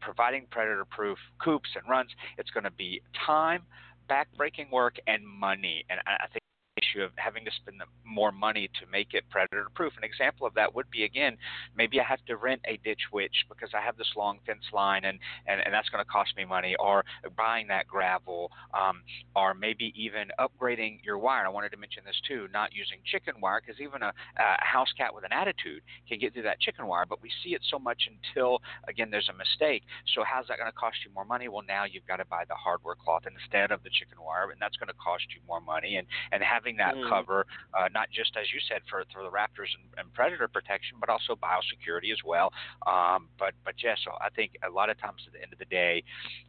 providing 0.00 0.46
predator-proof 0.50 1.18
coops 1.40 1.70
and 1.74 1.82
runs, 1.90 2.10
it's 2.38 2.50
going 2.50 2.64
to 2.64 2.70
be 2.70 3.02
time, 3.26 3.62
back-breaking 4.08 4.68
work, 4.70 4.96
and 5.06 5.26
money. 5.26 5.84
And 5.90 6.00
I 6.06 6.26
think 6.32 6.42
issue 6.86 7.02
of 7.02 7.10
having 7.16 7.44
to 7.44 7.50
spend 7.50 7.82
more 8.04 8.32
money 8.32 8.68
to 8.80 8.86
make 8.90 9.14
it 9.14 9.24
predator 9.30 9.66
proof. 9.74 9.92
An 9.96 10.04
example 10.04 10.46
of 10.46 10.54
that 10.54 10.74
would 10.74 10.90
be 10.90 11.04
again, 11.04 11.36
maybe 11.76 12.00
I 12.00 12.04
have 12.04 12.24
to 12.26 12.36
rent 12.36 12.60
a 12.66 12.78
ditch 12.84 13.00
witch 13.12 13.44
because 13.48 13.70
I 13.74 13.80
have 13.80 13.96
this 13.96 14.10
long 14.16 14.38
fence 14.46 14.64
line 14.72 15.04
and, 15.04 15.18
and, 15.46 15.60
and 15.64 15.72
that's 15.72 15.88
going 15.88 16.04
to 16.04 16.10
cost 16.10 16.36
me 16.36 16.44
money, 16.44 16.76
or 16.78 17.04
buying 17.36 17.68
that 17.68 17.86
gravel, 17.86 18.50
um, 18.74 19.02
or 19.34 19.54
maybe 19.54 19.92
even 19.96 20.28
upgrading 20.38 21.04
your 21.04 21.18
wire. 21.18 21.46
I 21.46 21.48
wanted 21.48 21.70
to 21.70 21.76
mention 21.76 22.02
this 22.04 22.20
too, 22.26 22.48
not 22.52 22.74
using 22.74 22.98
chicken 23.04 23.34
wire 23.40 23.60
because 23.64 23.80
even 23.80 24.02
a, 24.02 24.12
a 24.38 24.64
house 24.64 24.92
cat 24.96 25.14
with 25.14 25.24
an 25.24 25.32
attitude 25.32 25.82
can 26.08 26.18
get 26.18 26.32
through 26.32 26.44
that 26.44 26.60
chicken 26.60 26.86
wire, 26.86 27.06
but 27.08 27.22
we 27.22 27.30
see 27.42 27.50
it 27.50 27.62
so 27.70 27.78
much 27.78 28.08
until 28.08 28.60
again 28.88 29.10
there's 29.10 29.28
a 29.28 29.36
mistake. 29.36 29.82
So 30.14 30.22
how's 30.24 30.46
that 30.48 30.58
going 30.58 30.70
to 30.70 30.76
cost 30.76 30.96
you 31.04 31.12
more 31.14 31.24
money? 31.24 31.48
Well, 31.48 31.64
now 31.66 31.84
you've 31.84 32.06
got 32.06 32.16
to 32.16 32.24
buy 32.24 32.44
the 32.48 32.54
hardware 32.54 32.94
cloth 32.94 33.24
instead 33.26 33.70
of 33.70 33.82
the 33.82 33.90
chicken 33.90 34.18
wire, 34.22 34.50
and 34.50 34.60
that's 34.60 34.76
going 34.76 34.88
to 34.88 34.94
cost 34.94 35.24
you 35.34 35.40
more 35.46 35.60
money. 35.60 35.96
And 35.96 36.06
and 36.32 36.42
having 36.42 36.75
that 36.76 36.94
Mm. 36.96 37.08
cover, 37.08 37.46
uh, 37.74 37.88
not 37.92 38.10
just 38.10 38.36
as 38.36 38.52
you 38.52 38.60
said 38.68 38.82
for 38.88 39.04
for 39.12 39.22
the 39.22 39.30
raptors 39.30 39.72
and, 39.76 39.84
and 39.98 40.12
predator 40.14 40.48
protection, 40.48 40.98
but 41.00 41.08
also 41.08 41.34
biosecurity 41.36 42.12
as 42.12 42.22
well. 42.24 42.52
Um, 42.86 43.28
but 43.38 43.54
but 43.64 43.74
yeah, 43.82 43.94
so 44.04 44.12
I 44.20 44.30
think 44.30 44.52
a 44.66 44.70
lot 44.70 44.90
of 44.90 44.98
times 44.98 45.22
at 45.26 45.32
the 45.32 45.42
end 45.42 45.52
of 45.52 45.58
the 45.58 45.64
day, 45.66 46.02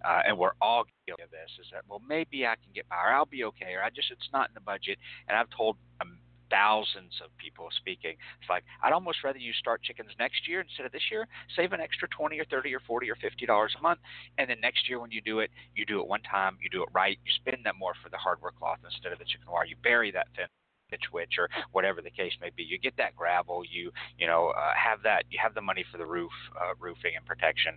uh, 0.05 0.21
and 0.25 0.37
we're 0.37 0.55
all 0.61 0.85
guilty 1.05 1.23
of 1.23 1.31
this, 1.31 1.51
is 1.59 1.67
that 1.71 1.83
well 1.87 2.01
maybe 2.07 2.45
I 2.45 2.55
can 2.55 2.71
get 2.73 2.87
by, 2.89 2.97
or 2.97 3.13
I'll 3.13 3.25
be 3.25 3.43
okay, 3.45 3.73
or 3.73 3.83
I 3.83 3.89
just 3.89 4.11
it's 4.11 4.29
not 4.33 4.49
in 4.49 4.53
the 4.53 4.61
budget. 4.61 4.97
And 5.27 5.37
I've 5.37 5.49
told 5.49 5.77
um, 6.01 6.19
thousands 6.49 7.13
of 7.23 7.35
people 7.37 7.69
speaking. 7.77 8.15
It's 8.41 8.49
like 8.49 8.63
I'd 8.83 8.93
almost 8.93 9.23
rather 9.23 9.39
you 9.39 9.53
start 9.53 9.83
chickens 9.83 10.11
next 10.19 10.47
year 10.47 10.61
instead 10.61 10.85
of 10.85 10.91
this 10.91 11.09
year. 11.11 11.27
Save 11.55 11.73
an 11.73 11.81
extra 11.81 12.07
twenty 12.09 12.39
or 12.39 12.45
thirty 12.45 12.73
or 12.73 12.79
forty 12.81 13.09
or 13.09 13.15
fifty 13.15 13.45
dollars 13.45 13.75
a 13.77 13.81
month, 13.81 13.99
and 14.37 14.49
then 14.49 14.59
next 14.61 14.89
year 14.89 14.99
when 14.99 15.11
you 15.11 15.21
do 15.21 15.39
it, 15.39 15.51
you 15.75 15.85
do 15.85 15.99
it 15.99 16.07
one 16.07 16.21
time, 16.21 16.57
you 16.61 16.69
do 16.69 16.83
it 16.83 16.89
right. 16.93 17.17
You 17.25 17.31
spend 17.35 17.65
them 17.65 17.75
more 17.79 17.93
for 18.03 18.09
the 18.09 18.17
hardware 18.17 18.51
cloth 18.51 18.79
instead 18.83 19.11
of 19.11 19.19
the 19.19 19.25
chicken 19.25 19.51
wire. 19.51 19.65
You 19.65 19.75
bury 19.83 20.11
that 20.11 20.27
thin 20.35 20.47
Ditch 20.89 21.11
Witch 21.11 21.35
or 21.37 21.49
whatever 21.71 22.01
the 22.01 22.09
case 22.09 22.33
may 22.41 22.49
be. 22.55 22.63
You 22.63 22.79
get 22.79 22.95
that 22.97 23.15
gravel. 23.15 23.63
You 23.69 23.91
you 24.17 24.27
know 24.27 24.53
uh, 24.57 24.73
have 24.75 25.03
that. 25.03 25.23
You 25.29 25.39
have 25.41 25.53
the 25.53 25.61
money 25.61 25.83
for 25.91 25.97
the 25.97 26.05
roof, 26.05 26.31
uh, 26.55 26.73
roofing 26.79 27.13
and 27.15 27.25
protection. 27.25 27.75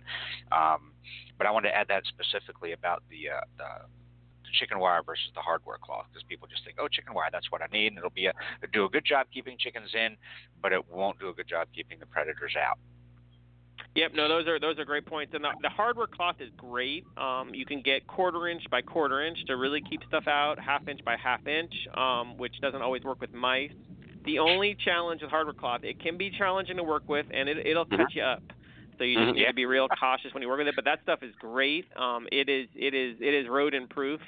Um, 0.51 0.93
but 1.37 1.47
I 1.47 1.51
wanted 1.51 1.69
to 1.69 1.75
add 1.75 1.87
that 1.89 2.03
specifically 2.07 2.71
about 2.71 3.03
the 3.09 3.29
uh, 3.29 3.41
the 3.57 3.65
chicken 4.51 4.79
wire 4.79 5.01
versus 5.03 5.31
the 5.35 5.41
hardware 5.41 5.77
cloth 5.81 6.05
because 6.11 6.23
people 6.27 6.47
just 6.47 6.63
think, 6.63 6.77
oh, 6.79 6.87
chicken 6.87 7.13
wire, 7.13 7.29
that's 7.31 7.51
what 7.51 7.61
I 7.61 7.67
need, 7.71 7.87
and 7.87 7.97
it'll 7.97 8.09
be 8.09 8.27
a 8.27 8.33
it'll 8.61 8.71
do 8.71 8.85
a 8.85 8.89
good 8.89 9.05
job 9.05 9.27
keeping 9.33 9.57
chickens 9.57 9.89
in, 9.93 10.17
but 10.61 10.71
it 10.71 10.89
won't 10.89 11.19
do 11.19 11.29
a 11.29 11.33
good 11.33 11.47
job 11.47 11.67
keeping 11.73 11.99
the 11.99 12.05
predators 12.05 12.53
out. 12.55 12.77
Yep, 13.95 14.11
no, 14.15 14.29
those 14.29 14.47
are 14.47 14.59
those 14.59 14.79
are 14.79 14.85
great 14.85 15.05
points, 15.05 15.33
and 15.33 15.43
the, 15.43 15.49
the 15.61 15.69
hardware 15.69 16.07
cloth 16.07 16.37
is 16.39 16.49
great. 16.55 17.05
Um, 17.17 17.51
you 17.53 17.65
can 17.65 17.81
get 17.81 18.07
quarter 18.07 18.47
inch 18.47 18.63
by 18.71 18.81
quarter 18.81 19.25
inch 19.25 19.37
to 19.47 19.57
really 19.57 19.81
keep 19.81 20.01
stuff 20.07 20.27
out, 20.27 20.59
half 20.59 20.87
inch 20.87 21.03
by 21.03 21.17
half 21.17 21.45
inch, 21.45 21.73
um, 21.97 22.37
which 22.37 22.53
doesn't 22.61 22.81
always 22.81 23.03
work 23.03 23.19
with 23.19 23.33
mice. 23.33 23.71
The 24.23 24.39
only 24.39 24.77
challenge 24.85 25.21
with 25.21 25.31
hardware 25.31 25.53
cloth, 25.53 25.81
it 25.83 25.99
can 25.99 26.17
be 26.17 26.31
challenging 26.37 26.77
to 26.77 26.83
work 26.83 27.09
with, 27.09 27.25
and 27.33 27.49
it, 27.49 27.65
it'll 27.65 27.85
cut 27.85 28.13
you 28.13 28.23
up. 28.23 28.43
So 29.01 29.05
you 29.05 29.17
just 29.17 29.33
Mhm, 29.33 29.35
need 29.35 29.47
to 29.47 29.53
be 29.55 29.65
real 29.65 29.89
cautious 29.89 30.31
when 30.33 30.43
you 30.43 30.49
work 30.49 30.59
with 30.59 30.67
it. 30.67 30.75
But 30.75 30.85
that 30.85 31.01
stuff 31.01 31.19
is 31.23 31.33
great. 31.39 31.85
Um, 31.97 32.27
it 32.31 32.49
is 32.49 32.69
it 32.75 32.93
is 32.93 33.17
it 33.19 33.33
is 33.33 33.47
rodent 33.49 33.89
proof. 33.89 34.21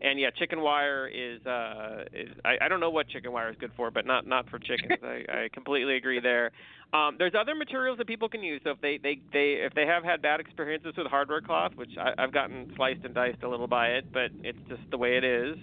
And 0.00 0.20
yeah, 0.20 0.30
chicken 0.30 0.60
wire 0.60 1.08
is 1.08 1.44
uh 1.46 2.04
is 2.12 2.28
I, 2.44 2.58
I 2.62 2.68
don't 2.68 2.80
know 2.80 2.90
what 2.90 3.08
chicken 3.08 3.32
wire 3.32 3.50
is 3.50 3.56
good 3.58 3.72
for, 3.76 3.90
but 3.90 4.06
not 4.06 4.26
not 4.26 4.48
for 4.48 4.60
chickens. 4.60 5.00
I, 5.02 5.24
I 5.28 5.48
completely 5.52 5.96
agree 5.96 6.20
there. 6.20 6.52
Um, 6.92 7.16
there's 7.18 7.34
other 7.38 7.54
materials 7.56 7.98
that 7.98 8.06
people 8.06 8.28
can 8.28 8.42
use. 8.42 8.60
So 8.64 8.70
if 8.70 8.80
they, 8.80 8.98
they, 9.02 9.22
they 9.32 9.54
if 9.64 9.74
they 9.74 9.86
have 9.86 10.04
had 10.04 10.22
bad 10.22 10.40
experiences 10.40 10.92
with 10.96 11.06
hardware 11.08 11.40
cloth, 11.42 11.72
which 11.76 11.90
I, 11.98 12.12
I've 12.18 12.32
gotten 12.32 12.66
sliced 12.76 13.04
and 13.04 13.14
diced 13.14 13.42
a 13.42 13.48
little 13.48 13.68
by 13.68 13.88
it, 13.88 14.06
but 14.12 14.30
it's 14.42 14.58
just 14.68 14.82
the 14.92 14.98
way 14.98 15.16
it 15.16 15.24
is. 15.24 15.56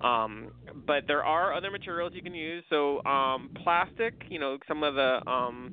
Um, 0.00 0.50
but 0.86 1.04
there 1.06 1.24
are 1.24 1.52
other 1.54 1.70
materials 1.70 2.12
you 2.14 2.22
can 2.22 2.34
use. 2.34 2.64
So 2.70 3.02
um, 3.04 3.50
plastic, 3.62 4.14
you 4.30 4.38
know, 4.38 4.58
some 4.68 4.82
of 4.82 4.94
the 4.94 5.20
um, 5.30 5.72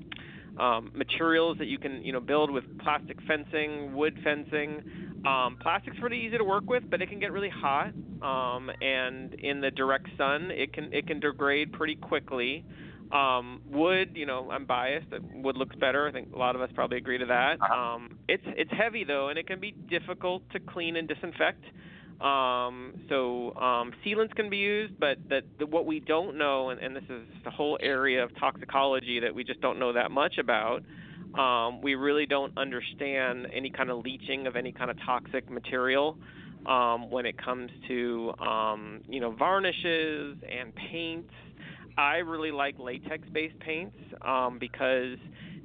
um, 0.59 0.91
materials 0.95 1.57
that 1.59 1.67
you 1.67 1.77
can 1.77 2.03
you 2.03 2.11
know 2.11 2.19
build 2.19 2.51
with 2.51 2.63
plastic 2.79 3.17
fencing, 3.27 3.93
wood 3.93 4.17
fencing. 4.23 5.21
Um, 5.25 5.57
plastic's 5.61 5.97
pretty 5.99 6.17
easy 6.17 6.37
to 6.37 6.43
work 6.43 6.69
with, 6.69 6.89
but 6.89 7.01
it 7.01 7.09
can 7.09 7.19
get 7.19 7.31
really 7.31 7.49
hot, 7.49 7.91
um, 8.21 8.69
and 8.81 9.33
in 9.33 9.61
the 9.61 9.71
direct 9.71 10.07
sun, 10.17 10.51
it 10.51 10.73
can 10.73 10.93
it 10.93 11.07
can 11.07 11.19
degrade 11.19 11.73
pretty 11.73 11.95
quickly. 11.95 12.65
Um, 13.11 13.61
wood, 13.69 14.11
you 14.15 14.25
know, 14.25 14.51
I'm 14.51 14.65
biased. 14.65 15.07
Wood 15.33 15.55
looks 15.55 15.75
better. 15.77 16.07
I 16.07 16.11
think 16.11 16.33
a 16.33 16.37
lot 16.37 16.55
of 16.55 16.61
us 16.61 16.69
probably 16.75 16.97
agree 16.97 17.17
to 17.17 17.25
that. 17.27 17.61
Um, 17.61 18.17
it's 18.27 18.43
it's 18.45 18.71
heavy 18.71 19.03
though, 19.03 19.29
and 19.29 19.39
it 19.39 19.47
can 19.47 19.59
be 19.59 19.71
difficult 19.71 20.43
to 20.51 20.59
clean 20.59 20.97
and 20.97 21.07
disinfect. 21.07 21.63
Um, 22.21 22.93
so 23.09 23.53
um, 23.55 23.93
sealants 24.03 24.33
can 24.35 24.49
be 24.49 24.57
used, 24.57 24.99
but 24.99 25.17
that 25.29 25.43
the, 25.59 25.67
what 25.67 25.85
we 25.85 25.99
don't 25.99 26.37
know, 26.37 26.69
and, 26.69 26.79
and 26.79 26.95
this 26.95 27.03
is 27.09 27.21
the 27.43 27.51
whole 27.51 27.77
area 27.81 28.23
of 28.23 28.35
toxicology 28.39 29.19
that 29.19 29.33
we 29.33 29.43
just 29.43 29.61
don't 29.61 29.77
know 29.77 29.93
that 29.93 30.09
much 30.09 30.39
about. 30.39 30.81
Um, 31.37 31.81
we 31.81 31.93
really 31.93 32.25
don't 32.25 32.57
understand 32.57 33.47
any 33.53 33.69
kind 33.69 33.91
of 33.91 33.99
leaching 33.99 34.47
of 34.47 34.55
any 34.55 34.71
kind 34.71 34.89
of 34.89 34.97
toxic 35.05 35.49
material 35.51 36.17
um, 36.65 37.11
when 37.11 37.25
it 37.25 37.37
comes 37.37 37.69
to 37.87 38.33
um, 38.39 39.01
you 39.07 39.19
know 39.19 39.31
varnishes 39.31 40.37
and 40.49 40.73
paints. 40.75 41.33
I 41.97 42.17
really 42.17 42.51
like 42.51 42.79
latex-based 42.79 43.59
paints 43.59 43.95
um, 44.23 44.57
because 44.59 45.17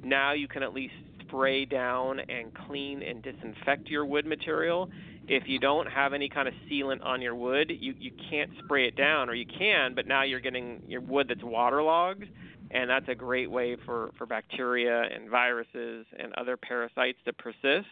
now 0.03 0.33
you 0.33 0.47
can 0.47 0.63
at 0.63 0.73
least 0.73 0.93
spray 1.21 1.65
down 1.65 2.19
and 2.19 2.53
clean 2.67 3.01
and 3.01 3.23
disinfect 3.23 3.87
your 3.87 4.05
wood 4.05 4.25
material. 4.25 4.89
If 5.27 5.43
you 5.47 5.59
don't 5.59 5.87
have 5.87 6.13
any 6.13 6.27
kind 6.27 6.47
of 6.47 6.53
sealant 6.69 7.03
on 7.03 7.21
your 7.21 7.35
wood, 7.35 7.71
you, 7.79 7.93
you 7.97 8.11
can't 8.29 8.49
spray 8.63 8.87
it 8.87 8.95
down, 8.95 9.29
or 9.29 9.33
you 9.33 9.45
can, 9.45 9.95
but 9.95 10.07
now 10.07 10.23
you're 10.23 10.41
getting 10.41 10.83
your 10.87 11.01
wood 11.01 11.27
that's 11.29 11.43
waterlogged, 11.43 12.25
and 12.71 12.89
that's 12.89 13.07
a 13.07 13.15
great 13.15 13.49
way 13.49 13.77
for, 13.85 14.11
for 14.17 14.25
bacteria 14.25 15.03
and 15.03 15.29
viruses 15.29 16.05
and 16.19 16.33
other 16.33 16.57
parasites 16.57 17.17
to 17.25 17.33
persist. 17.33 17.87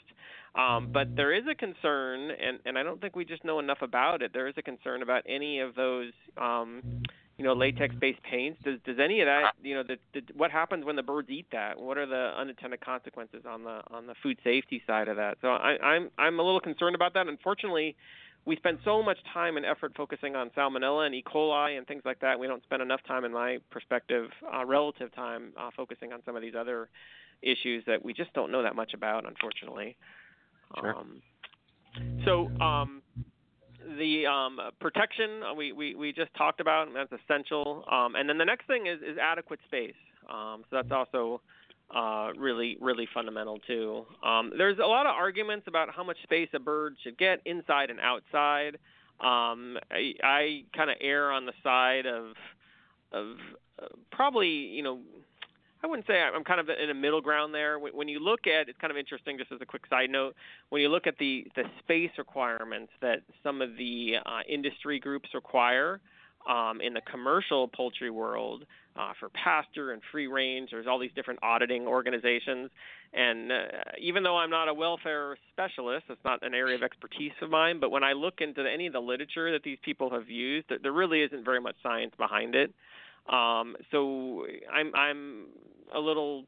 Um, 0.56 0.90
but 0.92 1.16
there 1.16 1.34
is 1.34 1.44
a 1.50 1.56
concern, 1.56 2.32
and, 2.32 2.60
and 2.66 2.78
I 2.78 2.84
don't 2.84 3.00
think 3.00 3.16
we 3.16 3.24
just 3.24 3.46
know 3.46 3.60
enough 3.60 3.82
about 3.82 4.22
it. 4.22 4.32
There 4.34 4.50
is 4.50 4.56
a 4.58 4.62
concern 4.62 5.02
about 5.02 5.24
any 5.26 5.60
of 5.60 5.76
those, 5.76 6.12
um, 6.38 6.82
you 7.42 7.48
know, 7.48 7.54
latex-based 7.54 8.22
paints. 8.22 8.60
Does 8.64 8.78
does 8.86 8.98
any 9.04 9.20
of 9.22 9.26
that, 9.26 9.54
you 9.64 9.74
know, 9.74 9.82
the, 9.82 9.98
the, 10.14 10.22
what 10.36 10.52
happens 10.52 10.86
when 10.86 10.96
the 10.96 11.02
birds 11.02 11.28
eat 11.32 11.48
that? 11.52 11.82
What 11.82 11.98
are 11.98 12.06
the 12.06 12.34
unintended 12.38 12.82
consequences 12.82 13.46
on 13.50 13.64
the 13.64 13.82
on 13.90 14.06
the 14.06 14.14
food 14.22 14.38
safety 14.44 14.84
side 14.86 15.08
of 15.08 15.16
that? 15.18 15.40
So 15.42 15.48
I, 15.48 15.76
I'm 15.84 16.12
I'm 16.20 16.40
a 16.40 16.44
little 16.44 16.60
concerned 16.60 16.94
about 16.94 17.16
that. 17.16 17.28
Unfortunately, 17.28 17.96
we 18.46 18.58
spend 18.58 18.78
so 18.86 19.02
much 19.02 19.18
time 19.34 19.58
and 19.58 19.66
effort 19.66 19.94
focusing 19.98 20.36
on 20.36 20.52
salmonella 20.52 21.08
and 21.08 21.16
E. 21.16 21.24
coli 21.24 21.80
and 21.80 21.88
things 21.88 22.04
like 22.06 22.20
that. 22.20 22.40
We 22.40 22.46
don't 22.46 22.62
spend 22.62 22.84
enough 22.84 23.02
time, 23.08 23.26
in 23.26 23.34
my 23.34 23.58
perspective, 23.72 24.30
uh, 24.54 24.64
relative 24.64 25.12
time, 25.16 25.54
uh, 25.60 25.72
focusing 25.76 26.14
on 26.14 26.22
some 26.24 26.36
of 26.36 26.44
these 26.44 26.54
other 26.56 26.90
issues 27.42 27.84
that 27.88 28.06
we 28.06 28.14
just 28.14 28.32
don't 28.34 28.52
know 28.52 28.62
that 28.62 28.76
much 28.76 28.94
about, 28.94 29.28
unfortunately. 29.28 29.98
Sure. 30.80 30.96
Um, 30.96 31.24
so 32.24 32.52
um, 32.64 33.01
the 33.98 34.26
um, 34.26 34.60
protection 34.80 35.42
uh, 35.44 35.54
we, 35.54 35.72
we, 35.72 35.96
we 35.96 36.14
just 36.14 36.34
talked 36.36 36.60
about, 36.60 36.88
and 36.88 36.96
that's 36.96 37.12
essential. 37.12 37.84
Um, 37.92 38.16
and 38.16 38.28
then 38.28 38.38
the 38.38 38.46
next 38.46 38.68
thing 38.68 38.88
is, 38.88 39.00
is 39.00 39.18
adequate 39.22 39.60
space. 39.66 39.94
Um, 40.30 40.64
so 40.70 40.78
that's 40.78 40.92
also 40.92 41.42
uh, 41.96 42.32
really 42.38 42.78
really 42.80 43.08
fundamental 43.14 43.60
too. 43.60 44.06
Um, 44.24 44.52
there's 44.58 44.80
a 44.80 44.88
lot 44.88 45.06
of 45.06 45.14
arguments 45.14 45.66
about 45.68 45.90
how 45.94 46.04
much 46.04 46.18
space 46.24 46.50
a 46.54 46.60
bird 46.60 46.96
should 47.04 47.18
get 47.18 47.42
inside 47.46 47.90
and 47.90 48.00
outside. 48.00 48.78
Um, 49.20 49.78
I, 49.92 50.14
I 50.24 50.64
kind 50.76 50.90
of 50.90 50.98
err 51.02 51.32
on 51.32 51.46
the 51.46 51.54
side 51.64 52.06
of 52.06 52.34
of 53.12 53.36
uh, 53.82 53.88
probably 54.12 54.48
you 54.48 54.84
know 54.84 55.00
I 55.84 55.88
wouldn't 55.88 56.06
say 56.06 56.22
I'm 56.22 56.44
kind 56.44 56.60
of 56.60 56.70
in 56.70 56.90
a 56.90 56.94
middle 56.94 57.22
ground 57.22 57.54
there. 57.54 57.80
When 57.80 58.08
you 58.08 58.20
look 58.20 58.46
at, 58.46 58.70
it's 58.70 58.78
kind 58.80 58.92
of 58.92 58.98
interesting. 58.98 59.38
Just 59.38 59.52
as 59.52 59.60
a 59.62 59.66
quick 59.66 59.84
side 59.90 60.10
note, 60.10 60.36
when 60.70 60.82
you 60.82 60.90
look 60.90 61.08
at 61.08 61.18
the 61.18 61.48
the 61.56 61.64
space 61.80 62.12
requirements 62.18 62.92
that 63.02 63.22
some 63.44 63.62
of 63.62 63.76
the 63.78 64.16
uh, 64.26 64.42
industry 64.48 65.00
groups 65.00 65.30
require 65.34 66.00
um, 66.48 66.82
in 66.82 66.94
the 66.94 67.02
commercial 67.02 67.68
poultry 67.68 68.10
world 68.10 68.66
uh, 68.96 69.14
for 69.20 69.30
pasture 69.30 69.92
and 69.92 70.02
free 70.12 70.28
range, 70.28 70.70
there's 70.72 70.88
all 70.88 71.00
these 71.00 71.12
different 71.16 71.40
auditing 71.42 71.88
organizations. 71.88 72.70
And 73.14 73.52
uh, 73.52 73.56
even 74.00 74.24
though 74.24 74.38
I'm 74.38 74.50
not 74.50 74.68
a 74.68 74.74
welfare 74.74 75.38
specialist, 75.52 76.06
it's 76.10 76.24
not 76.24 76.44
an 76.44 76.54
area 76.54 76.76
of 76.76 76.84
expertise 76.84 77.32
of 77.42 77.50
mine. 77.50 77.80
But 77.80 77.92
when 77.92 78.04
I 78.04 78.14
look 78.14 78.36
into 78.40 78.62
any 78.62 78.88
of 78.88 78.94
the 78.94 79.00
literature 79.00 79.52
that 79.52 79.64
these 79.64 79.78
people 79.84 80.10
have 80.12 80.30
used, 80.30 80.68
there 80.82 80.92
really 80.92 81.22
isn't 81.22 81.44
very 81.44 81.60
much 81.60 81.76
science 81.82 82.14
behind 82.18 82.56
it. 82.56 82.74
Um, 83.30 83.76
so 83.92 84.46
I'm 84.72 84.94
I'm 84.96 85.46
a 85.94 86.00
little 86.00 86.46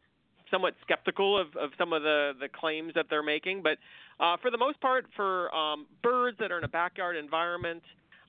somewhat 0.51 0.75
skeptical 0.81 1.39
of, 1.39 1.47
of 1.55 1.71
some 1.77 1.93
of 1.93 2.03
the, 2.03 2.33
the 2.39 2.47
claims 2.47 2.93
that 2.93 3.07
they're 3.09 3.23
making. 3.23 3.63
But 3.63 3.77
uh, 4.19 4.37
for 4.41 4.51
the 4.51 4.57
most 4.57 4.79
part, 4.81 5.05
for 5.15 5.53
um, 5.53 5.87
birds 6.03 6.37
that 6.39 6.51
are 6.51 6.59
in 6.59 6.63
a 6.63 6.69
backyard 6.69 7.15
environment, 7.17 7.81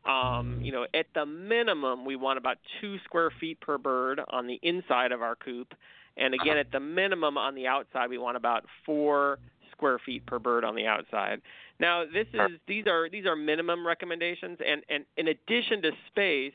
um, 0.07 0.61
you 0.63 0.73
know, 0.73 0.87
at 0.95 1.07
the 1.15 1.27
minimum, 1.27 2.05
we 2.05 2.17
want 2.17 2.39
about 2.39 2.59
two 2.81 2.99
square 3.05 3.31
feet 3.41 3.61
per 3.61 3.79
bird 3.79 4.21
on 4.29 4.47
the 4.47 4.59
inside 4.63 5.13
of 5.13 5.23
our 5.23 5.37
coop, 5.37 5.75
and 6.17 6.35
again, 6.35 6.59
at 6.59 6.71
the 6.71 6.81
minimum 6.81 7.37
on 7.39 7.55
the 7.55 7.67
outside, 7.67 8.09
we 8.09 8.19
want 8.19 8.37
about 8.37 8.65
four 8.87 9.39
square 9.73 9.99
feet 10.05 10.25
per 10.27 10.39
bird 10.39 10.65
on 10.65 10.75
the 10.75 10.87
outside. 10.87 11.41
Now, 11.81 12.05
this 12.05 12.27
is 12.33 12.61
these 12.69 12.87
are 12.87 13.09
these 13.09 13.27
are 13.27 13.35
minimum 13.35 13.87
recommendations, 13.87 14.59
and 14.65 14.83
and 14.89 15.05
in 15.17 15.29
addition 15.29 15.83
to 15.83 15.91
space, 16.09 16.53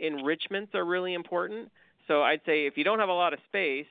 enrichments 0.00 0.74
are 0.74 0.84
really 0.84 1.14
important. 1.14 1.70
So 2.08 2.22
I'd 2.22 2.40
say 2.46 2.66
if 2.66 2.76
you 2.76 2.84
don't 2.84 2.98
have 2.98 3.08
a 3.08 3.14
lot 3.14 3.32
of 3.32 3.38
space, 3.48 3.86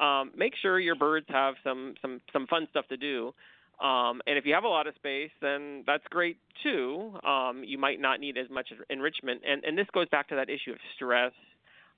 um, 0.00 0.32
make 0.36 0.54
sure 0.60 0.78
your 0.78 0.96
birds 0.96 1.26
have 1.28 1.54
some 1.62 1.94
some 2.02 2.20
some 2.32 2.46
fun 2.46 2.66
stuff 2.70 2.86
to 2.88 2.96
do. 2.96 3.34
Um, 3.80 4.20
and 4.26 4.36
if 4.36 4.44
you 4.44 4.52
have 4.54 4.64
a 4.64 4.68
lot 4.68 4.86
of 4.86 4.94
space, 4.96 5.30
then 5.40 5.84
that's 5.86 6.04
great 6.10 6.36
too. 6.62 7.14
Um, 7.26 7.62
you 7.64 7.78
might 7.78 8.00
not 8.00 8.20
need 8.20 8.36
as 8.36 8.50
much 8.50 8.72
enrichment. 8.88 9.42
And 9.48 9.64
and 9.64 9.76
this 9.76 9.86
goes 9.92 10.08
back 10.08 10.28
to 10.28 10.36
that 10.36 10.50
issue 10.50 10.72
of 10.72 10.78
stress. 10.96 11.32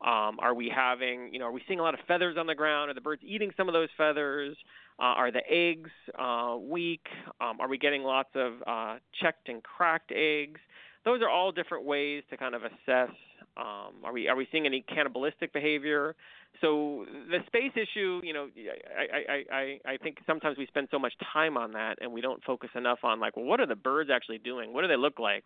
Um, 0.04 0.40
are 0.40 0.52
we 0.52 0.68
having, 0.68 1.32
you 1.32 1.38
know, 1.38 1.46
are 1.46 1.52
we 1.52 1.62
seeing 1.68 1.78
a 1.78 1.82
lot 1.82 1.94
of 1.94 2.00
feathers 2.08 2.36
on 2.36 2.48
the 2.48 2.56
ground? 2.56 2.90
Are 2.90 2.94
the 2.94 3.00
birds 3.00 3.22
eating 3.24 3.52
some 3.56 3.68
of 3.68 3.72
those 3.72 3.88
feathers? 3.96 4.56
Uh, 4.98 5.14
are 5.14 5.30
the 5.30 5.42
eggs 5.48 5.90
uh, 6.18 6.56
weak? 6.60 7.06
Um, 7.40 7.60
are 7.60 7.68
we 7.68 7.78
getting 7.78 8.02
lots 8.02 8.30
of 8.34 8.54
uh, 8.66 8.96
checked 9.20 9.48
and 9.48 9.62
cracked 9.62 10.10
eggs? 10.12 10.60
Those 11.04 11.22
are 11.22 11.28
all 11.28 11.52
different 11.52 11.84
ways 11.84 12.22
to 12.30 12.36
kind 12.36 12.54
of 12.54 12.62
assess 12.62 13.10
um, 13.56 13.92
are 14.04 14.12
we 14.12 14.28
are 14.28 14.36
we 14.36 14.48
seeing 14.50 14.64
any 14.64 14.80
cannibalistic 14.82 15.52
behavior? 15.52 16.14
So 16.60 17.04
the 17.30 17.38
space 17.46 17.72
issue, 17.74 18.20
you 18.22 18.32
know, 18.32 18.48
I, 18.96 19.32
I, 19.32 19.56
I, 19.56 19.80
I 19.92 19.96
think 19.98 20.18
sometimes 20.26 20.56
we 20.56 20.66
spend 20.66 20.88
so 20.90 20.98
much 20.98 21.12
time 21.32 21.56
on 21.56 21.72
that 21.72 21.98
and 22.00 22.12
we 22.12 22.20
don't 22.20 22.42
focus 22.44 22.70
enough 22.74 23.00
on 23.02 23.20
like, 23.20 23.36
well, 23.36 23.44
what 23.44 23.60
are 23.60 23.66
the 23.66 23.76
birds 23.76 24.10
actually 24.12 24.38
doing? 24.38 24.72
What 24.72 24.82
do 24.82 24.88
they 24.88 24.96
look 24.96 25.18
like? 25.18 25.44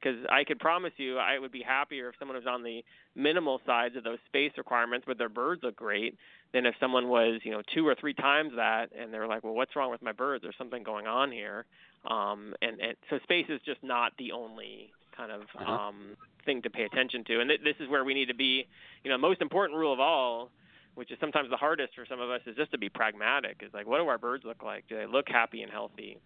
Because 0.00 0.18
I 0.30 0.44
could 0.44 0.60
promise 0.60 0.92
you, 0.96 1.18
I 1.18 1.38
would 1.38 1.50
be 1.50 1.62
happier 1.62 2.08
if 2.08 2.14
someone 2.18 2.36
was 2.36 2.46
on 2.46 2.62
the 2.62 2.84
minimal 3.16 3.60
sides 3.66 3.96
of 3.96 4.04
those 4.04 4.18
space 4.26 4.52
requirements, 4.56 5.04
but 5.08 5.18
their 5.18 5.28
birds 5.28 5.62
look 5.64 5.74
great, 5.74 6.16
than 6.52 6.66
if 6.66 6.74
someone 6.78 7.08
was, 7.08 7.40
you 7.42 7.50
know, 7.50 7.62
two 7.74 7.86
or 7.86 7.96
three 7.96 8.14
times 8.14 8.52
that 8.56 8.90
and 8.96 9.12
they're 9.12 9.26
like, 9.26 9.42
well, 9.42 9.54
what's 9.54 9.74
wrong 9.74 9.90
with 9.90 10.02
my 10.02 10.12
birds? 10.12 10.42
There's 10.42 10.56
something 10.56 10.82
going 10.84 11.06
on 11.06 11.32
here. 11.32 11.64
Um, 12.08 12.54
and, 12.62 12.80
and 12.80 12.96
so 13.10 13.18
space 13.24 13.46
is 13.48 13.60
just 13.66 13.82
not 13.82 14.12
the 14.18 14.32
only 14.32 14.92
kind 15.18 15.32
of 15.32 15.42
uh-huh. 15.42 15.70
um, 15.70 16.16
thing 16.44 16.62
to 16.62 16.70
pay 16.70 16.84
attention 16.84 17.24
to. 17.24 17.40
And 17.40 17.50
th- 17.50 17.60
this 17.64 17.74
is 17.80 17.90
where 17.90 18.04
we 18.04 18.14
need 18.14 18.26
to 18.26 18.34
be, 18.34 18.66
you 19.02 19.10
know, 19.10 19.18
most 19.18 19.42
important 19.42 19.78
rule 19.78 19.92
of 19.92 20.00
all, 20.00 20.50
which 20.94 21.10
is 21.10 21.18
sometimes 21.20 21.50
the 21.50 21.56
hardest 21.56 21.94
for 21.94 22.06
some 22.08 22.20
of 22.20 22.30
us, 22.30 22.40
is 22.46 22.56
just 22.56 22.70
to 22.72 22.78
be 22.78 22.88
pragmatic. 22.88 23.60
Is 23.66 23.74
like, 23.74 23.86
what 23.86 23.98
do 23.98 24.06
our 24.06 24.18
birds 24.18 24.44
look 24.44 24.62
like? 24.62 24.84
Do 24.88 24.96
they 24.96 25.06
look 25.06 25.26
happy 25.28 25.62
and 25.62 25.70
healthy? 25.70 26.18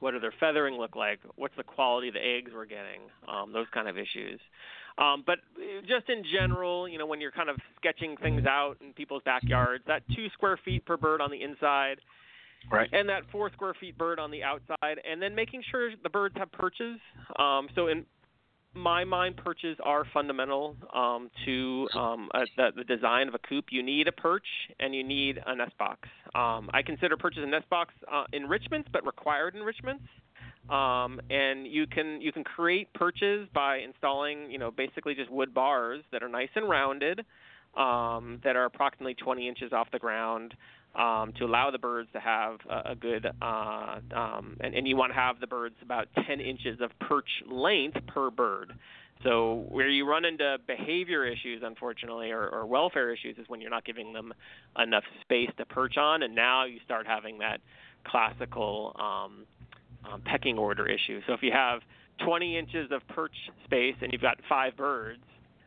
What 0.00 0.10
do 0.10 0.20
their 0.20 0.34
feathering 0.38 0.74
look 0.74 0.96
like? 0.96 1.20
What's 1.36 1.56
the 1.56 1.62
quality 1.62 2.08
of 2.08 2.14
the 2.14 2.20
eggs 2.20 2.50
we're 2.54 2.66
getting? 2.66 3.08
Um, 3.26 3.52
those 3.52 3.66
kind 3.72 3.88
of 3.88 3.96
issues. 3.96 4.40
Um, 4.98 5.24
but 5.26 5.38
uh, 5.56 5.80
just 5.82 6.08
in 6.08 6.22
general, 6.30 6.88
you 6.88 6.98
know, 6.98 7.06
when 7.06 7.20
you're 7.20 7.32
kind 7.32 7.48
of 7.48 7.56
sketching 7.76 8.16
things 8.18 8.46
out 8.46 8.76
in 8.80 8.92
people's 8.92 9.22
backyards, 9.24 9.82
that 9.86 10.02
two 10.14 10.28
square 10.34 10.58
feet 10.64 10.84
per 10.84 10.96
bird 10.96 11.20
on 11.20 11.30
the 11.30 11.42
inside, 11.42 12.00
right. 12.70 12.88
and 12.92 13.08
that 13.08 13.22
four 13.30 13.50
square 13.52 13.74
feet 13.78 13.96
bird 13.96 14.18
on 14.18 14.30
the 14.30 14.42
outside, 14.42 15.00
and 15.08 15.20
then 15.20 15.34
making 15.34 15.62
sure 15.70 15.90
the 16.02 16.08
birds 16.08 16.34
have 16.38 16.50
perches. 16.52 16.98
Um, 17.38 17.68
so 17.74 17.88
in 17.88 18.04
my 18.74 19.04
mind, 19.04 19.36
perches 19.36 19.76
are 19.84 20.04
fundamental 20.12 20.76
um, 20.92 21.30
to 21.44 21.88
um, 21.94 22.28
a, 22.34 22.44
the, 22.56 22.70
the, 22.76 22.84
design 22.84 23.28
of 23.28 23.34
a 23.34 23.38
coop. 23.38 23.66
You 23.70 23.82
need 23.82 24.08
a 24.08 24.12
perch 24.12 24.46
and 24.80 24.94
you 24.94 25.04
need 25.04 25.40
a 25.46 25.54
nest 25.54 25.76
box. 25.78 26.08
Um, 26.34 26.70
I 26.74 26.82
consider 26.84 27.16
perches 27.16 27.42
and 27.42 27.52
nest 27.52 27.68
box 27.70 27.94
uh, 28.12 28.24
enrichments, 28.32 28.88
but 28.92 29.06
required 29.06 29.54
enrichments. 29.54 30.04
Um, 30.68 31.20
and 31.30 31.66
you 31.66 31.86
can 31.86 32.22
you 32.22 32.32
can 32.32 32.42
create 32.42 32.92
perches 32.94 33.46
by 33.52 33.78
installing 33.78 34.50
you 34.50 34.58
know 34.58 34.70
basically 34.70 35.14
just 35.14 35.30
wood 35.30 35.52
bars 35.52 36.02
that 36.10 36.22
are 36.22 36.28
nice 36.28 36.48
and 36.54 36.68
rounded, 36.68 37.20
um, 37.76 38.40
that 38.44 38.56
are 38.56 38.64
approximately 38.64 39.14
20 39.14 39.46
inches 39.46 39.72
off 39.72 39.88
the 39.92 39.98
ground 39.98 40.54
um, 40.94 41.32
to 41.38 41.44
allow 41.44 41.70
the 41.70 41.78
birds 41.78 42.08
to 42.12 42.20
have 42.20 42.58
a, 42.68 42.92
a 42.92 42.94
good, 42.94 43.26
uh, 43.42 43.96
um, 44.14 44.56
and, 44.60 44.74
and 44.74 44.86
you 44.86 44.96
want 44.96 45.10
to 45.10 45.14
have 45.14 45.40
the 45.40 45.46
birds 45.46 45.74
about 45.82 46.08
10 46.26 46.40
inches 46.40 46.80
of 46.80 46.90
perch 47.00 47.28
length 47.50 47.98
per 48.06 48.30
bird. 48.30 48.72
So 49.22 49.64
where 49.68 49.88
you 49.88 50.06
run 50.06 50.24
into 50.24 50.58
behavior 50.66 51.24
issues, 51.24 51.62
unfortunately, 51.64 52.30
or, 52.30 52.46
or 52.48 52.66
welfare 52.66 53.12
issues, 53.12 53.38
is 53.38 53.48
when 53.48 53.60
you're 53.60 53.70
not 53.70 53.84
giving 53.84 54.12
them 54.12 54.34
enough 54.78 55.04
space 55.22 55.50
to 55.56 55.64
perch 55.64 55.96
on, 55.96 56.22
and 56.22 56.34
now 56.34 56.64
you 56.64 56.78
start 56.84 57.06
having 57.06 57.38
that 57.38 57.60
classical 58.06 58.94
um, 58.98 59.46
um, 60.10 60.20
pecking 60.24 60.58
order 60.58 60.86
issue. 60.86 61.20
So 61.26 61.32
if 61.32 61.42
you 61.42 61.52
have 61.52 61.80
20 62.24 62.58
inches 62.58 62.90
of 62.92 63.00
perch 63.08 63.34
space 63.64 63.94
and 64.02 64.12
you've 64.12 64.22
got 64.22 64.38
five 64.48 64.76
birds, 64.76 65.22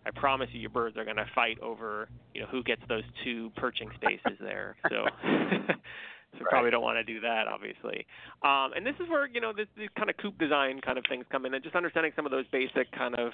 I 0.07 0.11
promise 0.17 0.47
you, 0.53 0.59
your 0.61 0.69
birds 0.69 0.97
are 0.97 1.03
going 1.03 1.17
to 1.17 1.25
fight 1.35 1.59
over, 1.59 2.07
you 2.33 2.41
know, 2.41 2.47
who 2.47 2.63
gets 2.63 2.81
those 2.87 3.03
two 3.23 3.51
perching 3.57 3.89
spaces 3.95 4.37
there. 4.39 4.77
So, 4.89 5.05
so 5.23 6.39
right. 6.39 6.49
probably 6.49 6.71
don't 6.71 6.81
want 6.81 6.97
to 6.97 7.03
do 7.03 7.19
that, 7.21 7.47
obviously. 7.47 8.05
Um, 8.41 8.71
and 8.75 8.85
this 8.85 8.95
is 9.01 9.09
where 9.09 9.27
you 9.27 9.41
know 9.41 9.51
this, 9.51 9.67
these 9.77 9.89
kind 9.97 10.09
of 10.09 10.15
coop 10.17 10.37
design 10.37 10.79
kind 10.79 10.97
of 10.97 11.03
things 11.09 11.25
come 11.31 11.45
in, 11.45 11.53
and 11.53 11.63
just 11.63 11.75
understanding 11.75 12.13
some 12.15 12.25
of 12.25 12.31
those 12.31 12.45
basic 12.51 12.91
kind 12.91 13.15
of 13.15 13.31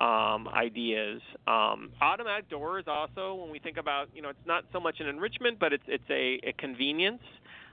um, 0.00 0.48
ideas. 0.48 1.20
Um, 1.48 1.90
automatic 2.00 2.48
doors 2.48 2.84
also, 2.86 3.34
when 3.34 3.50
we 3.50 3.58
think 3.58 3.76
about, 3.76 4.08
you 4.14 4.22
know, 4.22 4.28
it's 4.28 4.46
not 4.46 4.64
so 4.72 4.78
much 4.78 5.00
an 5.00 5.08
enrichment, 5.08 5.58
but 5.58 5.72
it's 5.72 5.84
it's 5.88 6.08
a, 6.10 6.40
a 6.48 6.52
convenience. 6.58 7.22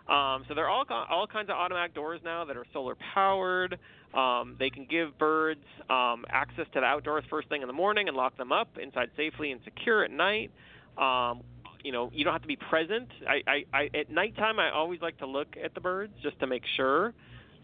Um, 0.09 0.43
so 0.47 0.55
there 0.55 0.65
are 0.65 0.69
all 0.69 0.85
all 0.89 1.27
kinds 1.27 1.49
of 1.49 1.55
automatic 1.55 1.93
doors 1.93 2.19
now 2.23 2.43
that 2.45 2.57
are 2.57 2.65
solar 2.73 2.95
powered. 3.13 3.77
Um, 4.13 4.55
they 4.57 4.71
can 4.71 4.87
give 4.89 5.17
birds 5.19 5.63
um, 5.87 6.25
access 6.29 6.65
to 6.73 6.79
the 6.79 6.85
outdoors 6.85 7.23
first 7.29 7.47
thing 7.47 7.61
in 7.61 7.67
the 7.67 7.73
morning 7.73 8.07
and 8.07 8.17
lock 8.17 8.35
them 8.35 8.51
up 8.51 8.69
inside 8.81 9.09
safely 9.15 9.51
and 9.51 9.61
secure 9.63 10.03
at 10.03 10.09
night. 10.09 10.51
Um, 10.97 11.43
you 11.83 11.91
know, 11.91 12.09
you 12.11 12.23
don't 12.23 12.33
have 12.33 12.41
to 12.41 12.47
be 12.47 12.55
present. 12.55 13.07
I, 13.27 13.41
I, 13.47 13.65
I, 13.71 13.97
at 13.97 14.09
nighttime, 14.09 14.59
I 14.59 14.71
always 14.71 14.99
like 14.99 15.17
to 15.19 15.27
look 15.27 15.55
at 15.63 15.75
the 15.75 15.79
birds 15.79 16.13
just 16.23 16.39
to 16.39 16.47
make 16.47 16.63
sure 16.75 17.13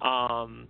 um, 0.01 0.67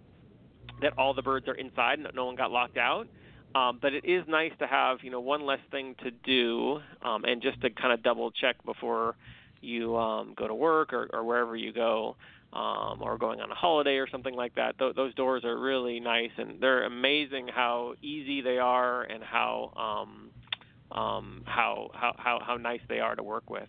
that 0.82 0.98
all 0.98 1.14
the 1.14 1.22
birds 1.22 1.48
are 1.48 1.56
inside 1.56 2.00
and 2.00 2.08
no 2.16 2.26
one 2.26 2.36
got 2.36 2.52
locked 2.52 2.78
out. 2.78 3.08
Um, 3.54 3.80
but 3.82 3.94
it 3.94 4.06
is 4.06 4.24
nice 4.28 4.52
to 4.60 4.68
have, 4.68 5.00
you 5.04 5.12
know, 5.12 5.22
one 5.22 5.46
less 5.46 5.60
thing 5.72 5.96
to 6.04 6.12
do 6.12 6.80
um, 7.02 7.24
and 7.26 7.42
just 7.42 7.62
to 7.62 7.70
kind 7.70 7.94
of 7.94 8.02
double 8.02 8.32
check 8.32 8.56
before 8.66 9.16
you 9.66 9.98
um, 9.98 10.34
go 10.38 10.48
to 10.48 10.56
work 10.56 10.94
or, 10.94 11.10
or 11.12 11.24
wherever 11.24 11.56
you 11.56 11.74
go 11.74 12.16
um, 12.54 13.02
or 13.02 13.18
going 13.18 13.42
on 13.42 13.52
a 13.52 13.56
holiday 13.56 13.98
or 13.98 14.08
something 14.10 14.34
like 14.36 14.56
that. 14.56 14.78
Th- 14.80 14.96
those 14.96 15.14
doors 15.16 15.44
are 15.44 15.60
really 15.60 16.00
nice 16.00 16.32
and 16.38 16.62
they're 16.62 16.86
amazing 16.86 17.48
how 17.48 17.96
easy 18.02 18.42
they 18.42 18.58
are 18.58 19.04
and 19.04 19.24
how 19.24 19.74
um, 19.76 20.30
um, 20.98 21.44
how, 21.46 21.90
how 21.94 22.14
how 22.18 22.40
how 22.46 22.56
nice 22.56 22.80
they 22.88 23.00
are 23.00 23.16
to 23.16 23.24
work 23.24 23.50
with. 23.50 23.68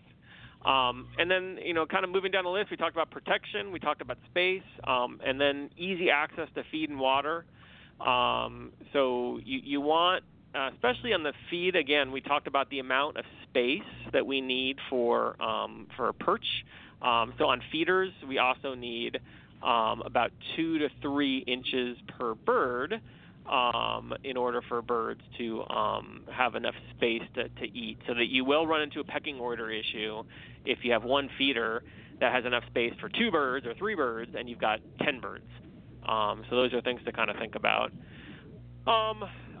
Um, 0.65 1.07
and 1.17 1.29
then, 1.29 1.59
you 1.63 1.73
know, 1.73 1.85
kind 1.85 2.03
of 2.03 2.09
moving 2.09 2.31
down 2.31 2.43
the 2.43 2.49
list, 2.49 2.71
we 2.71 2.77
talked 2.77 2.95
about 2.95 3.11
protection, 3.11 3.71
we 3.71 3.79
talked 3.79 4.01
about 4.01 4.17
space, 4.29 4.63
um, 4.85 5.19
and 5.25 5.39
then 5.39 5.69
easy 5.77 6.09
access 6.09 6.49
to 6.55 6.63
feed 6.71 6.89
and 6.89 6.99
water. 6.99 7.45
Um, 8.05 8.73
so 8.91 9.39
you, 9.43 9.59
you 9.63 9.81
want, 9.81 10.23
uh, 10.55 10.69
especially 10.73 11.13
on 11.13 11.23
the 11.23 11.33
feed, 11.49 11.75
again, 11.75 12.11
we 12.11 12.21
talked 12.21 12.47
about 12.47 12.69
the 12.69 12.79
amount 12.79 13.17
of 13.17 13.25
space 13.57 14.11
that 14.13 14.25
we 14.25 14.39
need 14.39 14.77
for 14.89 15.41
um, 15.41 15.87
for 15.95 16.09
a 16.09 16.13
perch. 16.13 16.45
Um, 17.01 17.33
so 17.37 17.45
on 17.45 17.61
feeders, 17.71 18.11
we 18.27 18.37
also 18.37 18.75
need 18.75 19.19
um, 19.63 20.01
about 20.05 20.31
two 20.55 20.77
to 20.79 20.89
three 21.01 21.39
inches 21.39 21.97
per 22.17 22.35
bird 22.35 23.01
um, 23.51 24.13
in 24.23 24.37
order 24.37 24.61
for 24.67 24.81
birds 24.81 25.21
to 25.37 25.63
um, 25.69 26.23
have 26.31 26.55
enough 26.55 26.75
space 26.95 27.21
to, 27.35 27.49
to 27.49 27.65
eat. 27.65 27.97
So 28.07 28.13
that 28.13 28.27
you 28.27 28.45
will 28.45 28.67
run 28.67 28.81
into 28.81 28.99
a 28.99 29.03
pecking 29.03 29.39
order 29.39 29.71
issue 29.71 30.23
if 30.65 30.79
you 30.83 30.91
have 30.91 31.03
one 31.03 31.29
feeder 31.37 31.83
that 32.19 32.33
has 32.33 32.45
enough 32.45 32.63
space 32.67 32.93
for 32.99 33.09
two 33.09 33.31
birds 33.31 33.65
or 33.65 33.73
three 33.75 33.95
birds 33.95 34.31
and 34.37 34.49
you've 34.49 34.59
got 34.59 34.79
10 35.03 35.19
birds. 35.19 35.45
Um, 36.07 36.43
so 36.49 36.55
those 36.55 36.73
are 36.73 36.81
things 36.81 37.01
to 37.05 37.11
kind 37.11 37.29
of 37.29 37.37
think 37.37 37.55
about. 37.55 37.91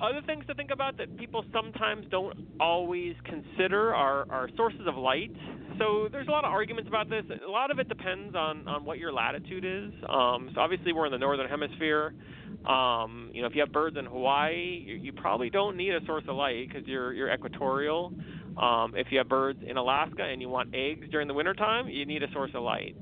Other 0.01 0.21
things 0.25 0.45
to 0.47 0.53
think 0.53 0.69
about 0.71 0.97
that 0.97 1.17
people 1.17 1.43
sometimes 1.51 2.05
don't 2.11 2.37
always 2.59 3.15
consider 3.25 3.95
are, 3.95 4.25
are 4.29 4.49
sources 4.55 4.81
of 4.87 4.95
light. 4.95 5.31
So 5.79 6.07
there's 6.11 6.27
a 6.27 6.31
lot 6.31 6.45
of 6.45 6.51
arguments 6.51 6.87
about 6.87 7.09
this. 7.09 7.23
A 7.45 7.49
lot 7.49 7.71
of 7.71 7.79
it 7.79 7.87
depends 7.89 8.35
on, 8.35 8.67
on 8.67 8.85
what 8.85 8.99
your 8.99 9.11
latitude 9.11 9.65
is. 9.65 9.91
Um, 10.07 10.51
so 10.53 10.61
obviously 10.61 10.93
we're 10.93 11.07
in 11.07 11.11
the 11.11 11.17
northern 11.17 11.49
hemisphere. 11.49 12.13
Um, 12.67 13.31
you 13.33 13.41
know, 13.41 13.47
if 13.47 13.55
you 13.55 13.61
have 13.61 13.71
birds 13.71 13.97
in 13.97 14.05
Hawaii, 14.05 14.83
you, 14.85 14.95
you 14.95 15.13
probably 15.13 15.49
don't 15.49 15.77
need 15.77 15.93
a 15.93 16.05
source 16.05 16.23
of 16.27 16.35
light 16.35 16.67
because 16.67 16.87
you're 16.87 17.13
you're 17.13 17.33
equatorial. 17.33 18.13
Um, 18.57 18.93
if 18.95 19.07
you 19.11 19.19
have 19.19 19.29
birds 19.29 19.59
in 19.67 19.77
Alaska 19.77 20.23
and 20.23 20.41
you 20.41 20.49
want 20.49 20.73
eggs 20.73 21.07
during 21.11 21.27
the 21.27 21.33
wintertime, 21.33 21.87
you 21.87 22.05
need 22.05 22.23
a 22.23 22.31
source 22.33 22.51
of 22.55 22.63
light. 22.63 22.95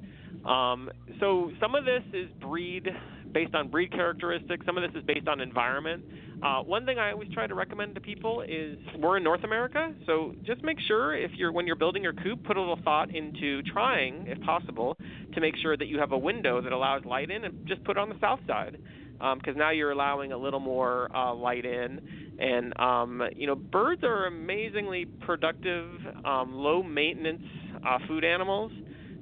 Um, 0.46 0.90
so 1.20 1.52
some 1.60 1.76
of 1.76 1.86
this 1.86 2.04
is 2.14 2.30
breed 2.40 2.88
based 3.36 3.54
on 3.54 3.68
breed 3.68 3.92
characteristics. 3.92 4.66
Some 4.66 4.78
of 4.78 4.82
this 4.82 4.98
is 4.98 5.06
based 5.06 5.28
on 5.28 5.42
environment. 5.42 6.06
Uh, 6.42 6.62
one 6.62 6.86
thing 6.86 6.98
I 6.98 7.12
always 7.12 7.28
try 7.34 7.46
to 7.46 7.54
recommend 7.54 7.94
to 7.96 8.02
people 8.02 8.42
is 8.48 8.78
we're 8.98 9.18
in 9.18 9.24
North 9.24 9.44
America, 9.44 9.94
so 10.06 10.34
just 10.46 10.64
make 10.64 10.78
sure 10.88 11.14
if 11.16 11.32
you're 11.36 11.52
when 11.52 11.68
you're 11.68 11.76
building 11.76 12.02
your 12.02 12.14
coop, 12.14 12.44
put 12.46 12.56
a 12.56 12.60
little 12.60 12.80
thought 12.84 13.14
into 13.14 13.62
trying, 13.64 14.26
if 14.28 14.42
possible, 14.42 14.98
to 15.34 15.42
make 15.42 15.54
sure 15.62 15.76
that 15.76 15.88
you 15.88 16.00
have 16.00 16.14
a 16.14 16.18
window 16.18 16.62
that 16.62 16.72
allows 16.72 17.04
light 17.04 17.30
in, 17.30 17.44
and 17.44 17.68
just 17.68 17.84
put 17.84 17.98
it 17.98 18.00
on 18.00 18.08
the 18.08 18.16
south 18.22 18.40
side 18.48 18.78
because 19.18 19.54
um, 19.54 19.58
now 19.58 19.72
you're 19.72 19.92
allowing 19.92 20.32
a 20.32 20.38
little 20.38 20.60
more 20.62 21.14
uh, 21.16 21.34
light 21.34 21.66
in. 21.66 22.00
And 22.40 22.78
um, 22.80 23.22
you 23.36 23.48
know, 23.48 23.56
birds 23.56 24.04
are 24.04 24.28
amazingly 24.28 25.06
productive, 25.06 25.90
um, 26.24 26.54
low 26.54 26.82
maintenance 26.82 27.44
uh, 27.86 27.98
food 28.08 28.24
animals. 28.24 28.72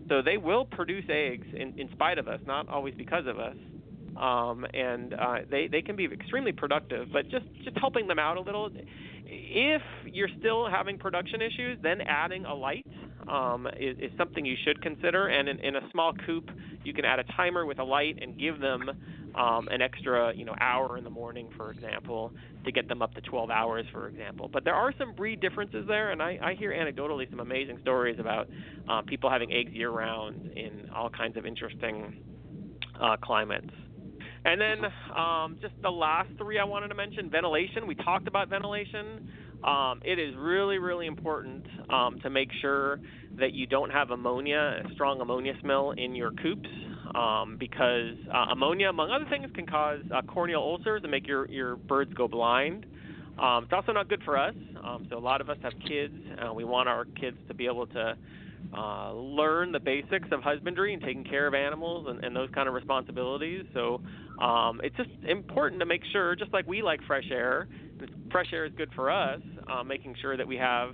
So 0.07 0.21
they 0.21 0.37
will 0.37 0.65
produce 0.65 1.05
eggs 1.09 1.47
in, 1.53 1.79
in 1.79 1.89
spite 1.93 2.19
of 2.19 2.27
us, 2.27 2.41
not 2.45 2.69
always 2.69 2.93
because 2.95 3.25
of 3.25 3.39
us. 3.39 3.55
Um, 4.17 4.65
and 4.73 5.13
uh, 5.13 5.35
they 5.49 5.67
they 5.67 5.81
can 5.81 5.95
be 5.95 6.05
extremely 6.05 6.51
productive. 6.51 7.07
But 7.11 7.29
just 7.29 7.45
just 7.63 7.77
helping 7.77 8.07
them 8.07 8.19
out 8.19 8.37
a 8.37 8.41
little. 8.41 8.69
If 9.25 9.81
you're 10.05 10.29
still 10.39 10.69
having 10.69 10.97
production 10.97 11.41
issues, 11.41 11.79
then 11.81 12.01
adding 12.01 12.45
a 12.45 12.53
light 12.53 12.85
um, 13.27 13.67
is, 13.79 13.97
is 13.99 14.11
something 14.17 14.45
you 14.45 14.55
should 14.63 14.81
consider. 14.81 15.27
And 15.27 15.47
in, 15.47 15.59
in 15.59 15.75
a 15.75 15.89
small 15.91 16.13
coop, 16.25 16.49
you 16.83 16.93
can 16.93 17.05
add 17.05 17.19
a 17.19 17.23
timer 17.35 17.65
with 17.65 17.79
a 17.79 17.83
light 17.83 18.19
and 18.21 18.37
give 18.37 18.59
them 18.59 18.89
um, 19.35 19.67
an 19.69 19.81
extra, 19.81 20.35
you 20.35 20.45
know, 20.45 20.55
hour 20.59 20.97
in 20.97 21.03
the 21.03 21.09
morning, 21.09 21.49
for 21.57 21.71
example, 21.71 22.31
to 22.65 22.71
get 22.71 22.87
them 22.87 23.01
up 23.01 23.13
to 23.15 23.21
12 23.21 23.49
hours, 23.49 23.85
for 23.91 24.07
example. 24.07 24.49
But 24.51 24.63
there 24.63 24.75
are 24.75 24.93
some 24.97 25.13
breed 25.15 25.39
differences 25.39 25.85
there, 25.87 26.11
and 26.11 26.21
I, 26.21 26.37
I 26.41 26.53
hear 26.53 26.71
anecdotally 26.71 27.29
some 27.29 27.39
amazing 27.39 27.79
stories 27.81 28.19
about 28.19 28.49
uh, 28.89 29.01
people 29.01 29.29
having 29.29 29.51
eggs 29.51 29.71
year-round 29.71 30.51
in 30.55 30.89
all 30.95 31.09
kinds 31.09 31.37
of 31.37 31.45
interesting 31.45 32.23
uh, 33.01 33.17
climates. 33.21 33.73
And 34.45 34.59
then 34.59 34.91
um, 35.15 35.57
just 35.61 35.73
the 35.81 35.89
last 35.89 36.29
three 36.37 36.59
I 36.59 36.65
wanted 36.65 36.89
to 36.89 36.95
mention 36.95 37.29
ventilation. 37.29 37.87
We 37.87 37.95
talked 37.95 38.27
about 38.27 38.49
ventilation. 38.49 39.29
Um, 39.63 40.01
it 40.03 40.19
is 40.19 40.35
really, 40.37 40.77
really 40.77 41.07
important 41.07 41.65
um, 41.89 42.19
to 42.23 42.29
make 42.29 42.49
sure 42.61 42.99
that 43.39 43.53
you 43.53 43.65
don't 43.65 43.89
have 43.89 44.09
ammonia, 44.09 44.81
a 44.85 44.93
strong 44.93 45.21
ammonia 45.21 45.53
smell 45.61 45.91
in 45.91 46.13
your 46.13 46.31
coops 46.31 46.67
um, 47.15 47.55
because 47.57 48.17
uh, 48.33 48.51
ammonia, 48.51 48.89
among 48.89 49.11
other 49.11 49.29
things, 49.29 49.49
can 49.55 49.65
cause 49.65 50.01
uh, 50.13 50.21
corneal 50.23 50.59
ulcers 50.59 51.01
and 51.03 51.11
make 51.11 51.25
your, 51.25 51.49
your 51.49 51.77
birds 51.77 52.13
go 52.13 52.27
blind. 52.27 52.85
Um, 53.41 53.63
it's 53.63 53.73
also 53.73 53.93
not 53.93 54.09
good 54.09 54.21
for 54.23 54.37
us. 54.37 54.53
Um, 54.83 55.07
so 55.09 55.17
a 55.17 55.19
lot 55.19 55.39
of 55.39 55.49
us 55.49 55.57
have 55.63 55.73
kids. 55.87 56.13
Uh, 56.37 56.53
we 56.53 56.65
want 56.65 56.89
our 56.89 57.05
kids 57.05 57.37
to 57.47 57.53
be 57.53 57.65
able 57.65 57.87
to 57.87 58.17
uh, 58.77 59.13
learn 59.13 59.71
the 59.71 59.79
basics 59.79 60.27
of 60.31 60.41
husbandry 60.41 60.93
and 60.93 61.01
taking 61.01 61.23
care 61.23 61.47
of 61.47 61.53
animals 61.53 62.07
and, 62.09 62.23
and 62.23 62.35
those 62.35 62.49
kind 62.53 62.67
of 62.67 62.73
responsibilities. 62.73 63.65
So 63.73 64.01
um, 64.41 64.81
it's 64.83 64.95
just 64.95 65.09
important 65.27 65.79
to 65.79 65.85
make 65.85 66.01
sure, 66.11 66.35
just 66.35 66.53
like 66.53 66.67
we 66.67 66.81
like 66.81 66.99
fresh 67.05 67.29
air, 67.31 67.67
fresh 68.31 68.47
air 68.53 68.65
is 68.65 68.73
good 68.75 68.89
for 68.95 69.11
us. 69.11 69.41
Uh, 69.69 69.83
making 69.83 70.15
sure 70.21 70.35
that 70.35 70.47
we 70.47 70.57
have 70.57 70.89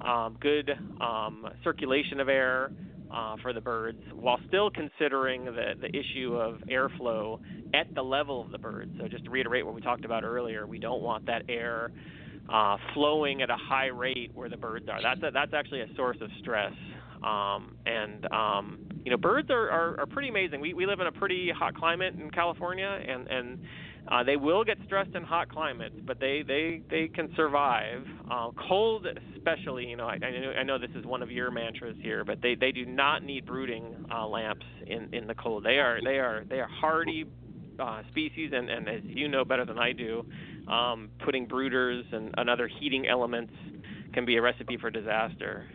um, 0.00 0.36
good 0.40 0.70
um, 1.00 1.46
circulation 1.62 2.20
of 2.20 2.28
air, 2.28 2.70
uh, 3.12 3.36
for 3.42 3.52
the 3.52 3.60
birds 3.60 3.98
while 4.14 4.38
still 4.48 4.70
considering 4.70 5.44
the, 5.44 5.72
the 5.80 5.88
issue 5.88 6.34
of 6.34 6.58
airflow 6.70 7.40
at 7.74 7.92
the 7.94 8.02
level 8.02 8.42
of 8.42 8.50
the 8.50 8.58
birds. 8.58 8.90
So, 9.00 9.08
just 9.08 9.24
to 9.24 9.30
reiterate 9.30 9.64
what 9.64 9.74
we 9.74 9.80
talked 9.80 10.04
about 10.04 10.24
earlier, 10.24 10.66
we 10.66 10.78
don't 10.78 11.02
want 11.02 11.26
that 11.26 11.42
air 11.48 11.90
uh, 12.52 12.76
flowing 12.94 13.42
at 13.42 13.50
a 13.50 13.56
high 13.56 13.86
rate 13.86 14.30
where 14.34 14.48
the 14.48 14.56
birds 14.56 14.88
are. 14.88 15.02
That's, 15.02 15.22
a, 15.22 15.30
that's 15.30 15.54
actually 15.54 15.80
a 15.80 15.94
source 15.96 16.18
of 16.20 16.30
stress. 16.40 16.72
Um, 17.22 17.76
and 17.84 18.26
um, 18.32 18.87
you 19.08 19.12
know, 19.12 19.16
birds 19.16 19.48
are, 19.48 19.70
are, 19.70 20.00
are 20.00 20.06
pretty 20.06 20.28
amazing. 20.28 20.60
We, 20.60 20.74
we 20.74 20.84
live 20.84 21.00
in 21.00 21.06
a 21.06 21.12
pretty 21.12 21.50
hot 21.50 21.74
climate 21.74 22.14
in 22.20 22.30
California, 22.30 23.00
and, 23.08 23.26
and 23.26 23.58
uh, 24.06 24.22
they 24.22 24.36
will 24.36 24.64
get 24.64 24.76
stressed 24.84 25.14
in 25.14 25.22
hot 25.22 25.48
climates, 25.48 25.94
but 26.06 26.20
they 26.20 26.42
they 26.46 26.82
they 26.90 27.08
can 27.08 27.34
survive. 27.34 28.04
Uh, 28.30 28.50
cold, 28.68 29.06
especially, 29.34 29.86
you 29.86 29.96
know, 29.96 30.06
I, 30.06 30.16
I 30.16 30.18
know 30.18 30.52
I 30.60 30.62
know 30.62 30.78
this 30.78 30.90
is 30.94 31.06
one 31.06 31.22
of 31.22 31.30
your 31.30 31.50
mantras 31.50 31.96
here, 32.02 32.22
but 32.22 32.42
they 32.42 32.54
they 32.54 32.70
do 32.70 32.84
not 32.84 33.24
need 33.24 33.46
brooding 33.46 33.94
uh, 34.14 34.26
lamps 34.26 34.66
in 34.86 35.08
in 35.14 35.26
the 35.26 35.34
cold. 35.34 35.64
They 35.64 35.78
are 35.78 36.00
they 36.04 36.18
are 36.18 36.44
they 36.46 36.60
are 36.60 36.68
hardy 36.68 37.24
uh, 37.78 38.02
species, 38.10 38.50
and 38.54 38.68
and 38.68 38.90
as 38.90 39.00
you 39.04 39.26
know 39.26 39.42
better 39.42 39.64
than 39.64 39.78
I 39.78 39.92
do, 39.92 40.22
um, 40.70 41.08
putting 41.24 41.46
brooders 41.46 42.02
and, 42.12 42.34
and 42.36 42.50
other 42.50 42.68
heating 42.68 43.06
elements 43.08 43.54
can 44.12 44.26
be 44.26 44.36
a 44.36 44.42
recipe 44.42 44.76
for 44.76 44.90
disaster. 44.90 45.66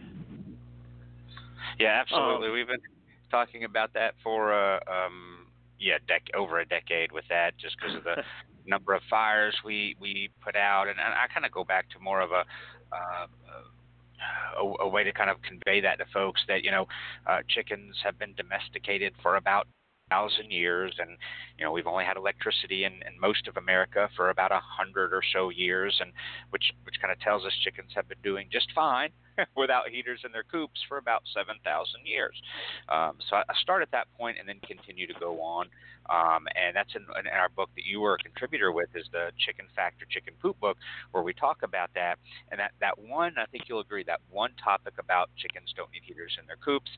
Yeah, 1.80 2.00
absolutely. 2.02 2.50
Um, 2.50 2.54
We've 2.54 2.68
been 2.68 2.78
talking 3.34 3.64
about 3.64 3.94
that 3.94 4.14
for 4.24 4.54
uh, 4.54 4.80
um, 4.88 5.48
yeah, 5.80 5.98
dec- 6.08 6.36
over 6.38 6.60
a 6.60 6.66
decade 6.66 7.12
with 7.12 7.26
that, 7.30 7.58
just 7.58 7.76
because 7.80 7.96
of 7.96 8.04
the 8.04 8.22
number 8.66 8.94
of 8.94 9.02
fires 9.10 9.56
we 9.66 9.96
we 10.00 10.30
put 10.44 10.56
out, 10.56 10.88
and, 10.88 11.00
and 11.00 11.14
I 11.14 11.26
kind 11.34 11.46
of 11.46 11.52
go 11.52 11.64
back 11.64 11.90
to 11.90 12.00
more 12.00 12.22
of 12.22 12.32
a. 12.32 12.46
Uh, 12.94 13.28
a, 14.58 14.84
a 14.84 14.88
way 14.88 15.04
to 15.04 15.12
kind 15.12 15.30
of 15.30 15.36
convey 15.42 15.82
that 15.82 15.98
to 15.98 16.06
folks 16.14 16.40
that 16.48 16.64
you 16.64 16.72
know 16.72 16.86
uh, 17.28 17.40
chickens 17.50 17.98
have 18.02 18.18
been 18.18 18.34
domesticated 18.36 19.12
for 19.22 19.36
about 19.36 19.66
a 19.66 20.16
thousand 20.16 20.50
years, 20.50 20.94
and 20.98 21.18
you 21.58 21.66
know 21.66 21.74
we've 21.74 21.88
only 21.88 22.06
had 22.06 22.16
electricity 22.16 22.86
in, 22.86 22.94
in 22.94 23.20
most 23.20 23.50
of 23.50 23.58
America 23.58 24.08
for 24.16 24.30
about 24.30 24.54
a 24.54 24.62
hundred 24.64 25.12
or 25.12 25.22
so 25.34 25.50
years, 25.50 25.98
and 26.00 26.14
which 26.52 26.72
which 26.86 26.96
kind 27.02 27.12
of 27.12 27.20
tells 27.20 27.44
us 27.44 27.52
chickens 27.66 27.92
have 27.96 28.08
been 28.08 28.22
doing 28.24 28.48
just 28.50 28.68
fine 28.74 29.10
without 29.56 29.90
heaters 29.90 30.20
in 30.26 30.32
their 30.32 30.44
coops 30.44 30.80
for 30.88 30.98
about 30.98 31.24
7,000 31.34 31.62
years. 32.06 32.36
Um, 32.90 33.18
so 33.30 33.38
I 33.38 33.44
start 33.62 33.82
at 33.82 33.92
that 33.92 34.08
point 34.18 34.38
and 34.40 34.48
then 34.48 34.60
continue 34.66 35.08
to 35.08 35.14
go 35.20 35.42
on. 35.42 35.68
Um, 36.10 36.48
and 36.56 36.76
that's 36.76 36.94
in, 36.96 37.04
in, 37.18 37.28
our 37.28 37.48
book 37.48 37.70
that 37.76 37.86
you 37.86 38.02
were 38.02 38.16
a 38.16 38.18
contributor 38.18 38.74
with 38.74 38.90
is 38.94 39.06
the 39.14 39.32
Chicken 39.38 39.66
Fact 39.74 40.02
or 40.02 40.06
Chicken 40.10 40.34
Poop 40.42 40.60
book, 40.60 40.78
where 41.12 41.24
we 41.24 41.34
talk 41.34 41.64
about 41.64 41.92
that. 41.96 42.20
And 42.52 42.60
that, 42.60 42.72
that 42.82 43.00
one, 43.00 43.36
I 43.38 43.46
think 43.46 43.66
you'll 43.70 43.80
agree, 43.80 44.04
that 44.04 44.20
one 44.30 44.52
topic 44.62 44.96
about 45.00 45.30
chickens 45.38 45.74
don't 45.76 45.92
need 45.94 46.04
heaters 46.04 46.36
in 46.40 46.46
their 46.46 46.58
coops, 46.58 46.92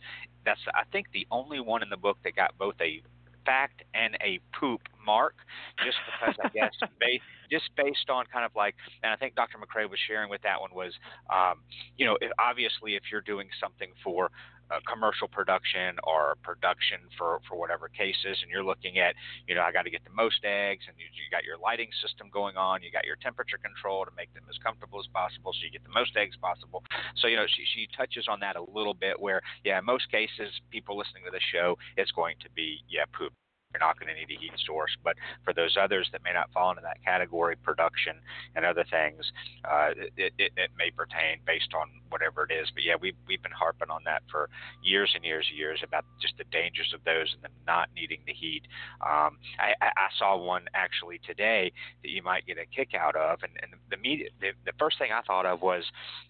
that's, 0.43 0.59
I 0.73 0.83
think, 0.91 1.07
the 1.13 1.27
only 1.29 1.59
one 1.59 1.83
in 1.83 1.89
the 1.89 1.97
book 1.97 2.17
that 2.23 2.35
got 2.35 2.57
both 2.57 2.75
a 2.81 3.01
fact 3.45 3.83
and 3.93 4.17
a 4.21 4.39
poop 4.59 4.81
mark, 5.05 5.35
just 5.83 5.97
because 6.09 6.35
I 6.43 6.49
guess 6.49 6.73
based 6.99 7.23
just 7.49 7.69
based 7.75 8.09
on 8.09 8.25
kind 8.31 8.45
of 8.45 8.51
like, 8.55 8.75
and 9.03 9.11
I 9.11 9.15
think 9.15 9.35
Dr. 9.35 9.57
McCrea 9.57 9.89
was 9.89 9.99
sharing 10.07 10.29
with 10.29 10.41
that 10.43 10.59
one 10.59 10.73
was, 10.73 10.93
um, 11.31 11.61
you 11.97 12.05
know, 12.05 12.17
if, 12.21 12.31
obviously 12.39 12.95
if 12.95 13.03
you're 13.11 13.21
doing 13.21 13.47
something 13.59 13.91
for 14.03 14.31
uh, 14.71 14.79
commercial 14.89 15.27
production 15.27 15.95
or 16.03 16.35
production 16.41 16.97
for, 17.17 17.39
for 17.47 17.57
whatever 17.57 17.87
cases, 17.87 18.41
and 18.41 18.49
you're 18.49 18.63
looking 18.63 18.97
at, 18.97 19.13
you 19.47 19.53
know, 19.53 19.61
I 19.61 19.71
got 19.71 19.83
to 19.83 19.91
get 19.91 20.03
the 20.03 20.15
most 20.15 20.41
eggs, 20.43 20.85
and 20.87 20.97
you, 20.97 21.05
you 21.13 21.29
got 21.29 21.43
your 21.43 21.57
lighting 21.57 21.89
system 22.01 22.29
going 22.33 22.57
on, 22.57 22.81
you 22.81 22.89
got 22.91 23.05
your 23.05 23.17
temperature 23.21 23.57
control 23.61 24.05
to 24.05 24.11
make 24.17 24.33
them 24.33 24.43
as 24.49 24.57
comfortable 24.57 24.99
as 24.99 25.05
possible, 25.13 25.53
so 25.53 25.59
you 25.61 25.69
get 25.69 25.83
the 25.83 25.93
most 25.93 26.17
eggs 26.17 26.35
possible. 26.41 26.81
So 27.21 27.27
you 27.27 27.37
know, 27.37 27.45
she 27.45 27.63
she 27.77 27.87
touches 27.95 28.25
on 28.27 28.39
that 28.41 28.55
a 28.55 28.63
little 28.73 28.93
bit, 28.93 29.19
where 29.19 29.41
yeah, 29.63 29.79
in 29.79 29.85
most 29.85 30.09
cases, 30.09 30.49
people 30.71 30.97
listening 30.97 31.23
to 31.25 31.31
the 31.31 31.43
show, 31.53 31.77
it's 31.97 32.11
going 32.11 32.35
to 32.41 32.49
be 32.49 32.81
yeah, 32.89 33.05
poop 33.13 33.33
you're 33.73 33.85
not 33.85 33.99
going 33.99 34.07
to 34.07 34.15
need 34.15 34.31
a 34.31 34.39
heat 34.39 34.55
source. 34.65 34.95
But 35.03 35.15
for 35.43 35.53
those 35.53 35.75
others 35.75 36.07
that 36.13 36.23
may 36.23 36.31
not 36.31 36.51
fall 36.53 36.69
into 36.71 36.81
that 36.83 37.03
category, 37.03 37.55
production 37.57 38.15
and 38.55 38.65
other 38.65 38.85
things, 38.89 39.25
uh, 39.65 39.91
it, 40.15 40.33
it, 40.37 40.51
it 40.55 40.71
may 40.77 40.91
pertain 40.91 41.43
based 41.45 41.73
on 41.75 41.89
whatever 42.09 42.47
it 42.49 42.53
is. 42.53 42.71
But 42.73 42.83
yeah, 42.83 42.95
we've, 42.99 43.17
we've 43.27 43.43
been 43.43 43.51
harping 43.51 43.89
on 43.89 44.01
that 44.05 44.23
for 44.31 44.49
years 44.81 45.11
and 45.15 45.25
years 45.25 45.45
and 45.49 45.57
years 45.57 45.81
about 45.83 46.05
just 46.21 46.37
the 46.37 46.45
dangers 46.51 46.93
of 46.93 47.03
those 47.03 47.33
and 47.33 47.43
them 47.43 47.51
not 47.67 47.89
needing 47.95 48.19
the 48.25 48.33
heat. 48.33 48.63
Um, 49.01 49.37
I, 49.59 49.75
I 49.81 50.07
saw 50.17 50.37
one 50.37 50.65
actually 50.73 51.19
today 51.25 51.71
that 52.03 52.09
you 52.09 52.23
might 52.23 52.45
get 52.45 52.57
a 52.57 52.65
kick 52.65 52.93
out 52.95 53.15
of, 53.15 53.43
and, 53.43 53.51
and 53.61 53.73
the, 53.89 53.97
media, 53.97 54.29
the 54.39 54.51
the 54.65 54.71
first 54.79 54.97
thing 54.97 55.11
I 55.11 55.21
thought 55.21 55.45
of 55.45 55.61
was, 55.61 55.83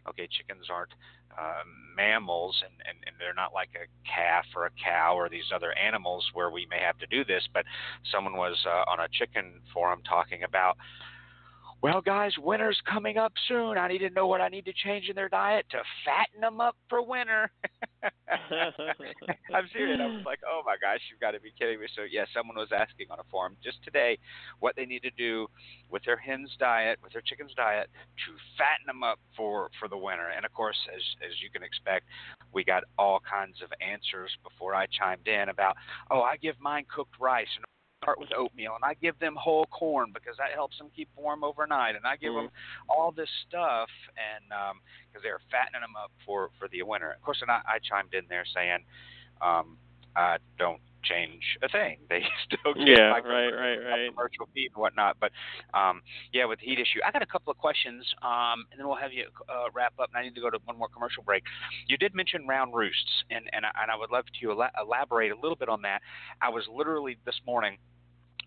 okay, 0.09 0.27
chickens 0.31 0.67
aren't 0.71 0.91
uh, 1.37 1.63
mammals 1.95 2.61
and, 2.63 2.73
and, 2.87 2.97
and 3.05 3.15
they're 3.19 3.33
not 3.33 3.53
like 3.53 3.69
a 3.75 3.87
calf 4.07 4.45
or 4.55 4.65
a 4.65 4.71
cow 4.83 5.15
or 5.15 5.29
these 5.29 5.51
other 5.53 5.73
animals 5.77 6.25
where 6.33 6.49
we 6.49 6.67
may 6.69 6.79
have 6.79 6.97
to 6.99 7.07
do 7.07 7.23
this. 7.23 7.47
But 7.53 7.65
someone 8.11 8.37
was 8.37 8.57
uh, 8.65 8.91
on 8.91 8.99
a 8.99 9.07
chicken 9.11 9.61
forum 9.73 10.01
talking 10.07 10.43
about 10.43 10.77
well, 11.81 12.01
guys, 12.01 12.31
winter's 12.39 12.81
coming 12.89 13.17
up 13.17 13.33
soon. 13.47 13.77
I 13.77 13.87
need 13.87 13.99
to 13.99 14.09
know 14.09 14.27
what 14.27 14.41
I 14.41 14.47
need 14.47 14.65
to 14.65 14.73
change 14.73 15.07
in 15.07 15.15
their 15.15 15.29
diet 15.29 15.65
to 15.71 15.77
fatten 16.03 16.41
them 16.41 16.59
up 16.59 16.75
for 16.89 17.01
winter. 17.05 17.51
I'm 18.03 19.69
serious. 19.71 19.99
I 20.01 20.07
was 20.07 20.23
like, 20.25 20.39
oh 20.47 20.61
my 20.65 20.75
gosh, 20.81 20.99
you've 21.11 21.19
got 21.19 21.31
to 21.31 21.39
be 21.39 21.53
kidding 21.57 21.79
me. 21.79 21.87
So, 21.95 22.01
yeah, 22.09 22.25
someone 22.33 22.57
was 22.57 22.69
asking 22.75 23.07
on 23.11 23.19
a 23.19 23.23
forum 23.29 23.55
just 23.63 23.83
today 23.83 24.17
what 24.59 24.75
they 24.75 24.85
need 24.85 25.03
to 25.03 25.11
do 25.11 25.47
with 25.91 26.03
their 26.05 26.17
hens' 26.17 26.51
diet, 26.59 26.97
with 27.03 27.13
their 27.13 27.21
chickens' 27.21 27.53
diet, 27.55 27.89
to 28.25 28.31
fatten 28.57 28.87
them 28.87 29.03
up 29.03 29.19
for, 29.37 29.69
for 29.79 29.87
the 29.87 29.97
winter. 29.97 30.29
And 30.35 30.45
of 30.45 30.53
course, 30.53 30.77
as, 30.93 31.01
as 31.23 31.33
you 31.43 31.49
can 31.51 31.61
expect, 31.61 32.05
we 32.51 32.63
got 32.63 32.83
all 32.97 33.19
kinds 33.29 33.61
of 33.63 33.69
answers 33.79 34.31
before 34.43 34.73
I 34.73 34.87
chimed 34.87 35.27
in 35.27 35.49
about, 35.49 35.75
oh, 36.09 36.21
I 36.21 36.37
give 36.37 36.55
mine 36.59 36.85
cooked 36.93 37.19
rice 37.19 37.47
and 37.57 37.65
start 38.05 38.19
with 38.19 38.29
oatmeal, 38.37 38.75
and 38.75 38.83
I 38.83 38.93
give 38.93 39.17
them 39.19 39.35
whole 39.35 39.65
corn 39.65 40.11
because 40.13 40.37
that 40.37 40.53
helps 40.53 40.77
them 40.77 40.89
keep 40.95 41.09
warm 41.17 41.43
overnight, 41.43 41.95
and 41.95 42.05
I 42.05 42.15
give 42.17 42.33
mm-hmm. 42.33 42.45
them 42.45 42.51
all 42.87 43.11
this 43.11 43.29
stuff, 43.47 43.89
and 44.13 44.45
because 44.49 45.21
um, 45.21 45.23
they're 45.23 45.41
fattening 45.49 45.81
them 45.81 45.95
up 45.97 46.11
for 46.25 46.51
for 46.59 46.67
the 46.67 46.83
winter. 46.83 47.11
Of 47.11 47.21
course, 47.21 47.39
and 47.41 47.49
I, 47.49 47.61
I 47.65 47.79
chimed 47.81 48.13
in 48.13 48.25
there 48.29 48.45
saying, 48.53 48.85
um, 49.41 49.77
I 50.15 50.37
don't 50.59 50.81
change 51.03 51.57
a 51.61 51.69
thing. 51.69 51.97
They 52.09 52.21
still 52.45 52.73
get 52.73 52.87
yeah, 52.87 53.09
my 53.09 53.19
right, 53.19 53.49
right, 53.49 53.77
right. 53.77 54.09
commercial 54.09 54.47
feed 54.53 54.69
and 54.73 54.81
whatnot. 54.81 55.17
But 55.19 55.31
um, 55.73 56.01
yeah, 56.31 56.45
with 56.45 56.59
the 56.59 56.65
heat 56.65 56.79
issue, 56.79 56.99
I 57.05 57.11
got 57.11 57.23
a 57.23 57.25
couple 57.25 57.51
of 57.51 57.57
questions, 57.57 58.05
um, 58.21 58.65
and 58.69 58.77
then 58.77 58.87
we'll 58.87 58.97
have 58.97 59.11
you 59.11 59.25
uh, 59.49 59.69
wrap 59.73 59.93
up. 59.99 60.09
And 60.13 60.17
I 60.17 60.23
need 60.23 60.35
to 60.35 60.41
go 60.41 60.49
to 60.49 60.59
one 60.65 60.77
more 60.77 60.87
commercial 60.87 61.23
break. 61.23 61.43
You 61.87 61.97
did 61.97 62.13
mention 62.13 62.45
round 62.47 62.73
roosts, 62.73 63.25
and 63.31 63.45
and, 63.53 63.65
and 63.65 63.91
I 63.91 63.95
would 63.97 64.11
love 64.11 64.25
to 64.41 64.51
elaborate 64.51 65.31
a 65.31 65.35
little 65.35 65.55
bit 65.55 65.69
on 65.69 65.81
that. 65.81 66.01
I 66.41 66.49
was 66.49 66.63
literally 66.71 67.17
this 67.25 67.39
morning 67.45 67.77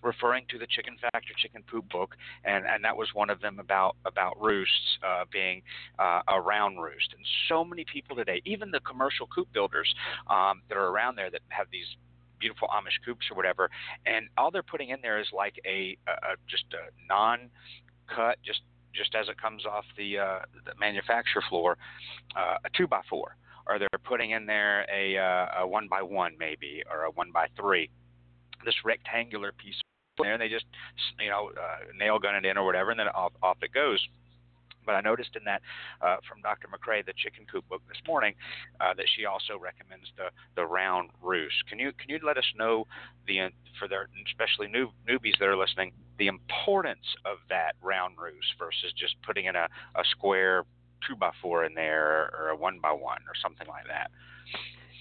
referring 0.02 0.44
to 0.50 0.58
the 0.58 0.66
Chicken 0.66 0.96
Fact 1.00 1.30
or 1.30 1.34
Chicken 1.36 1.62
Poop 1.70 1.88
book, 1.88 2.16
and, 2.44 2.64
and 2.66 2.84
that 2.84 2.96
was 2.96 3.08
one 3.14 3.30
of 3.30 3.40
them 3.40 3.58
about 3.58 3.96
about 4.04 4.40
roosts 4.40 4.98
uh, 5.06 5.24
being 5.32 5.62
uh, 5.98 6.20
a 6.28 6.40
round 6.40 6.80
roost. 6.80 7.14
And 7.16 7.24
so 7.48 7.64
many 7.64 7.84
people 7.92 8.16
today, 8.16 8.40
even 8.44 8.70
the 8.70 8.80
commercial 8.80 9.26
coop 9.26 9.52
builders 9.52 9.92
um, 10.28 10.62
that 10.68 10.76
are 10.76 10.86
around 10.86 11.16
there 11.16 11.30
that 11.30 11.42
have 11.48 11.66
these 11.72 11.86
beautiful 12.38 12.68
Amish 12.68 13.04
coops 13.04 13.26
or 13.30 13.36
whatever, 13.36 13.70
and 14.06 14.28
all 14.36 14.50
they're 14.50 14.62
putting 14.62 14.90
in 14.90 15.00
there 15.02 15.18
is 15.18 15.26
like 15.32 15.54
a, 15.66 15.96
a, 16.06 16.36
just 16.48 16.64
a 16.72 16.90
non-cut, 17.08 18.38
just 18.44 18.60
just 18.94 19.14
as 19.14 19.28
it 19.28 19.40
comes 19.40 19.66
off 19.66 19.84
the, 19.96 20.18
uh, 20.18 20.38
the 20.64 20.72
manufacturer 20.80 21.42
floor, 21.48 21.76
uh, 22.34 22.56
a 22.64 22.70
two 22.76 22.86
by 22.86 23.00
four, 23.08 23.36
or 23.66 23.78
they're 23.78 23.88
putting 24.02 24.30
in 24.30 24.46
there 24.46 24.86
a, 24.92 25.16
uh, 25.16 25.62
a 25.62 25.66
one 25.66 25.86
by 25.88 26.02
one 26.02 26.34
maybe, 26.38 26.82
or 26.90 27.02
a 27.02 27.10
one 27.10 27.30
by 27.30 27.46
three 27.56 27.90
this 28.64 28.74
rectangular 28.84 29.52
piece 29.52 29.80
there, 30.22 30.32
and 30.32 30.40
they 30.40 30.48
just 30.48 30.66
you 31.20 31.30
know 31.30 31.50
uh, 31.50 31.92
nail 31.96 32.18
gun 32.18 32.34
it 32.34 32.44
in 32.44 32.56
or 32.56 32.64
whatever, 32.64 32.90
and 32.90 33.00
then 33.00 33.08
off 33.08 33.32
off 33.42 33.58
it 33.62 33.72
goes. 33.72 34.06
But 34.86 34.94
I 34.94 35.00
noticed 35.02 35.36
in 35.36 35.44
that 35.44 35.60
uh, 36.00 36.16
from 36.26 36.40
Dr. 36.40 36.66
McCrea, 36.68 37.04
the 37.04 37.12
chicken 37.12 37.44
coop 37.50 37.68
book 37.68 37.82
this 37.88 38.00
morning, 38.06 38.32
uh, 38.80 38.94
that 38.94 39.04
she 39.14 39.26
also 39.26 39.58
recommends 39.60 40.06
the 40.16 40.30
the 40.56 40.66
round 40.66 41.10
roost. 41.22 41.66
Can 41.68 41.78
you 41.78 41.92
can 41.92 42.08
you 42.08 42.18
let 42.24 42.38
us 42.38 42.50
know 42.56 42.86
the 43.26 43.50
for 43.78 43.86
their 43.86 44.08
especially 44.26 44.68
new 44.68 44.88
newbies 45.06 45.38
that 45.38 45.48
are 45.48 45.56
listening 45.56 45.92
the 46.18 46.26
importance 46.26 47.06
of 47.24 47.38
that 47.48 47.74
round 47.80 48.16
roost 48.18 48.48
versus 48.58 48.92
just 48.96 49.14
putting 49.22 49.46
in 49.46 49.56
a, 49.56 49.68
a 49.94 50.04
square 50.10 50.64
two 51.06 51.14
by 51.14 51.30
four 51.40 51.64
in 51.64 51.74
there 51.74 52.30
or 52.36 52.48
a 52.50 52.56
one 52.56 52.80
by 52.80 52.90
one 52.90 53.20
or 53.28 53.34
something 53.40 53.66
like 53.68 53.86
that. 53.86 54.10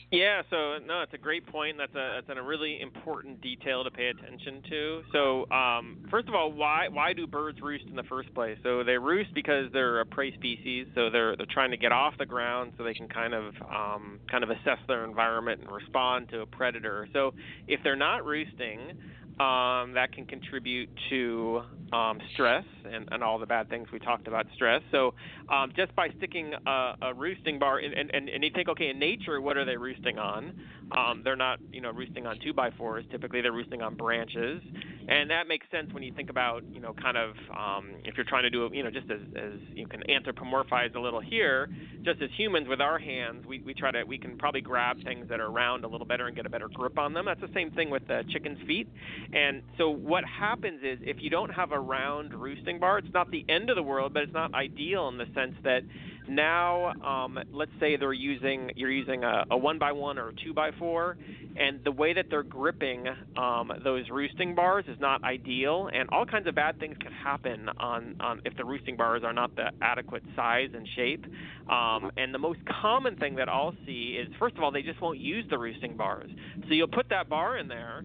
Yeah, 0.09 0.41
so 0.49 0.77
no, 0.85 1.01
it's 1.01 1.13
a 1.13 1.17
great 1.17 1.45
point. 1.47 1.77
That's 1.77 1.93
a 1.93 2.21
that's 2.25 2.39
a 2.39 2.41
really 2.41 2.79
important 2.79 3.41
detail 3.41 3.83
to 3.83 3.91
pay 3.91 4.07
attention 4.07 4.61
to. 4.69 5.01
So, 5.11 5.49
um, 5.51 6.05
first 6.09 6.29
of 6.29 6.33
all, 6.33 6.53
why 6.53 6.87
why 6.89 7.11
do 7.11 7.27
birds 7.27 7.59
roost 7.61 7.85
in 7.89 7.95
the 7.97 8.03
first 8.03 8.33
place? 8.33 8.57
So 8.63 8.85
they 8.85 8.97
roost 8.97 9.33
because 9.33 9.65
they're 9.73 9.99
a 9.99 10.05
prey 10.05 10.33
species. 10.33 10.87
So 10.95 11.09
they're 11.09 11.35
they're 11.35 11.45
trying 11.51 11.71
to 11.71 11.77
get 11.77 11.91
off 11.91 12.13
the 12.17 12.25
ground 12.25 12.71
so 12.77 12.85
they 12.85 12.93
can 12.93 13.09
kind 13.09 13.33
of 13.33 13.53
um, 13.69 14.19
kind 14.31 14.45
of 14.45 14.49
assess 14.49 14.79
their 14.87 15.03
environment 15.03 15.59
and 15.61 15.71
respond 15.71 16.29
to 16.29 16.39
a 16.39 16.45
predator. 16.45 17.09
So 17.11 17.33
if 17.67 17.81
they're 17.83 17.97
not 17.97 18.25
roosting, 18.25 18.93
um, 19.39 19.93
that 19.93 20.11
can 20.13 20.25
contribute 20.25 20.89
to 21.09 21.61
um, 21.93 22.19
stress 22.33 22.65
and, 22.91 23.07
and, 23.11 23.23
all 23.23 23.37
the 23.37 23.45
bad 23.45 23.69
things 23.69 23.87
we 23.93 23.99
talked 23.99 24.27
about 24.27 24.47
stress. 24.55 24.81
So 24.91 25.13
um, 25.49 25.71
just 25.75 25.95
by 25.95 26.09
sticking 26.17 26.53
a, 26.65 26.93
a 27.03 27.13
roosting 27.13 27.59
bar, 27.59 27.77
and, 27.77 27.93
and, 27.93 28.29
and 28.29 28.43
you 28.43 28.49
think, 28.53 28.67
okay, 28.67 28.89
in 28.89 28.97
nature, 28.99 29.39
what 29.39 29.55
are 29.55 29.63
they 29.63 29.77
roosting 29.77 30.17
on? 30.17 30.53
Um, 30.95 31.21
they're 31.23 31.35
not, 31.35 31.59
you 31.71 31.81
know, 31.81 31.91
roosting 31.91 32.25
on 32.25 32.37
two 32.43 32.53
by 32.53 32.71
fours. 32.77 33.03
Typically, 33.11 33.41
they're 33.41 33.51
roosting 33.51 33.81
on 33.81 33.95
branches, 33.95 34.61
and 35.07 35.29
that 35.29 35.47
makes 35.47 35.65
sense 35.71 35.93
when 35.93 36.03
you 36.03 36.13
think 36.15 36.29
about, 36.29 36.63
you 36.73 36.79
know, 36.79 36.93
kind 36.93 37.17
of 37.17 37.31
um, 37.55 37.89
if 38.05 38.15
you're 38.15 38.25
trying 38.25 38.43
to 38.43 38.49
do, 38.49 38.69
you 38.71 38.83
know, 38.83 38.91
just 38.91 39.09
as, 39.11 39.19
as 39.35 39.59
you 39.75 39.85
can 39.87 40.01
anthropomorphize 40.09 40.95
a 40.95 40.99
little 40.99 41.19
here, 41.19 41.69
just 42.05 42.21
as 42.21 42.29
humans 42.37 42.67
with 42.69 42.79
our 42.79 42.97
hands, 42.97 43.45
we, 43.45 43.61
we 43.65 43.73
try 43.73 43.91
to 43.91 44.03
we 44.03 44.17
can 44.17 44.37
probably 44.37 44.61
grab 44.61 44.97
things 45.03 45.27
that 45.29 45.39
are 45.39 45.51
round 45.51 45.83
a 45.83 45.87
little 45.87 46.07
better 46.07 46.27
and 46.27 46.35
get 46.35 46.45
a 46.45 46.49
better 46.49 46.69
grip 46.73 46.97
on 46.97 47.13
them. 47.13 47.25
That's 47.25 47.41
the 47.41 47.49
same 47.53 47.71
thing 47.71 47.89
with 47.89 48.07
the 48.07 48.23
chicken's 48.29 48.59
feet. 48.65 48.87
And 49.33 49.61
so 49.77 49.89
what 49.89 50.23
happens 50.23 50.79
is 50.83 50.99
if 51.01 51.17
you 51.19 51.29
don't 51.29 51.49
have 51.51 51.71
a 51.71 51.79
round 51.79 52.33
roosting 52.33 52.79
bar, 52.79 52.99
it's 52.99 53.13
not 53.13 53.29
the 53.31 53.45
end 53.49 53.69
of 53.69 53.75
the 53.75 53.83
world, 53.83 54.13
but 54.13 54.23
it's 54.23 54.33
not 54.33 54.53
ideal 54.53 55.09
in 55.09 55.17
the 55.17 55.25
sense 55.35 55.53
that 55.63 55.81
now 56.29 56.93
um, 57.03 57.39
let's 57.51 57.71
say 57.79 57.97
they're 57.97 58.13
using 58.13 58.71
you're 58.75 58.91
using 58.91 59.23
a, 59.23 59.45
a 59.51 59.57
one 59.57 59.79
by 59.79 59.91
one 59.91 60.17
or 60.17 60.29
a 60.29 60.33
two 60.43 60.53
by 60.53 60.71
four, 60.77 61.17
and 61.55 61.83
the 61.83 61.91
way 61.91 62.13
that 62.13 62.25
they're 62.29 62.43
gripping 62.43 63.05
um, 63.37 63.71
those 63.83 64.09
roosting 64.09 64.55
bars 64.55 64.85
is 64.87 64.99
not 64.99 65.23
ideal, 65.23 65.89
and 65.93 66.09
all 66.09 66.25
kinds 66.25 66.47
of 66.47 66.55
bad 66.55 66.79
things 66.79 66.95
can 66.99 67.11
happen 67.11 67.69
on, 67.79 68.15
on 68.19 68.41
if 68.45 68.55
the 68.57 68.65
roosting 68.65 68.95
bars 68.95 69.23
are 69.23 69.33
not 69.33 69.55
the 69.55 69.71
adequate 69.81 70.23
size 70.35 70.69
and 70.73 70.87
shape. 70.95 71.25
Um, 71.69 72.11
and 72.17 72.33
the 72.33 72.39
most 72.39 72.59
common 72.81 73.15
thing 73.17 73.35
that 73.35 73.49
I'll 73.49 73.75
see 73.85 74.19
is 74.21 74.33
first 74.39 74.55
of 74.57 74.63
all 74.63 74.71
they 74.71 74.83
just 74.83 75.01
won't 75.01 75.19
use 75.19 75.45
the 75.49 75.57
roosting 75.57 75.97
bars, 75.97 76.29
so 76.67 76.73
you'll 76.73 76.87
put 76.87 77.09
that 77.09 77.29
bar 77.29 77.57
in 77.57 77.67
there 77.67 78.03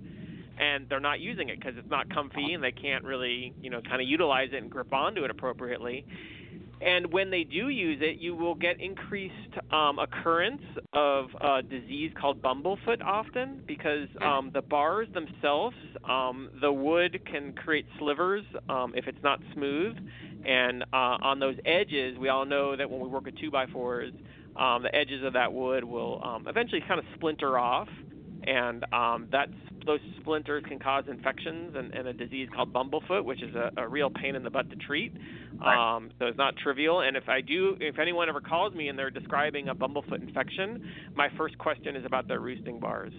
and 0.58 0.86
they're 0.88 1.00
not 1.00 1.20
using 1.20 1.48
it 1.48 1.58
because 1.58 1.74
it's 1.76 1.90
not 1.90 2.08
comfy 2.10 2.52
and 2.52 2.62
they 2.62 2.72
can't 2.72 3.04
really, 3.04 3.54
you 3.60 3.70
know, 3.70 3.80
kind 3.80 4.02
of 4.02 4.08
utilize 4.08 4.50
it 4.52 4.62
and 4.62 4.70
grip 4.70 4.92
onto 4.92 5.24
it 5.24 5.30
appropriately. 5.30 6.04
And 6.84 7.12
when 7.12 7.30
they 7.30 7.44
do 7.44 7.68
use 7.68 7.98
it, 8.00 8.18
you 8.18 8.34
will 8.34 8.54
get 8.54 8.80
increased 8.80 9.34
um, 9.70 9.98
occurrence 9.98 10.62
of 10.92 11.26
a 11.40 11.62
disease 11.62 12.10
called 12.20 12.42
bumblefoot 12.42 13.00
often 13.04 13.62
because 13.66 14.08
um, 14.20 14.50
the 14.52 14.62
bars 14.62 15.08
themselves, 15.14 15.76
um, 16.08 16.48
the 16.60 16.72
wood 16.72 17.20
can 17.30 17.52
create 17.52 17.86
slivers 17.98 18.44
um, 18.68 18.92
if 18.96 19.06
it's 19.06 19.22
not 19.22 19.40
smooth. 19.54 19.96
And 20.44 20.82
uh, 20.92 21.18
on 21.22 21.38
those 21.38 21.56
edges, 21.64 22.18
we 22.18 22.28
all 22.28 22.44
know 22.44 22.76
that 22.76 22.90
when 22.90 23.00
we 23.00 23.08
work 23.08 23.26
with 23.26 23.36
2 23.40 23.50
by 23.50 23.66
4s 23.66 24.10
um, 24.56 24.82
the 24.82 24.94
edges 24.94 25.24
of 25.24 25.32
that 25.32 25.52
wood 25.52 25.84
will 25.84 26.20
um, 26.22 26.44
eventually 26.46 26.82
kind 26.86 26.98
of 26.98 27.06
splinter 27.14 27.58
off 27.58 27.88
and 28.46 28.84
um, 28.92 29.28
that's 29.30 29.52
those 29.86 30.00
splinters 30.20 30.64
can 30.68 30.78
cause 30.78 31.04
infections 31.10 31.74
and, 31.76 31.92
and, 31.92 32.06
a 32.06 32.12
disease 32.12 32.48
called 32.54 32.72
bumblefoot, 32.72 33.24
which 33.24 33.42
is 33.42 33.54
a, 33.54 33.72
a, 33.78 33.88
real 33.88 34.10
pain 34.10 34.36
in 34.36 34.42
the 34.42 34.50
butt 34.50 34.70
to 34.70 34.76
treat. 34.76 35.12
Right. 35.60 35.96
Um, 35.96 36.10
so 36.18 36.26
it's 36.26 36.38
not 36.38 36.54
trivial. 36.62 37.00
And 37.00 37.16
if 37.16 37.28
I 37.28 37.40
do, 37.40 37.76
if 37.80 37.98
anyone 37.98 38.28
ever 38.28 38.40
calls 38.40 38.74
me 38.74 38.88
and 38.88 38.98
they're 38.98 39.10
describing 39.10 39.68
a 39.68 39.74
bumblefoot 39.74 40.22
infection, 40.22 40.88
my 41.14 41.28
first 41.36 41.58
question 41.58 41.96
is 41.96 42.04
about 42.04 42.28
their 42.28 42.40
roosting 42.40 42.78
bars. 42.78 43.12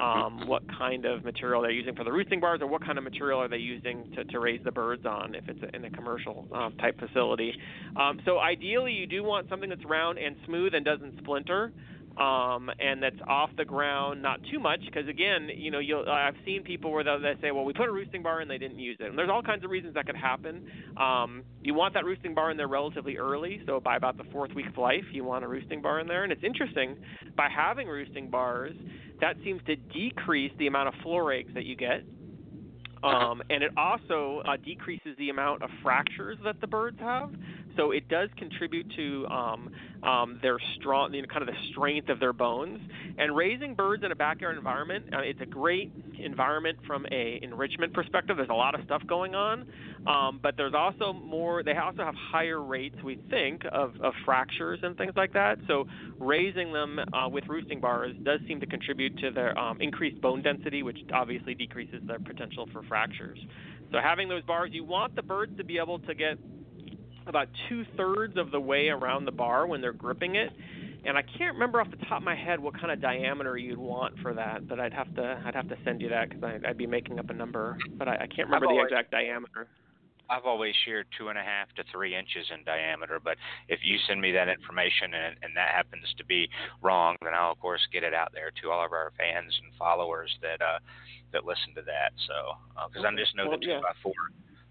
Um, 0.00 0.48
what 0.48 0.62
kind 0.78 1.04
of 1.04 1.22
material 1.22 1.60
they're 1.60 1.70
using 1.70 1.94
for 1.94 2.02
the 2.02 2.12
roosting 2.12 2.40
bars, 2.40 2.60
or 2.62 2.66
what 2.66 2.82
kind 2.82 2.96
of 2.96 3.04
material 3.04 3.42
are 3.42 3.48
they 3.48 3.58
using 3.58 4.10
to, 4.16 4.24
to 4.24 4.40
raise 4.40 4.62
the 4.64 4.72
birds 4.72 5.04
on 5.04 5.34
if 5.34 5.46
it's 5.48 5.60
in 5.74 5.84
a 5.84 5.90
commercial 5.90 6.48
um, 6.54 6.72
type 6.78 6.98
facility. 6.98 7.52
Um, 8.00 8.18
so 8.24 8.38
ideally, 8.38 8.92
you 8.92 9.06
do 9.06 9.22
want 9.22 9.50
something 9.50 9.68
that's 9.68 9.84
round 9.84 10.16
and 10.16 10.34
smooth 10.46 10.72
and 10.72 10.82
doesn't 10.82 11.18
splinter. 11.18 11.74
Um, 12.18 12.70
and 12.78 13.02
that's 13.02 13.16
off 13.26 13.50
the 13.56 13.64
ground, 13.64 14.22
not 14.22 14.40
too 14.50 14.60
much, 14.60 14.80
because 14.84 15.08
again, 15.08 15.48
you 15.54 15.70
know, 15.70 15.78
you'll, 15.78 16.08
I've 16.08 16.36
seen 16.44 16.62
people 16.62 16.92
where 16.92 17.04
they 17.04 17.34
say, 17.40 17.50
well, 17.50 17.64
we 17.64 17.72
put 17.72 17.88
a 17.88 17.92
roosting 17.92 18.22
bar 18.22 18.40
and 18.40 18.50
they 18.50 18.58
didn't 18.58 18.78
use 18.78 18.96
it, 19.00 19.08
and 19.08 19.18
there's 19.18 19.30
all 19.30 19.42
kinds 19.42 19.64
of 19.64 19.70
reasons 19.70 19.94
that 19.94 20.06
could 20.06 20.16
happen. 20.16 20.66
Um, 20.96 21.42
you 21.62 21.74
want 21.74 21.94
that 21.94 22.04
roosting 22.04 22.34
bar 22.34 22.50
in 22.50 22.56
there 22.56 22.68
relatively 22.68 23.18
early, 23.18 23.62
so 23.66 23.80
by 23.80 23.96
about 23.96 24.16
the 24.16 24.24
fourth 24.32 24.52
week 24.54 24.66
of 24.66 24.76
life, 24.76 25.04
you 25.12 25.24
want 25.24 25.44
a 25.44 25.48
roosting 25.48 25.80
bar 25.80 26.00
in 26.00 26.06
there, 26.06 26.24
and 26.24 26.32
it's 26.32 26.44
interesting, 26.44 26.96
by 27.36 27.48
having 27.48 27.88
roosting 27.88 28.30
bars, 28.30 28.74
that 29.20 29.36
seems 29.44 29.60
to 29.66 29.76
decrease 29.76 30.52
the 30.58 30.66
amount 30.66 30.88
of 30.88 30.94
floor 31.02 31.32
eggs 31.32 31.52
that 31.54 31.64
you 31.64 31.76
get. 31.76 32.02
Um, 33.04 33.42
and 33.50 33.64
it 33.64 33.72
also 33.76 34.42
uh, 34.46 34.56
decreases 34.64 35.16
the 35.18 35.30
amount 35.30 35.62
of 35.62 35.70
fractures 35.82 36.38
that 36.44 36.60
the 36.60 36.68
birds 36.68 37.00
have. 37.00 37.32
So 37.76 37.90
it 37.90 38.08
does 38.08 38.28
contribute 38.36 38.90
to 38.96 39.26
um, 39.26 39.70
um, 40.02 40.38
their 40.42 40.58
strong, 40.76 41.14
you 41.14 41.22
know, 41.22 41.28
kind 41.28 41.48
of 41.48 41.54
the 41.54 41.60
strength 41.70 42.08
of 42.08 42.20
their 42.20 42.32
bones. 42.32 42.80
And 43.18 43.34
raising 43.34 43.74
birds 43.74 44.04
in 44.04 44.12
a 44.12 44.16
backyard 44.16 44.56
environment, 44.56 45.14
uh, 45.14 45.18
it's 45.20 45.40
a 45.40 45.46
great 45.46 45.92
environment 46.18 46.78
from 46.86 47.06
a 47.10 47.38
enrichment 47.42 47.92
perspective. 47.92 48.36
There's 48.36 48.48
a 48.48 48.54
lot 48.54 48.74
of 48.74 48.84
stuff 48.84 49.02
going 49.06 49.34
on, 49.34 49.66
um, 50.06 50.40
but 50.42 50.56
there's 50.56 50.74
also 50.74 51.12
more. 51.12 51.62
They 51.62 51.76
also 51.76 52.04
have 52.04 52.14
higher 52.14 52.60
rates, 52.60 52.96
we 53.02 53.16
think, 53.30 53.62
of, 53.70 53.94
of 54.00 54.14
fractures 54.24 54.80
and 54.82 54.96
things 54.96 55.12
like 55.16 55.32
that. 55.34 55.58
So 55.66 55.86
raising 56.18 56.72
them 56.72 56.98
uh, 57.12 57.28
with 57.28 57.46
roosting 57.48 57.80
bars 57.80 58.14
does 58.22 58.40
seem 58.46 58.60
to 58.60 58.66
contribute 58.66 59.18
to 59.18 59.30
their 59.30 59.56
um, 59.58 59.80
increased 59.80 60.20
bone 60.20 60.42
density, 60.42 60.82
which 60.82 60.98
obviously 61.12 61.54
decreases 61.54 62.02
their 62.06 62.18
potential 62.18 62.68
for 62.72 62.82
fractures. 62.84 63.38
So 63.92 63.98
having 64.02 64.28
those 64.28 64.42
bars, 64.44 64.70
you 64.72 64.84
want 64.84 65.14
the 65.14 65.22
birds 65.22 65.56
to 65.58 65.64
be 65.64 65.78
able 65.78 65.98
to 66.00 66.14
get 66.14 66.38
about 67.28 67.48
two 67.68 67.84
thirds 67.96 68.36
of 68.36 68.50
the 68.50 68.60
way 68.60 68.88
around 68.88 69.24
the 69.24 69.32
bar 69.32 69.66
when 69.66 69.80
they're 69.80 69.92
gripping 69.92 70.36
it. 70.36 70.52
And 71.04 71.18
I 71.18 71.22
can't 71.22 71.54
remember 71.54 71.80
off 71.80 71.90
the 71.90 72.04
top 72.06 72.18
of 72.18 72.22
my 72.22 72.36
head 72.36 72.60
what 72.60 72.78
kind 72.78 72.92
of 72.92 73.00
diameter 73.00 73.56
you'd 73.56 73.78
want 73.78 74.18
for 74.20 74.34
that, 74.34 74.68
but 74.68 74.78
I'd 74.78 74.92
have 74.92 75.12
to 75.16 75.42
I'd 75.44 75.54
have 75.54 75.68
to 75.68 75.76
send 75.84 76.00
you 76.00 76.08
that 76.10 76.28
because 76.28 76.44
I'd, 76.44 76.64
I'd 76.64 76.78
be 76.78 76.86
making 76.86 77.18
up 77.18 77.28
a 77.30 77.32
number, 77.34 77.76
but 77.98 78.06
I, 78.06 78.14
I 78.14 78.26
can't 78.28 78.46
remember 78.46 78.68
I've 78.68 78.76
the 78.76 78.82
exact 78.82 79.10
diameter. 79.10 79.66
I've 80.30 80.46
always 80.46 80.74
shared 80.84 81.06
two 81.18 81.28
and 81.28 81.36
a 81.36 81.42
half 81.42 81.74
to 81.76 81.84
three 81.90 82.16
inches 82.16 82.46
in 82.54 82.64
diameter, 82.64 83.18
but 83.22 83.36
if 83.68 83.80
you 83.82 83.98
send 84.06 84.20
me 84.20 84.30
that 84.32 84.48
information 84.48 85.12
and, 85.12 85.36
and 85.42 85.56
that 85.56 85.74
happens 85.74 86.06
to 86.16 86.24
be 86.24 86.48
wrong, 86.80 87.16
then 87.22 87.34
I'll 87.34 87.52
of 87.52 87.58
course 87.58 87.80
get 87.92 88.04
it 88.04 88.14
out 88.14 88.30
there 88.32 88.50
to 88.62 88.70
all 88.70 88.84
of 88.84 88.92
our 88.92 89.12
fans 89.18 89.52
and 89.62 89.74
followers 89.76 90.30
that 90.40 90.62
uh, 90.62 90.78
that 91.32 91.44
listen 91.44 91.74
to 91.74 91.82
that. 91.82 92.12
So 92.28 92.56
because 92.88 93.04
uh, 93.04 93.08
I 93.08 93.16
just 93.16 93.34
know 93.34 93.48
Well, 93.48 93.58
the 93.58 93.66
two 93.66 93.72
yeah. 93.72 93.80
by 93.80 93.92
four 94.02 94.14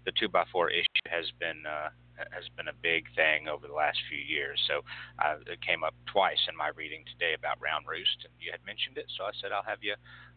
the 0.04 0.12
two 0.18 0.28
by 0.28 0.44
four 0.50 0.70
issue 0.70 1.06
has 1.06 1.26
been 1.38 1.62
uh, 1.68 1.90
has 2.30 2.46
been 2.56 2.68
a 2.68 2.76
big 2.82 3.10
thing 3.18 3.48
over 3.48 3.66
the 3.66 3.74
last 3.74 3.98
few 4.06 4.18
years. 4.18 4.60
So 4.70 4.86
uh, 5.18 5.42
it 5.50 5.58
came 5.60 5.82
up 5.82 5.94
twice 6.06 6.40
in 6.48 6.56
my 6.56 6.70
reading 6.76 7.02
today 7.10 7.34
about 7.34 7.58
round 7.58 7.86
roost, 7.90 8.22
and 8.22 8.32
you 8.38 8.54
had 8.54 8.62
mentioned 8.62 8.98
it. 8.98 9.10
So 9.18 9.24
I 9.24 9.34
said 9.42 9.50
I'll 9.50 9.66
have 9.66 9.82
you 9.82 9.94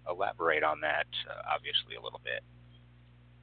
elaborate 0.09 0.63
on 0.63 0.81
that, 0.81 1.09
uh, 1.29 1.53
obviously 1.53 1.95
a 1.95 2.01
little 2.01 2.21
bit. 2.23 2.41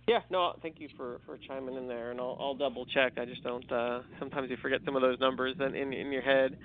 Yeah, 0.09 0.21
no, 0.31 0.55
thank 0.63 0.81
you 0.81 0.89
for 0.97 1.21
for 1.25 1.39
chiming 1.39 1.77
in 1.77 1.87
there, 1.87 2.11
and 2.11 2.19
I'll 2.19 2.37
I'll 2.41 2.59
double 2.59 2.87
check. 2.87 3.15
I 3.19 3.25
just 3.25 3.45
don't. 3.45 3.71
Uh, 3.71 4.01
sometimes 4.19 4.51
you 4.51 4.57
forget 4.61 4.81
some 4.85 4.97
of 4.97 5.03
those 5.03 5.21
numbers 5.21 5.55
in 5.61 5.75
in, 5.75 5.93
in 5.93 6.11
your 6.11 6.23
head. 6.23 6.59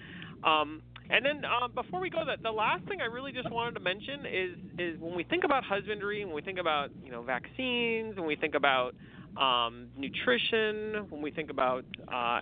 Um, 0.44 0.82
and 1.10 1.26
then 1.26 1.44
um, 1.46 1.72
before 1.74 2.02
we 2.02 2.10
go, 2.10 2.26
the, 2.26 2.42
the 2.42 2.52
last 2.52 2.86
thing 2.88 3.00
I 3.02 3.06
really 3.06 3.32
just 3.32 3.50
wanted 3.50 3.76
to 3.76 3.80
mention 3.80 4.26
is 4.26 4.58
is 4.80 5.00
when 5.00 5.16
we 5.16 5.24
think 5.24 5.44
about 5.44 5.64
husbandry, 5.64 6.26
when 6.26 6.34
we 6.34 6.42
think 6.42 6.60
about 6.60 6.90
you 7.04 7.12
know 7.12 7.22
vaccines, 7.22 8.18
when 8.18 8.26
we 8.26 8.36
think 8.36 8.56
about 8.56 8.96
um, 9.40 9.88
nutrition, 9.98 11.06
when 11.10 11.22
we 11.22 11.32
think 11.32 11.50
about 11.50 11.86
uh, 12.14 12.42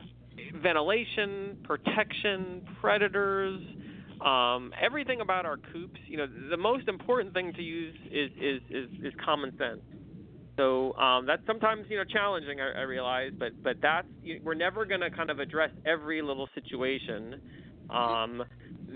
ventilation, 0.62 1.58
protection, 1.64 2.68
predators, 2.82 3.62
um, 4.24 4.72
everything 4.82 5.22
about 5.22 5.46
our 5.46 5.58
coops, 5.72 6.00
you 6.08 6.18
know, 6.18 6.28
the 6.50 6.58
most 6.58 6.88
important 6.88 7.34
thing 7.34 7.54
to 7.54 7.62
use 7.62 7.96
is 8.12 8.32
is 8.40 8.62
is, 8.70 8.90
is 9.06 9.14
common 9.24 9.52
sense. 9.58 9.82
So 10.58 10.94
um, 10.94 11.26
that's 11.26 11.46
sometimes 11.46 11.86
you 11.90 11.98
know 11.98 12.06
challenging. 12.06 12.62
I, 12.62 12.80
I 12.80 12.84
realize, 12.84 13.34
but 13.38 13.62
but 13.62 13.78
that's 13.82 14.08
you- 14.24 14.40
we're 14.44 14.54
never 14.54 14.86
going 14.86 15.02
to 15.02 15.10
kind 15.12 15.30
of 15.30 15.40
address 15.40 15.72
every 15.86 16.22
little 16.22 16.48
situation 16.56 17.42
um, 17.90 18.44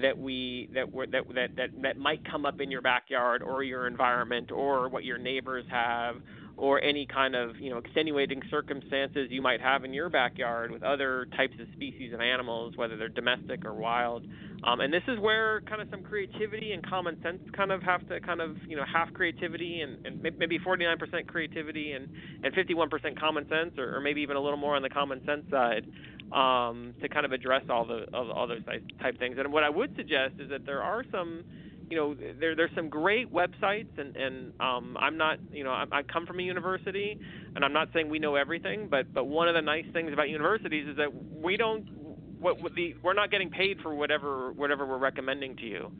that 0.02 0.18
we 0.18 0.70
that, 0.74 0.91
we're, 0.91 1.08
that 1.08 1.24
that 1.36 1.56
that 1.58 1.70
that 1.82 1.97
might 1.97 2.24
come 2.30 2.45
up 2.45 2.62
in 2.62 2.72
your 2.72 2.82
backyard 2.82 3.43
or 3.43 3.64
your 3.64 3.88
environment 3.88 4.52
or 4.52 4.88
what 4.88 5.04
your 5.04 5.18
neighbors 5.18 5.66
have 5.70 6.16
or 6.60 6.82
any 6.84 7.05
kind 7.05 7.36
of 7.36 7.57
you 7.60 7.70
know 7.70 7.78
extenuating 7.78 8.41
circumstances 8.51 9.28
you 9.32 9.41
might 9.41 9.62
have 9.62 9.86
in 9.86 9.93
your 9.93 10.10
backyard 10.10 10.72
with 10.72 10.84
other 10.84 11.26
types 11.38 11.53
of 11.60 11.68
species 11.74 12.14
of 12.14 12.20
animals, 12.20 12.76
whether 12.76 12.97
they're 12.97 13.07
domestic 13.07 13.64
or 13.66 13.74
wild. 13.74 14.26
Um, 14.64 14.82
and 14.82 14.91
this 14.93 15.03
is 15.07 15.18
where 15.20 15.62
kind 15.62 15.82
of 15.82 15.88
some 15.89 16.03
creativity 16.03 16.74
and 16.74 16.86
common 16.86 17.22
sense 17.24 17.39
kind 17.55 17.72
of 17.72 17.82
have 17.84 18.07
to 18.10 18.20
kind 18.20 18.41
of 18.41 18.57
you 18.68 18.76
know 18.76 18.84
half 18.91 19.12
creativity 19.14 19.82
and, 19.82 20.05
and 20.05 20.22
maybe 20.38 20.60
49% 20.60 21.28
creativity 21.28 21.93
and 21.93 22.10
and 22.43 22.53
51% 22.53 23.18
common 23.18 23.47
sense, 23.47 23.78
or, 23.78 23.95
or 23.95 24.01
maybe 24.01 24.22
even 24.22 24.36
a 24.36 24.41
little 24.41 24.57
more 24.57 24.76
on 24.76 24.82
the 24.82 24.89
common 24.89 25.26
sense 25.26 25.45
side 25.49 25.86
um, 26.34 26.93
to 27.01 27.07
kind 27.07 27.26
of 27.26 27.32
address 27.32 27.64
all 27.70 27.86
the 27.86 28.05
all, 28.14 28.32
all 28.32 28.47
those 28.47 28.66
type 28.66 28.84
type 29.01 29.18
things. 29.18 29.38
And 29.39 29.53
what 29.53 29.64
I 29.64 29.70
would 29.70 29.95
suggest 29.95 30.36
is 30.39 30.49
that 30.49 30.66
there 30.66 30.84
are 30.84 31.05
some 31.10 31.45
you 31.89 31.97
know 31.97 32.15
there 32.39 32.55
there's 32.55 32.71
some 32.75 32.89
great 32.89 33.31
websites 33.33 33.97
and 33.97 34.15
and 34.15 34.53
um 34.59 34.97
I'm 34.99 35.17
not 35.17 35.39
you 35.51 35.63
know 35.63 35.71
I, 35.71 35.85
I 35.91 36.03
come 36.03 36.25
from 36.25 36.39
a 36.39 36.43
university 36.43 37.19
and 37.55 37.65
I'm 37.65 37.73
not 37.73 37.89
saying 37.93 38.09
we 38.09 38.19
know 38.19 38.35
everything 38.35 38.87
but 38.89 39.13
but 39.13 39.25
one 39.25 39.47
of 39.47 39.55
the 39.55 39.61
nice 39.61 39.85
things 39.93 40.13
about 40.13 40.29
universities 40.29 40.87
is 40.87 40.97
that 40.97 41.09
we 41.13 41.57
don't 41.57 41.87
what, 42.39 42.61
what 42.61 42.73
the 42.73 42.95
we're 43.03 43.13
not 43.13 43.31
getting 43.31 43.49
paid 43.49 43.79
for 43.81 43.93
whatever 43.93 44.51
whatever 44.53 44.85
we're 44.85 44.97
recommending 44.97 45.55
to 45.57 45.63
you. 45.63 45.91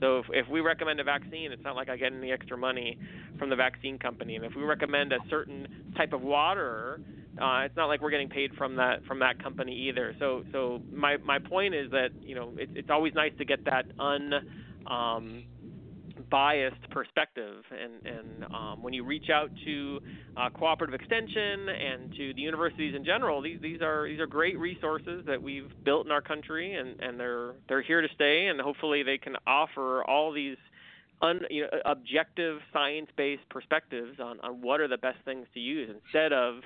So 0.00 0.18
if 0.18 0.26
if 0.30 0.48
we 0.48 0.60
recommend 0.60 1.00
a 1.00 1.04
vaccine, 1.04 1.52
it's 1.52 1.62
not 1.64 1.76
like 1.76 1.88
I 1.88 1.96
get 1.96 2.12
any 2.12 2.32
extra 2.32 2.56
money 2.56 2.98
from 3.38 3.50
the 3.50 3.56
vaccine 3.56 3.98
company. 3.98 4.36
And 4.36 4.44
if 4.44 4.54
we 4.54 4.62
recommend 4.62 5.12
a 5.12 5.18
certain 5.28 5.92
type 5.96 6.12
of 6.12 6.22
water, 6.22 7.00
uh, 7.40 7.62
it's 7.64 7.76
not 7.76 7.86
like 7.86 8.00
we're 8.00 8.10
getting 8.10 8.28
paid 8.28 8.54
from 8.54 8.76
that 8.76 9.04
from 9.06 9.18
that 9.20 9.42
company 9.42 9.88
either. 9.88 10.14
So 10.18 10.44
so 10.52 10.80
my 10.92 11.16
my 11.18 11.38
point 11.38 11.74
is 11.74 11.90
that 11.90 12.10
you 12.22 12.34
know 12.34 12.52
it's 12.56 12.72
it's 12.74 12.90
always 12.90 13.14
nice 13.14 13.32
to 13.38 13.44
get 13.44 13.64
that 13.64 13.86
un 13.98 14.32
um, 14.88 15.44
biased 16.30 16.90
perspective. 16.90 17.62
And, 17.70 18.06
and 18.06 18.54
um, 18.54 18.82
when 18.82 18.92
you 18.92 19.04
reach 19.04 19.30
out 19.30 19.50
to 19.64 20.00
uh, 20.36 20.50
cooperative 20.50 20.94
extension 20.94 21.68
and 21.68 22.12
to 22.16 22.34
the 22.34 22.40
universities 22.40 22.94
in 22.94 23.04
general 23.04 23.40
these, 23.40 23.60
these 23.60 23.80
are 23.82 24.08
these 24.08 24.20
are 24.20 24.26
great 24.26 24.58
resources 24.58 25.24
that 25.26 25.42
we've 25.42 25.70
built 25.84 26.06
in 26.06 26.12
our 26.12 26.20
country 26.20 26.74
and, 26.74 27.00
and 27.00 27.18
they're 27.18 27.54
they're 27.68 27.82
here 27.82 28.00
to 28.00 28.08
stay. 28.14 28.46
And 28.48 28.60
hopefully 28.60 29.02
they 29.02 29.18
can 29.18 29.36
offer 29.46 30.04
all 30.04 30.32
these 30.32 30.56
un, 31.22 31.40
you 31.50 31.62
know, 31.62 31.68
objective 31.84 32.60
science-based 32.72 33.48
perspectives 33.50 34.20
on, 34.20 34.38
on 34.40 34.60
what 34.62 34.80
are 34.80 34.88
the 34.88 34.98
best 34.98 35.18
things 35.24 35.46
to 35.54 35.60
use 35.60 35.90
instead 35.90 36.32
of 36.32 36.60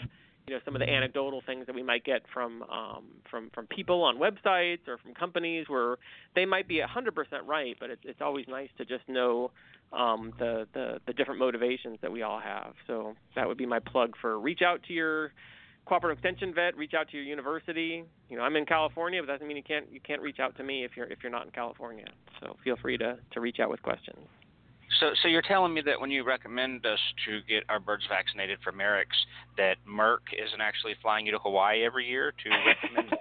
you 0.47 0.55
know 0.55 0.61
some 0.65 0.75
of 0.75 0.81
the 0.81 0.89
anecdotal 0.89 1.43
things 1.45 1.67
that 1.67 1.75
we 1.75 1.83
might 1.83 2.05
get 2.05 2.23
from 2.33 2.63
um, 2.65 3.05
from 3.31 3.51
from 3.55 3.67
people 3.67 4.03
on 4.03 4.19
websites 4.19 4.89
or 4.89 4.99
from 4.99 5.15
companies 5.15 5.69
where 5.69 5.97
they 6.35 6.45
might 6.45 6.67
be 6.69 6.81
100% 6.81 7.13
right, 7.47 7.77
but 7.79 7.91
it's 7.91 8.03
it's 8.05 8.21
always 8.21 8.47
nice 8.49 8.69
to 8.79 8.85
just 8.85 9.09
know 9.09 9.51
um, 9.93 10.33
the, 10.39 10.67
the 10.75 11.01
the 11.07 11.13
different 11.13 11.39
motivations 11.39 11.99
that 12.03 12.11
we 12.11 12.23
all 12.23 12.41
have. 12.41 12.75
So 12.87 13.15
that 13.37 13.47
would 13.47 13.59
be 13.59 13.67
my 13.67 13.79
plug 13.79 14.15
for 14.21 14.39
reach 14.39 14.61
out 14.63 14.83
to 14.89 14.93
your 14.93 15.33
cooperative 15.87 16.19
extension 16.19 16.55
vet, 16.55 16.77
reach 16.77 16.95
out 16.95 17.09
to 17.11 17.17
your 17.17 17.27
university. 17.27 18.05
You 18.29 18.37
know, 18.37 18.43
I'm 18.43 18.57
in 18.57 18.67
California, 18.67 19.21
but 19.21 19.27
that 19.27 19.35
doesn't 19.35 19.49
mean 19.49 19.57
you 19.57 19.63
can't 19.63 19.87
you 19.93 20.01
can't 20.01 20.23
reach 20.23 20.41
out 20.41 20.57
to 20.57 20.65
me 20.65 20.85
if 20.85 20.93
you're 20.97 21.07
if 21.07 21.19
you're 21.23 21.33
not 21.33 21.47
in 21.47 21.53
California. 21.53 22.07
So 22.41 22.57
feel 22.65 22.77
free 22.77 22.99
to 22.99 23.19
to 23.33 23.41
reach 23.41 23.59
out 23.61 23.71
with 23.71 23.83
questions. 23.83 24.27
So, 25.01 25.11
so 25.23 25.29
you're 25.29 25.43
telling 25.43 25.73
me 25.75 25.81
that 25.83 26.01
when 26.01 26.11
you 26.11 26.25
recommend 26.25 26.85
us 26.87 26.99
to 27.27 27.41
get 27.49 27.65
our 27.69 27.81
birds 27.81 28.05
vaccinated 28.09 28.59
for 28.63 28.73
Marek's, 28.73 29.17
that 29.57 29.77
Merck 29.89 30.19
isn't 30.37 30.61
actually 30.61 30.95
flying 31.03 31.27
you 31.27 31.33
to 31.33 31.39
Hawaii 31.39 31.85
every 31.85 32.07
year 32.07 32.33
to 32.45 32.51
recommend? 32.51 33.15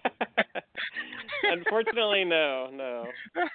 Unfortunately, 1.43 2.23
no, 2.25 2.69
no. 2.71 3.05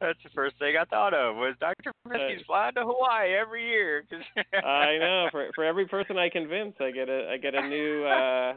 That's 0.00 0.18
the 0.22 0.30
first 0.34 0.56
thing 0.58 0.76
I 0.80 0.84
thought 0.84 1.14
of 1.14 1.36
was 1.36 1.54
Dr. 1.60 1.92
Pitesky's 2.08 2.44
flying 2.46 2.74
to 2.74 2.82
Hawaii 2.84 3.34
every 3.34 3.66
year. 3.66 4.04
'cause- 4.08 4.22
I 4.64 4.98
know. 4.98 5.28
For 5.32 5.50
for 5.54 5.64
every 5.64 5.86
person 5.86 6.18
I 6.18 6.28
convince, 6.28 6.74
I 6.80 6.90
get 6.90 7.08
a 7.08 7.30
I 7.32 7.36
get 7.38 7.54
a 7.54 7.68
new 7.68 8.04
uh, 8.04 8.54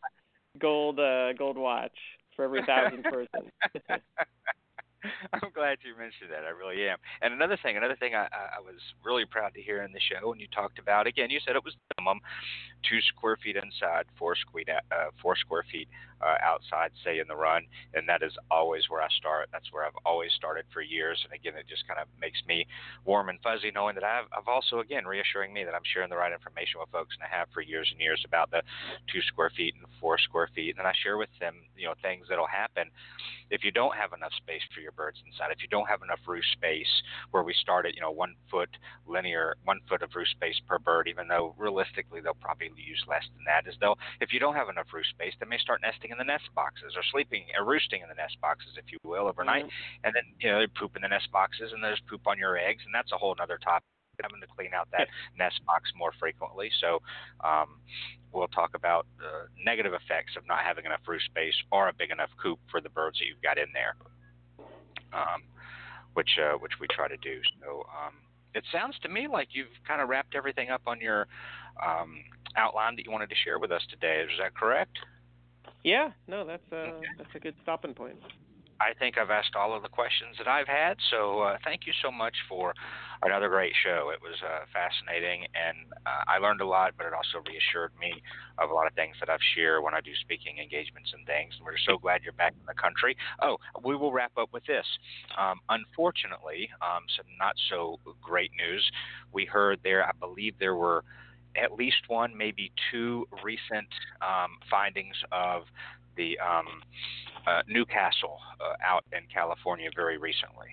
gold 0.59 0.99
uh, 0.99 1.33
gold 1.33 1.57
watch 1.57 1.97
for 2.35 2.43
every 2.45 2.63
thousand 2.65 3.03
person. 3.03 3.51
I'm 5.33 5.51
glad 5.53 5.77
you 5.83 5.97
mentioned 5.97 6.31
that. 6.31 6.43
I 6.45 6.51
really 6.51 6.87
am. 6.87 6.97
And 7.21 7.33
another 7.33 7.57
thing, 7.61 7.77
another 7.77 7.95
thing 7.95 8.15
I, 8.15 8.27
I 8.31 8.59
was 8.61 8.79
really 9.03 9.25
proud 9.25 9.53
to 9.53 9.61
hear 9.61 9.83
in 9.83 9.91
the 9.91 9.99
show, 9.99 10.31
and 10.31 10.41
you 10.41 10.47
talked 10.53 10.79
about 10.79 11.07
again. 11.07 11.29
You 11.29 11.39
said 11.45 11.55
it 11.55 11.63
was 11.63 11.75
minimum 11.97 12.21
two 12.87 12.99
square 13.15 13.37
feet 13.41 13.55
inside, 13.55 14.05
four 14.17 14.35
square 14.35 14.81
uh, 14.91 15.09
four 15.21 15.35
square 15.35 15.65
feet 15.71 15.87
uh, 16.21 16.37
outside, 16.41 16.91
say 17.03 17.19
in 17.19 17.27
the 17.27 17.35
run, 17.35 17.63
and 17.93 18.07
that 18.07 18.23
is 18.23 18.31
always 18.49 18.89
where 18.89 19.01
I 19.01 19.07
start. 19.17 19.49
That's 19.51 19.71
where 19.71 19.85
I've 19.85 19.97
always 20.05 20.31
started 20.33 20.65
for 20.71 20.81
years. 20.81 21.19
And 21.23 21.33
again, 21.33 21.59
it 21.59 21.67
just 21.67 21.87
kind 21.87 21.99
of 21.99 22.07
makes 22.19 22.39
me 22.47 22.65
warm 23.05 23.29
and 23.29 23.39
fuzzy 23.41 23.71
knowing 23.73 23.95
that 23.95 24.03
I've, 24.03 24.25
I've 24.31 24.47
also 24.47 24.79
again 24.79 25.05
reassuring 25.05 25.53
me 25.53 25.63
that 25.63 25.73
I'm 25.73 25.85
sharing 25.93 26.09
the 26.09 26.17
right 26.17 26.31
information 26.31 26.79
with 26.79 26.89
folks, 26.89 27.15
and 27.19 27.25
I 27.25 27.35
have 27.35 27.47
for 27.53 27.61
years 27.61 27.89
and 27.91 27.99
years 27.99 28.23
about 28.25 28.51
the 28.51 28.61
two 29.11 29.21
square 29.27 29.51
feet 29.55 29.75
and 29.75 29.85
four 29.99 30.17
square 30.17 30.49
feet, 30.55 30.75
and 30.77 30.87
I 30.87 30.93
share 31.03 31.17
with 31.17 31.33
them 31.39 31.55
you 31.77 31.85
know 31.85 31.93
things 32.01 32.27
that'll 32.29 32.47
happen 32.47 32.89
if 33.49 33.63
you 33.63 33.71
don't 33.71 33.95
have 33.95 34.13
enough 34.13 34.33
space 34.37 34.63
for 34.73 34.81
your 34.81 34.91
birds 34.95 35.17
inside, 35.25 35.51
if 35.51 35.61
you 35.61 35.67
don't 35.67 35.87
have 35.89 36.01
enough 36.01 36.19
roost 36.27 36.51
space, 36.53 36.89
where 37.31 37.43
we 37.43 37.53
start 37.53 37.85
at 37.85 37.95
you 37.95 38.01
know 38.01 38.11
one 38.11 38.35
foot 38.49 38.69
linear, 39.05 39.55
one 39.63 39.79
foot 39.87 40.01
of 40.01 40.09
roost 40.15 40.31
space 40.31 40.59
per 40.67 40.79
bird, 40.79 41.07
even 41.07 41.27
though 41.27 41.53
realistically 41.57 42.21
they'll 42.21 42.39
probably 42.39 42.71
use 42.75 43.03
less 43.07 43.23
than 43.35 43.43
that, 43.45 43.69
is 43.69 43.75
they'll 43.79 43.97
if 44.21 44.33
you 44.33 44.39
don't 44.39 44.55
have 44.55 44.69
enough 44.69 44.87
roost 44.93 45.09
space, 45.09 45.33
they 45.39 45.47
may 45.47 45.57
start 45.57 45.81
nesting 45.81 46.11
in 46.11 46.17
the 46.17 46.23
nest 46.23 46.49
boxes 46.55 46.93
or 46.95 47.03
sleeping 47.11 47.45
or 47.57 47.65
roosting 47.65 48.01
in 48.01 48.09
the 48.09 48.15
nest 48.15 48.39
boxes, 48.41 48.73
if 48.77 48.91
you 48.91 48.97
will, 49.03 49.27
overnight, 49.27 49.65
mm-hmm. 49.65 50.03
and 50.03 50.13
then 50.15 50.23
you 50.39 50.49
know 50.49 50.59
they 50.59 50.67
poop 50.67 50.95
in 50.95 51.01
the 51.01 51.11
nest 51.11 51.31
boxes 51.31 51.71
and 51.73 51.83
there's 51.83 52.01
poop 52.09 52.25
on 52.27 52.37
your 52.37 52.57
eggs, 52.57 52.83
and 52.85 52.93
that's 52.93 53.11
a 53.11 53.17
whole 53.17 53.35
other 53.39 53.57
topic 53.57 53.83
having 54.21 54.41
to 54.41 54.47
clean 54.47 54.73
out 54.73 54.87
that 54.91 55.07
nest 55.37 55.59
box 55.65 55.91
more 55.95 56.11
frequently. 56.19 56.69
So 56.79 57.01
um, 57.43 57.79
we'll 58.31 58.47
talk 58.47 58.71
about 58.75 59.07
the 59.17 59.47
negative 59.63 59.93
effects 59.93 60.35
of 60.37 60.47
not 60.47 60.63
having 60.63 60.85
enough 60.85 61.01
roost 61.07 61.25
space 61.25 61.55
or 61.71 61.89
a 61.89 61.93
big 61.93 62.11
enough 62.11 62.29
coop 62.41 62.59
for 62.69 62.81
the 62.81 62.89
birds 62.89 63.19
that 63.19 63.25
you've 63.25 63.41
got 63.41 63.57
in 63.57 63.67
there, 63.73 63.95
um, 65.15 65.43
which 66.13 66.37
uh, 66.41 66.57
which 66.57 66.73
we 66.79 66.87
try 66.87 67.07
to 67.07 67.17
do. 67.17 67.39
So 67.61 67.85
um, 67.89 68.13
it 68.53 68.63
sounds 68.71 68.95
to 69.03 69.09
me 69.09 69.27
like 69.27 69.49
you've 69.51 69.67
kind 69.87 70.01
of 70.01 70.09
wrapped 70.09 70.35
everything 70.35 70.69
up 70.69 70.81
on 70.87 70.99
your 71.01 71.27
um, 71.83 72.23
outline 72.55 72.95
that 72.95 73.05
you 73.05 73.11
wanted 73.11 73.29
to 73.29 73.35
share 73.43 73.59
with 73.59 73.71
us 73.71 73.81
today. 73.89 74.21
Is 74.23 74.39
that 74.39 74.55
correct? 74.55 74.97
Yeah, 75.83 76.11
no, 76.27 76.45
that's 76.45 76.63
a 76.71 76.75
okay. 76.75 77.07
that's 77.17 77.35
a 77.35 77.39
good 77.39 77.55
stopping 77.61 77.93
point. 77.93 78.15
I 78.79 78.93
think 78.93 79.17
I've 79.17 79.29
asked 79.29 79.55
all 79.55 79.75
of 79.75 79.83
the 79.83 79.89
questions 79.89 80.35
that 80.37 80.47
I've 80.47 80.67
had. 80.67 80.97
So 81.09 81.41
uh, 81.41 81.57
thank 81.63 81.87
you 81.87 81.93
so 82.03 82.11
much 82.11 82.35
for 82.49 82.73
another 83.23 83.47
great 83.47 83.73
show. 83.83 84.11
It 84.13 84.21
was 84.21 84.35
uh, 84.43 84.65
fascinating, 84.73 85.47
and 85.55 85.77
uh, 86.05 86.23
I 86.27 86.39
learned 86.39 86.61
a 86.61 86.67
lot, 86.67 86.93
but 86.97 87.07
it 87.07 87.13
also 87.13 87.39
reassured 87.47 87.91
me 87.99 88.21
of 88.57 88.69
a 88.69 88.73
lot 88.73 88.87
of 88.87 88.93
things 88.93 89.15
that 89.19 89.29
I've 89.29 89.43
shared 89.55 89.83
when 89.83 89.93
I 89.93 90.01
do 90.01 90.11
speaking 90.21 90.57
engagements 90.59 91.13
and 91.15 91.25
things. 91.25 91.53
And 91.57 91.65
we're 91.65 91.79
so 91.87 91.97
glad 91.97 92.21
you're 92.23 92.33
back 92.33 92.53
in 92.53 92.65
the 92.67 92.73
country. 92.73 93.15
Oh, 93.41 93.57
we 93.83 93.95
will 93.95 94.11
wrap 94.11 94.33
up 94.37 94.51
with 94.51 94.65
this. 94.65 94.85
Um, 95.37 95.59
unfortunately, 95.69 96.69
um, 96.81 97.03
some 97.15 97.25
not 97.39 97.55
so 97.69 97.99
great 98.21 98.51
news. 98.57 98.83
We 99.31 99.45
heard 99.45 99.79
there, 99.83 100.05
I 100.05 100.11
believe 100.19 100.55
there 100.59 100.75
were 100.75 101.03
at 101.55 101.73
least 101.73 102.03
one, 102.07 102.35
maybe 102.35 102.71
two 102.91 103.25
recent 103.43 103.87
um, 104.21 104.57
findings 104.69 105.15
of 105.31 105.63
the 106.17 106.37
um, 106.39 106.81
uh, 107.47 107.61
Newcastle 107.67 108.39
uh, 108.59 108.75
out 108.85 109.03
in 109.11 109.23
California 109.33 109.89
very 109.95 110.17
recently. 110.17 110.67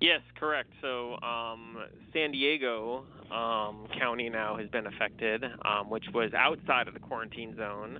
Yes, 0.00 0.20
correct. 0.38 0.70
So 0.80 1.16
um, 1.22 1.78
San 2.12 2.30
Diego 2.30 3.04
um, 3.32 3.88
County 3.98 4.28
now 4.28 4.56
has 4.56 4.68
been 4.68 4.86
affected, 4.86 5.44
um, 5.64 5.90
which 5.90 6.04
was 6.14 6.32
outside 6.34 6.86
of 6.86 6.94
the 6.94 7.00
quarantine 7.00 7.56
zone. 7.56 7.96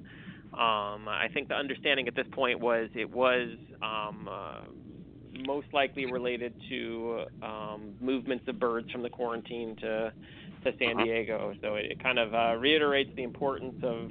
Um, 0.53 1.09
I 1.09 1.29
think 1.35 1.49
the 1.49 1.55
understanding 1.55 2.07
at 2.07 2.15
this 2.15 2.27
point 2.33 2.61
was 2.61 2.89
it 2.95 3.11
was 3.11 3.49
um, 3.83 4.29
uh, 4.31 4.61
most 5.47 5.67
likely 5.73 6.07
related 6.07 6.55
to 6.69 7.25
um, 7.43 7.95
movements 8.01 8.45
of 8.49 8.59
birds 8.59 8.91
from 8.91 9.03
the 9.03 9.11
quarantine 9.11 9.77
to 9.81 10.13
to 10.65 10.73
San 10.79 10.97
uh-huh. 10.97 11.05
Diego. 11.05 11.55
So 11.63 11.75
it, 11.77 11.87
it 11.93 12.03
kind 12.03 12.19
of 12.19 12.35
uh, 12.35 12.57
reiterates 12.59 13.11
the 13.15 13.23
importance 13.23 13.77
of 13.83 14.11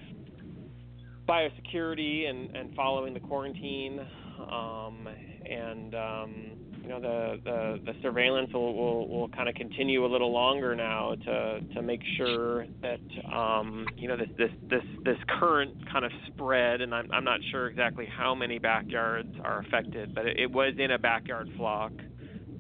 biosecurity 1.28 2.30
and, 2.30 2.56
and 2.56 2.74
following 2.76 3.14
the 3.14 3.20
quarantine, 3.20 4.00
um, 4.40 5.08
and 5.50 5.94
um, 5.96 6.36
you 6.82 6.88
know 6.88 7.02
the, 7.02 7.40
the, 7.44 7.80
the 7.86 7.94
surveillance 8.02 8.52
will, 8.54 8.74
will, 8.74 9.08
will 9.10 9.30
kind 9.30 9.50
of 9.50 9.56
continue 9.56 10.06
a 10.06 10.10
little 10.10 10.32
longer 10.32 10.76
now 10.76 11.16
to 11.16 11.60
to 11.74 11.82
make 11.82 12.02
sure 12.18 12.66
that 12.82 13.02
um, 13.34 13.86
you 13.98 14.08
know 14.08 14.16
this 14.16 14.30
this 14.38 14.52
this 14.70 14.84
this 15.04 15.18
current 15.40 15.74
kind 15.92 16.06
of 16.06 16.12
spread, 16.28 16.82
and 16.82 16.96
I'm 16.96 17.12
I'm 17.12 17.26
not 17.26 17.40
sure 17.52 17.68
exactly 17.68 18.06
how 18.06 18.34
many 18.34 18.58
backyards 18.58 19.36
are 19.44 19.60
affected, 19.60 20.16
but 20.16 20.26
it, 20.26 20.40
it 20.40 20.52
was 20.52 20.74
in 20.78 20.92
a 20.92 21.00
backyard 21.00 21.50
flock, 21.58 21.92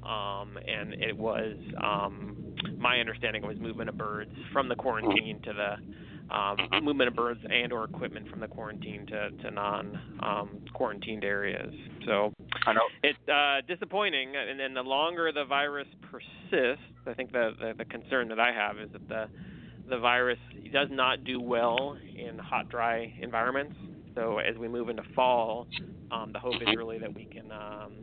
um, 0.03 0.57
and 0.67 0.93
it 0.93 1.17
was 1.17 1.55
um, 1.81 2.55
my 2.77 2.99
understanding 2.99 3.45
was 3.45 3.57
movement 3.59 3.89
of 3.89 3.97
birds 3.97 4.31
from 4.51 4.67
the 4.67 4.75
quarantine 4.75 5.39
to 5.43 5.53
the 5.53 5.75
um, 6.29 6.57
mm-hmm. 6.57 6.85
movement 6.85 7.07
of 7.09 7.15
birds 7.15 7.39
and 7.49 7.71
or 7.71 7.83
equipment 7.85 8.29
from 8.29 8.39
the 8.39 8.47
quarantine 8.47 9.05
to, 9.07 9.31
to 9.31 9.51
non 9.51 9.99
um, 10.21 10.49
quarantined 10.73 11.23
areas. 11.23 11.73
So 12.05 12.33
it's 13.03 13.17
uh, 13.29 13.61
disappointing, 13.67 14.33
and 14.35 14.59
then 14.59 14.73
the 14.73 14.81
longer 14.81 15.31
the 15.31 15.45
virus 15.45 15.87
persists, 16.01 16.83
I 17.05 17.13
think 17.13 17.31
the, 17.31 17.51
the, 17.59 17.73
the 17.77 17.85
concern 17.85 18.27
that 18.29 18.39
I 18.39 18.51
have 18.51 18.77
is 18.79 18.89
that 18.93 19.07
the 19.07 19.25
the 19.89 19.97
virus 19.97 20.39
does 20.73 20.89
not 20.91 21.23
do 21.23 21.39
well 21.39 21.97
in 22.15 22.37
hot, 22.37 22.67
dry 22.67 23.13
environments. 23.21 23.75
So 24.15 24.39
as 24.39 24.57
we 24.57 24.67
move 24.67 24.89
into 24.89 25.03
fall, 25.15 25.67
um, 26.11 26.31
the 26.33 26.39
hope 26.39 26.55
is 26.55 26.61
mm-hmm. 26.67 26.77
really 26.77 26.97
that 26.99 27.13
we 27.13 27.25
can 27.25 27.51
um, 27.51 27.93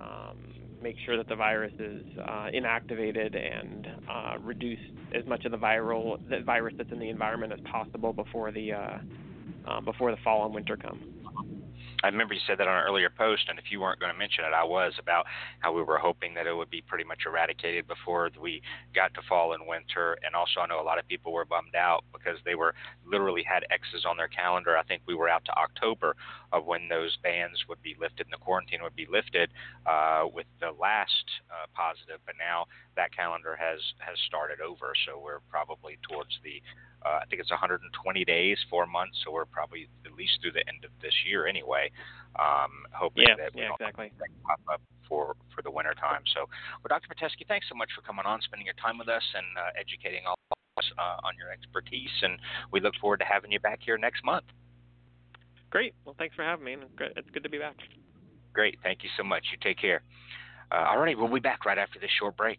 um, 0.00 0.38
make 0.82 0.96
sure 1.04 1.16
that 1.16 1.28
the 1.28 1.36
virus 1.36 1.72
is 1.78 2.02
uh, 2.18 2.48
inactivated 2.54 3.36
and 3.36 3.86
uh, 4.08 4.36
reduce 4.42 4.78
as 5.14 5.24
much 5.26 5.44
of 5.44 5.52
the 5.52 5.58
viral 5.58 6.18
the 6.28 6.40
virus 6.40 6.74
that's 6.76 6.90
in 6.90 6.98
the 6.98 7.08
environment 7.08 7.52
as 7.52 7.60
possible 7.70 8.12
before 8.12 8.50
the 8.52 8.72
uh, 8.72 8.98
uh 9.66 9.80
before 9.80 10.10
the 10.10 10.16
fall 10.24 10.44
and 10.46 10.54
winter 10.54 10.76
come. 10.76 11.19
I 12.02 12.08
remember 12.08 12.34
you 12.34 12.40
said 12.46 12.58
that 12.58 12.68
on 12.68 12.76
an 12.76 12.84
earlier 12.84 13.10
post, 13.10 13.48
and 13.48 13.58
if 13.58 13.70
you 13.70 13.80
weren't 13.80 14.00
going 14.00 14.12
to 14.12 14.18
mention 14.18 14.44
it, 14.44 14.54
I 14.54 14.64
was 14.64 14.94
about 14.98 15.26
how 15.60 15.72
we 15.72 15.82
were 15.82 15.98
hoping 15.98 16.34
that 16.34 16.46
it 16.46 16.54
would 16.54 16.70
be 16.70 16.80
pretty 16.80 17.04
much 17.04 17.20
eradicated 17.26 17.86
before 17.86 18.30
we 18.40 18.62
got 18.94 19.12
to 19.14 19.20
fall 19.28 19.52
and 19.52 19.66
winter. 19.66 20.16
And 20.24 20.34
also, 20.34 20.60
I 20.60 20.66
know 20.66 20.80
a 20.80 20.84
lot 20.84 20.98
of 20.98 21.06
people 21.06 21.32
were 21.32 21.44
bummed 21.44 21.74
out 21.74 22.04
because 22.12 22.38
they 22.44 22.54
were 22.54 22.74
literally 23.04 23.42
had 23.42 23.64
X's 23.70 24.04
on 24.04 24.16
their 24.16 24.28
calendar. 24.28 24.76
I 24.76 24.82
think 24.82 25.02
we 25.06 25.14
were 25.14 25.28
out 25.28 25.44
to 25.46 25.58
October 25.58 26.16
of 26.52 26.64
when 26.64 26.88
those 26.88 27.16
bans 27.22 27.64
would 27.68 27.82
be 27.82 27.94
lifted 28.00 28.26
and 28.26 28.32
the 28.32 28.42
quarantine 28.42 28.82
would 28.82 28.96
be 28.96 29.06
lifted 29.10 29.50
uh, 29.86 30.24
with 30.32 30.46
the 30.60 30.70
last 30.80 31.24
uh, 31.50 31.66
positive. 31.74 32.20
But 32.24 32.36
now 32.38 32.64
that 32.96 33.14
calendar 33.14 33.56
has 33.60 33.80
has 33.98 34.16
started 34.26 34.60
over, 34.60 34.92
so 35.06 35.20
we're 35.22 35.40
probably 35.50 35.98
towards 36.08 36.38
the 36.42 36.62
uh, 37.04 37.20
I 37.22 37.24
think 37.28 37.40
it's 37.40 37.50
120 37.50 37.88
days, 38.24 38.58
four 38.68 38.86
months, 38.86 39.16
so 39.24 39.32
we're 39.32 39.46
probably 39.46 39.88
at 40.04 40.12
least 40.12 40.38
through 40.40 40.52
the 40.52 40.66
end 40.68 40.84
of 40.84 40.90
this 41.00 41.14
year 41.26 41.46
anyway. 41.46 41.90
Um, 42.38 42.84
hoping 42.92 43.24
yeah, 43.26 43.36
that 43.36 43.54
we 43.54 43.62
yeah, 43.62 43.68
don't 43.68 43.80
exactly. 43.80 44.12
pop 44.44 44.60
up 44.70 44.82
for 45.08 45.34
for 45.54 45.62
the 45.62 45.70
winter 45.70 45.94
time. 45.94 46.22
So, 46.34 46.46
well, 46.80 46.88
Dr. 46.88 47.08
Pitesky, 47.08 47.48
thanks 47.48 47.66
so 47.68 47.74
much 47.74 47.88
for 47.96 48.02
coming 48.02 48.24
on, 48.26 48.40
spending 48.42 48.66
your 48.66 48.78
time 48.78 48.98
with 48.98 49.08
us, 49.08 49.24
and 49.34 49.46
uh, 49.58 49.74
educating 49.74 50.22
all 50.26 50.38
of 50.52 50.58
us 50.78 50.88
uh, 50.96 51.26
on 51.26 51.34
your 51.36 51.50
expertise. 51.50 52.12
And 52.22 52.38
we 52.70 52.80
look 52.80 52.94
forward 53.00 53.18
to 53.20 53.26
having 53.26 53.50
you 53.50 53.60
back 53.60 53.80
here 53.82 53.98
next 53.98 54.24
month. 54.24 54.44
Great. 55.70 55.94
Well, 56.04 56.14
thanks 56.18 56.34
for 56.34 56.44
having 56.44 56.64
me. 56.64 56.76
It's 57.16 57.30
good 57.30 57.42
to 57.42 57.50
be 57.50 57.58
back. 57.58 57.76
Great. 58.52 58.78
Thank 58.82 59.02
you 59.02 59.10
so 59.16 59.22
much. 59.22 59.44
You 59.52 59.58
take 59.62 59.78
care. 59.78 60.02
Uh, 60.72 60.86
all 60.88 60.98
right, 60.98 61.16
we'll 61.18 61.32
be 61.32 61.40
back 61.40 61.64
right 61.64 61.78
after 61.78 61.98
this 61.98 62.10
short 62.18 62.36
break. 62.36 62.58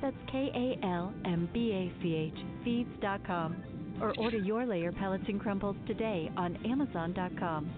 That's 0.00 0.16
K 0.30 0.50
A 0.54 0.86
L 0.86 1.12
M 1.24 1.48
B 1.52 1.72
A 1.72 2.02
C 2.02 2.14
H 2.14 2.44
feeds.com. 2.64 3.64
Or 4.00 4.14
order 4.18 4.38
your 4.38 4.64
layer 4.64 4.92
pellets 4.92 5.24
and 5.26 5.40
crumbles 5.40 5.76
today 5.86 6.30
on 6.36 6.56
Amazon.com. 6.64 7.70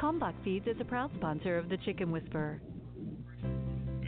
Kalmbach 0.00 0.34
Feeds 0.44 0.66
is 0.66 0.76
a 0.80 0.84
proud 0.84 1.10
sponsor 1.16 1.56
of 1.56 1.70
the 1.70 1.78
Chicken 1.78 2.10
Whisperer. 2.10 2.60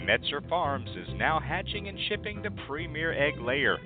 Metzer 0.04 0.46
Farms 0.48 0.90
is 0.90 1.08
now 1.16 1.40
hatching 1.40 1.88
and 1.88 1.98
shipping 2.08 2.42
the 2.42 2.50
premier 2.66 3.12
egg 3.12 3.40
layer. 3.40 3.78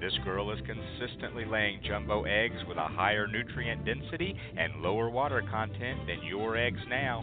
This 0.00 0.12
girl 0.24 0.50
is 0.50 0.58
consistently 0.66 1.44
laying 1.44 1.80
jumbo 1.86 2.24
eggs 2.24 2.56
with 2.68 2.76
a 2.76 2.88
higher 2.88 3.26
nutrient 3.26 3.84
density 3.84 4.36
and 4.56 4.82
lower 4.82 5.10
water 5.10 5.42
content 5.50 6.00
than 6.06 6.22
your 6.26 6.56
eggs 6.56 6.80
now. 6.88 7.22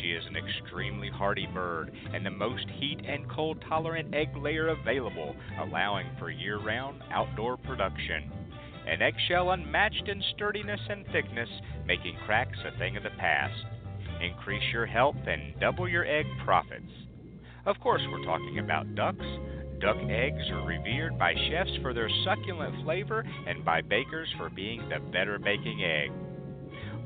She 0.00 0.12
is 0.12 0.24
an 0.26 0.36
extremely 0.36 1.08
hardy 1.08 1.46
bird 1.46 1.92
and 2.14 2.24
the 2.24 2.30
most 2.30 2.66
heat 2.78 3.00
and 3.04 3.28
cold 3.30 3.62
tolerant 3.68 4.14
egg 4.14 4.36
layer 4.36 4.68
available, 4.68 5.34
allowing 5.60 6.06
for 6.18 6.30
year 6.30 6.58
round 6.58 7.02
outdoor 7.10 7.56
production. 7.56 8.30
An 8.86 9.02
eggshell 9.02 9.50
unmatched 9.50 10.08
in 10.08 10.22
sturdiness 10.34 10.80
and 10.88 11.04
thickness, 11.12 11.48
making 11.86 12.16
cracks 12.26 12.58
a 12.64 12.76
thing 12.78 12.96
of 12.96 13.02
the 13.02 13.10
past. 13.18 13.64
Increase 14.20 14.62
your 14.72 14.86
health 14.86 15.16
and 15.26 15.58
double 15.60 15.88
your 15.88 16.04
egg 16.04 16.26
profits. 16.44 16.90
Of 17.66 17.78
course, 17.80 18.02
we're 18.10 18.24
talking 18.24 18.58
about 18.58 18.94
ducks. 18.94 19.26
Duck 19.80 19.96
eggs 20.08 20.42
are 20.50 20.66
revered 20.66 21.18
by 21.18 21.34
chefs 21.48 21.76
for 21.82 21.94
their 21.94 22.10
succulent 22.24 22.84
flavor 22.84 23.24
and 23.46 23.64
by 23.64 23.80
bakers 23.80 24.28
for 24.36 24.50
being 24.50 24.88
the 24.88 24.98
better 25.10 25.38
baking 25.38 25.84
egg. 25.84 26.10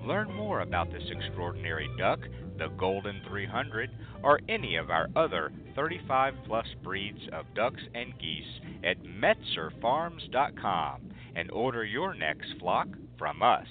Learn 0.05 0.32
more 0.35 0.61
about 0.61 0.93
this 0.93 1.05
extraordinary 1.11 1.89
duck, 1.99 2.20
the 2.59 2.69
Golden 2.79 3.21
300, 3.29 3.91
or 4.23 4.41
any 4.49 4.77
of 4.77 4.91
our 4.91 5.09
other 5.17 5.53
35 5.75 6.35
plus 6.47 6.67
breeds 6.83 7.21
of 7.33 7.47
ducks 7.55 7.83
and 7.95 8.13
geese 8.19 8.61
at 8.85 9.03
metzerfarms.com 9.03 11.11
and 11.37 11.51
order 11.51 11.85
your 11.85 12.15
next 12.15 12.49
flock 12.61 12.89
from 13.19 13.43
us. 13.43 13.67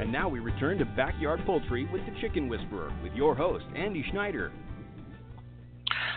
And 0.00 0.10
now 0.10 0.28
we 0.28 0.38
return 0.38 0.78
to 0.78 0.84
Backyard 0.84 1.40
Poultry 1.44 1.86
with 1.92 2.02
the 2.06 2.20
Chicken 2.20 2.48
Whisperer 2.48 2.92
with 3.02 3.12
your 3.12 3.34
host, 3.34 3.64
Andy 3.76 4.04
Schneider. 4.10 4.52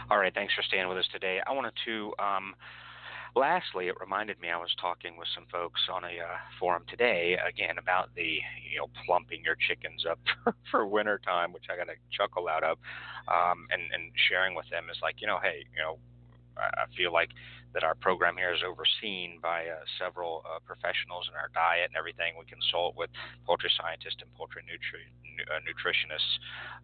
All 0.09 0.17
right, 0.17 0.33
thanks 0.33 0.53
for 0.53 0.63
staying 0.63 0.87
with 0.87 0.97
us 0.97 1.07
today. 1.11 1.39
I 1.45 1.51
wanted 1.51 1.73
to 1.85 2.13
um, 2.19 2.53
Lastly, 3.35 3.87
it 3.87 3.99
reminded 3.99 4.39
me 4.39 4.49
I 4.51 4.57
was 4.57 4.75
talking 4.79 5.17
with 5.17 5.27
some 5.33 5.45
folks 5.51 5.81
on 5.91 6.03
a 6.03 6.21
uh, 6.21 6.37
forum 6.59 6.83
today 6.87 7.35
again 7.47 7.79
about 7.79 8.13
the 8.15 8.39
you 8.69 8.77
know 8.77 8.87
plumping 9.05 9.41
your 9.43 9.55
chickens 9.55 10.05
up 10.05 10.19
for, 10.43 10.55
for 10.69 10.85
winter 10.85 11.19
time, 11.25 11.51
which 11.51 11.65
I 11.71 11.75
got 11.75 11.89
a 11.89 11.97
chuckle 12.11 12.47
out 12.47 12.63
of, 12.63 12.77
um, 13.27 13.67
and 13.71 13.81
and 13.91 14.11
sharing 14.29 14.53
with 14.53 14.69
them 14.69 14.85
is 14.91 14.99
like 15.01 15.15
you 15.19 15.25
know 15.25 15.39
hey 15.41 15.65
you 15.75 15.81
know 15.81 15.97
I 16.57 16.85
feel 16.95 17.11
like 17.11 17.29
that 17.73 17.83
our 17.83 17.95
program 17.95 18.37
here 18.37 18.53
is 18.53 18.61
overseen 18.61 19.39
by 19.41 19.65
uh, 19.65 19.81
several 19.97 20.45
uh, 20.45 20.59
professionals 20.65 21.27
in 21.29 21.35
our 21.35 21.49
diet 21.53 21.89
and 21.89 21.97
everything. 21.97 22.33
We 22.37 22.45
consult 22.45 22.95
with 22.95 23.09
poultry 23.45 23.71
scientists 23.75 24.21
and 24.21 24.29
poultry 24.35 24.61
nutri- 24.61 25.09
uh, 25.49 25.59
nutritionists, 25.65 26.33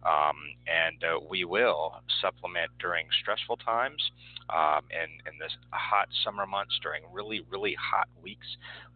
um, 0.02 0.36
and 0.66 0.98
uh, 1.04 1.20
we 1.30 1.44
will 1.44 2.02
supplement 2.20 2.70
during 2.80 3.06
stressful 3.22 3.58
times 3.58 4.02
um, 4.50 4.82
and 4.90 5.10
in 5.30 5.38
this 5.38 5.54
hot 5.70 6.08
summer 6.24 6.46
months 6.46 6.78
during 6.82 7.02
really 7.12 7.46
really 7.50 7.76
hot 7.78 8.08
weeks. 8.22 8.46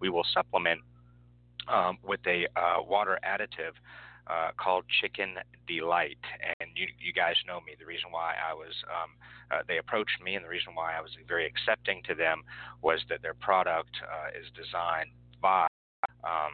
We 0.01 0.11
will 0.11 0.27
supplement 0.35 0.81
um, 1.69 1.99
with 2.03 2.21
a 2.27 2.47
uh, 2.57 2.83
water 2.83 3.19
additive 3.25 3.79
uh, 4.27 4.51
called 4.57 4.85
Chicken 5.01 5.37
Delyte. 5.69 6.17
And 6.61 6.71
you, 6.75 6.87
you 6.99 7.13
guys 7.13 7.37
know 7.47 7.61
me. 7.61 7.75
The 7.79 7.87
reason 7.87 8.11
why 8.11 8.35
I 8.35 8.55
was, 8.55 8.75
um, 8.89 9.11
uh, 9.51 9.63
they 9.69 9.79
approached 9.79 10.23
me, 10.23 10.35
and 10.35 10.45
the 10.45 10.49
reason 10.49 10.75
why 10.75 10.97
I 10.97 11.01
was 11.01 11.11
very 11.27 11.47
accepting 11.47 12.03
to 12.09 12.15
them 12.15 12.43
was 12.83 13.01
that 13.09 13.23
their 13.23 13.35
product 13.35 13.97
uh, 14.03 14.39
is 14.39 14.47
designed 14.55 15.11
by 15.41 15.67
um, 16.25 16.53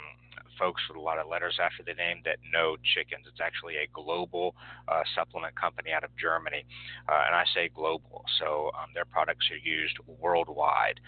folks 0.58 0.82
with 0.88 0.96
a 0.96 1.00
lot 1.00 1.18
of 1.18 1.26
letters 1.26 1.58
after 1.62 1.82
the 1.82 1.94
name 1.94 2.20
that 2.24 2.36
know 2.52 2.76
chickens. 2.94 3.24
It's 3.26 3.40
actually 3.40 3.76
a 3.76 3.88
global 3.92 4.54
uh, 4.88 5.02
supplement 5.14 5.54
company 5.56 5.90
out 5.90 6.04
of 6.04 6.10
Germany. 6.20 6.64
Uh, 7.08 7.22
and 7.26 7.34
I 7.34 7.44
say 7.54 7.70
global, 7.72 8.24
so 8.38 8.70
um, 8.76 8.90
their 8.94 9.06
products 9.06 9.48
are 9.50 9.62
used 9.62 9.96
worldwide 10.20 11.00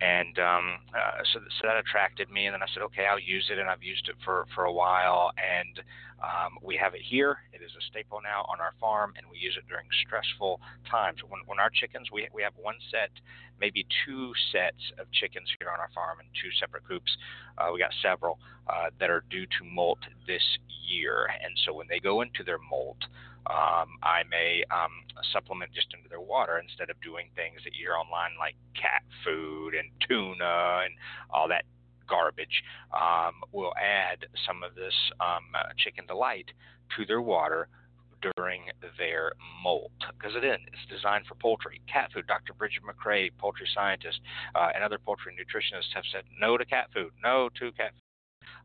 and 0.00 0.38
um, 0.38 0.78
uh, 0.94 1.22
so, 1.32 1.40
so 1.40 1.68
that 1.68 1.76
attracted 1.76 2.30
me. 2.30 2.46
And 2.46 2.54
then 2.54 2.62
I 2.62 2.66
said, 2.72 2.82
okay, 2.84 3.06
I'll 3.06 3.20
use 3.20 3.48
it, 3.50 3.58
and 3.58 3.68
I've 3.68 3.82
used 3.82 4.08
it 4.08 4.16
for 4.24 4.46
for 4.54 4.64
a 4.64 4.72
while, 4.72 5.32
and 5.36 5.80
um, 6.22 6.58
we 6.62 6.76
have 6.76 6.94
it 6.94 7.00
here. 7.02 7.38
It 7.52 7.62
is 7.62 7.70
a 7.76 7.82
staple 7.90 8.20
now 8.22 8.44
on 8.48 8.60
our 8.60 8.72
farm, 8.80 9.14
and 9.16 9.26
we 9.30 9.38
use 9.38 9.56
it 9.56 9.66
during 9.68 9.86
stressful 10.06 10.60
times. 10.90 11.18
When, 11.26 11.40
when 11.46 11.58
our 11.58 11.70
chickens, 11.70 12.08
we 12.12 12.28
we 12.32 12.42
have 12.42 12.52
one 12.56 12.76
set, 12.90 13.10
maybe 13.60 13.86
two 14.04 14.32
sets 14.52 14.80
of 14.98 15.10
chickens 15.12 15.48
here 15.58 15.70
on 15.70 15.80
our 15.80 15.90
farm, 15.94 16.18
in 16.20 16.26
two 16.36 16.50
separate 16.58 16.86
coops. 16.86 17.10
Uh, 17.58 17.70
we 17.72 17.78
got 17.78 17.92
several 18.02 18.38
uh, 18.68 18.90
that 18.98 19.10
are 19.10 19.24
due 19.30 19.46
to 19.46 19.64
molt 19.64 19.98
this 20.26 20.44
year, 20.86 21.28
and 21.44 21.56
so 21.64 21.72
when 21.72 21.86
they 21.88 22.00
go 22.00 22.20
into 22.22 22.44
their 22.44 22.58
molt 22.58 22.98
um, 23.48 23.96
I 24.02 24.22
may 24.28 24.64
um, 24.70 24.92
supplement 25.32 25.72
just 25.72 25.88
into 25.96 26.08
their 26.08 26.20
water 26.20 26.60
instead 26.60 26.90
of 26.90 27.00
doing 27.00 27.32
things 27.34 27.64
that 27.64 27.72
you 27.72 27.88
hear 27.88 27.96
online 27.96 28.36
like 28.38 28.54
cat 28.76 29.02
food 29.24 29.72
and 29.74 29.88
tuna 30.06 30.84
and 30.84 30.92
all 31.30 31.48
that 31.48 31.64
garbage. 32.10 32.62
Um, 32.92 33.40
we'll 33.52 33.74
add 33.80 34.26
some 34.46 34.62
of 34.62 34.74
this 34.74 34.94
um, 35.20 35.46
uh, 35.54 35.72
chicken 35.78 36.04
Delyte 36.06 36.50
to 36.96 37.06
their 37.06 37.22
water 37.22 37.68
during 38.36 38.64
their 38.98 39.32
molt 39.62 39.92
because 40.12 40.36
it 40.36 40.44
is 40.44 40.58
it's 40.66 40.86
designed 40.90 41.24
for 41.26 41.34
poultry. 41.36 41.80
Cat 41.90 42.10
food. 42.12 42.26
Dr. 42.26 42.52
Brigid 42.52 42.82
McCrea, 42.82 43.30
poultry 43.38 43.66
scientist, 43.74 44.20
uh, 44.54 44.68
and 44.74 44.84
other 44.84 44.98
poultry 44.98 45.32
nutritionists 45.32 45.94
have 45.94 46.04
said 46.12 46.24
no 46.38 46.58
to 46.58 46.64
cat 46.64 46.88
food, 46.92 47.12
no 47.22 47.48
to 47.58 47.72
cat 47.72 47.92
food. 47.92 48.00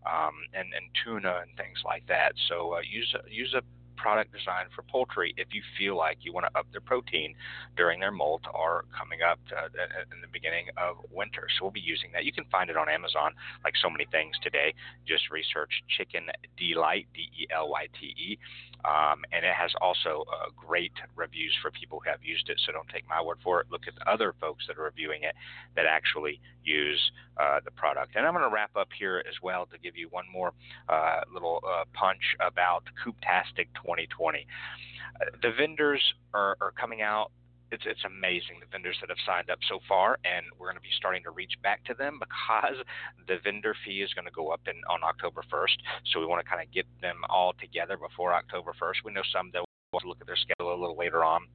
Um, 0.06 0.36
and, 0.54 0.70
and 0.74 0.86
tuna 1.04 1.41
and 1.41 1.58
things 1.58 1.80
like 1.84 2.06
that. 2.08 2.34
So 2.48 2.76
uh, 2.76 2.82
use 2.88 3.16
a, 3.18 3.28
use 3.28 3.56
a 3.56 3.64
product 3.96 4.32
designed 4.32 4.70
for 4.76 4.84
poultry 4.84 5.34
if 5.38 5.54
you 5.54 5.62
feel 5.78 5.98
like 5.98 6.18
you 6.22 6.34
want 6.34 6.46
to 6.46 6.60
up 6.60 6.68
their 6.72 6.82
protein 6.82 7.34
during 7.76 8.00
their 8.00 8.12
molt 8.12 8.41
or 8.54 8.86
coming 8.98 9.20
up 9.22 9.39
uh, 9.56 9.68
in 10.14 10.22
the 10.22 10.28
beginning 10.32 10.68
of 10.78 10.98
winter. 11.12 11.48
So 11.58 11.66
we'll 11.66 11.72
be 11.72 11.80
using 11.80 12.10
that. 12.14 12.26
You 12.26 12.34
can 12.34 12.46
find 12.52 12.70
it 12.70 12.78
on 12.78 12.89
Amazon 12.89 13.34
like 13.64 13.74
so 13.82 13.89
many 13.89 14.06
things 14.12 14.36
today. 14.41 14.74
Just 15.08 15.30
research 15.32 15.84
Chicken 15.88 16.28
Delyte, 16.58 17.08
D 17.14 17.30
E 17.39 17.48
L 17.54 17.70
Y 17.70 17.88
T 18.00 18.08
E. 18.08 18.38
Um, 18.86 19.25
and 19.31 19.43
it 19.43 19.53
has 19.53 19.71
also 19.81 20.25
uh, 20.31 20.49
great 20.55 20.93
reviews 21.15 21.53
for 21.61 21.71
people 21.71 21.99
who 22.03 22.09
have 22.09 22.23
used 22.23 22.49
it. 22.49 22.61
So 22.65 22.71
don't 22.71 22.88
take 22.89 23.07
my 23.09 23.21
word 23.21 23.38
for 23.43 23.59
it. 23.61 23.67
Look 23.71 23.88
at 23.88 23.95
the 23.95 24.09
other 24.09 24.36
folks 24.39 24.65
that 24.67 24.77
are 24.77 24.83
reviewing 24.83 25.23
it 25.23 25.33
that 25.75 25.86
actually 25.86 26.39
use 26.63 26.99
uh, 27.38 27.59
the 27.65 27.71
product. 27.71 28.15
And 28.15 28.25
I'm 28.25 28.33
going 28.33 28.47
to 28.47 28.53
wrap 28.53 28.75
up 28.75 28.89
here 28.97 29.23
as 29.27 29.36
well 29.41 29.65
to 29.71 29.77
give 29.79 29.97
you 29.97 30.07
one 30.11 30.25
more 30.31 30.53
uh, 30.88 31.21
little 31.33 31.63
uh, 31.65 31.86
punch 31.93 32.36
about 32.45 32.83
Cooptastic 33.03 33.67
2020. 33.75 34.45
Uh, 35.19 35.25
the 35.41 35.51
vendors 35.57 36.01
are, 36.33 36.57
are 36.61 36.71
coming 36.71 37.01
out 37.01 37.31
it's 37.76 37.84
it's 37.86 38.07
amazing 38.07 38.63
the 38.63 38.71
vendors 38.71 38.95
that 39.01 39.11
have 39.11 39.19
signed 39.28 39.51
up 39.51 39.59
so 39.67 39.84
far, 39.88 40.17
and 40.23 40.47
we're 40.55 40.71
going 40.71 40.80
to 40.80 40.88
be 40.88 40.95
starting 40.95 41.23
to 41.23 41.36
reach 41.36 41.59
back 41.61 41.84
to 41.86 41.93
them 41.93 42.19
because 42.23 42.80
the 43.28 43.38
vendor 43.43 43.76
fee 43.84 43.99
is 43.99 44.13
going 44.15 44.26
to 44.26 44.32
go 44.32 44.49
up 44.49 44.63
in 44.71 44.80
on 44.88 45.03
October 45.03 45.43
1st. 45.51 45.78
So 46.11 46.19
we 46.19 46.26
want 46.26 46.43
to 46.43 46.49
kind 46.49 46.63
of 46.63 46.71
get 46.71 46.88
them 47.01 47.19
all 47.28 47.53
together 47.59 47.97
before 47.99 48.34
October 48.34 48.71
1st. 48.80 49.03
We 49.03 49.11
know 49.11 49.28
some 49.28 49.51
that 49.53 49.63
will 49.91 49.99
look 50.07 50.21
at 50.21 50.28
their 50.28 50.39
schedule 50.39 50.71
a 50.71 50.80
little 50.80 50.97
later 50.97 51.23
on. 51.23 51.47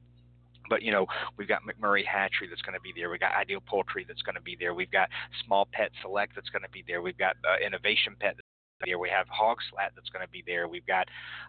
But 0.69 0.83
you 0.83 0.91
know, 0.93 1.07
we've 1.35 1.49
got 1.49 1.65
McMurray 1.65 2.05
Hatchery 2.05 2.47
that's 2.47 2.61
going 2.61 2.77
to 2.77 2.85
be 2.85 2.93
there. 2.95 3.09
We've 3.09 3.19
got 3.19 3.33
Ideal 3.33 3.61
Poultry 3.65 4.05
that's 4.07 4.21
going 4.21 4.37
to 4.37 4.45
be 4.45 4.55
there. 4.55 4.73
We've 4.73 4.91
got 4.91 5.09
Small 5.45 5.67
Pet 5.73 5.91
Select 6.01 6.35
that's 6.35 6.49
going 6.49 6.63
to 6.63 6.69
be 6.69 6.85
there. 6.87 7.01
We've 7.01 7.17
got 7.17 7.35
uh, 7.43 7.57
Innovation 7.65 8.15
Pet 8.19 8.37
here. 8.85 8.99
We 8.99 9.09
have 9.09 9.27
Hog 9.27 9.57
Slat 9.69 9.91
that's 9.95 10.09
going 10.09 10.25
to 10.25 10.31
be 10.31 10.43
there. 10.45 10.67
We've 10.67 10.85
got 10.85 11.07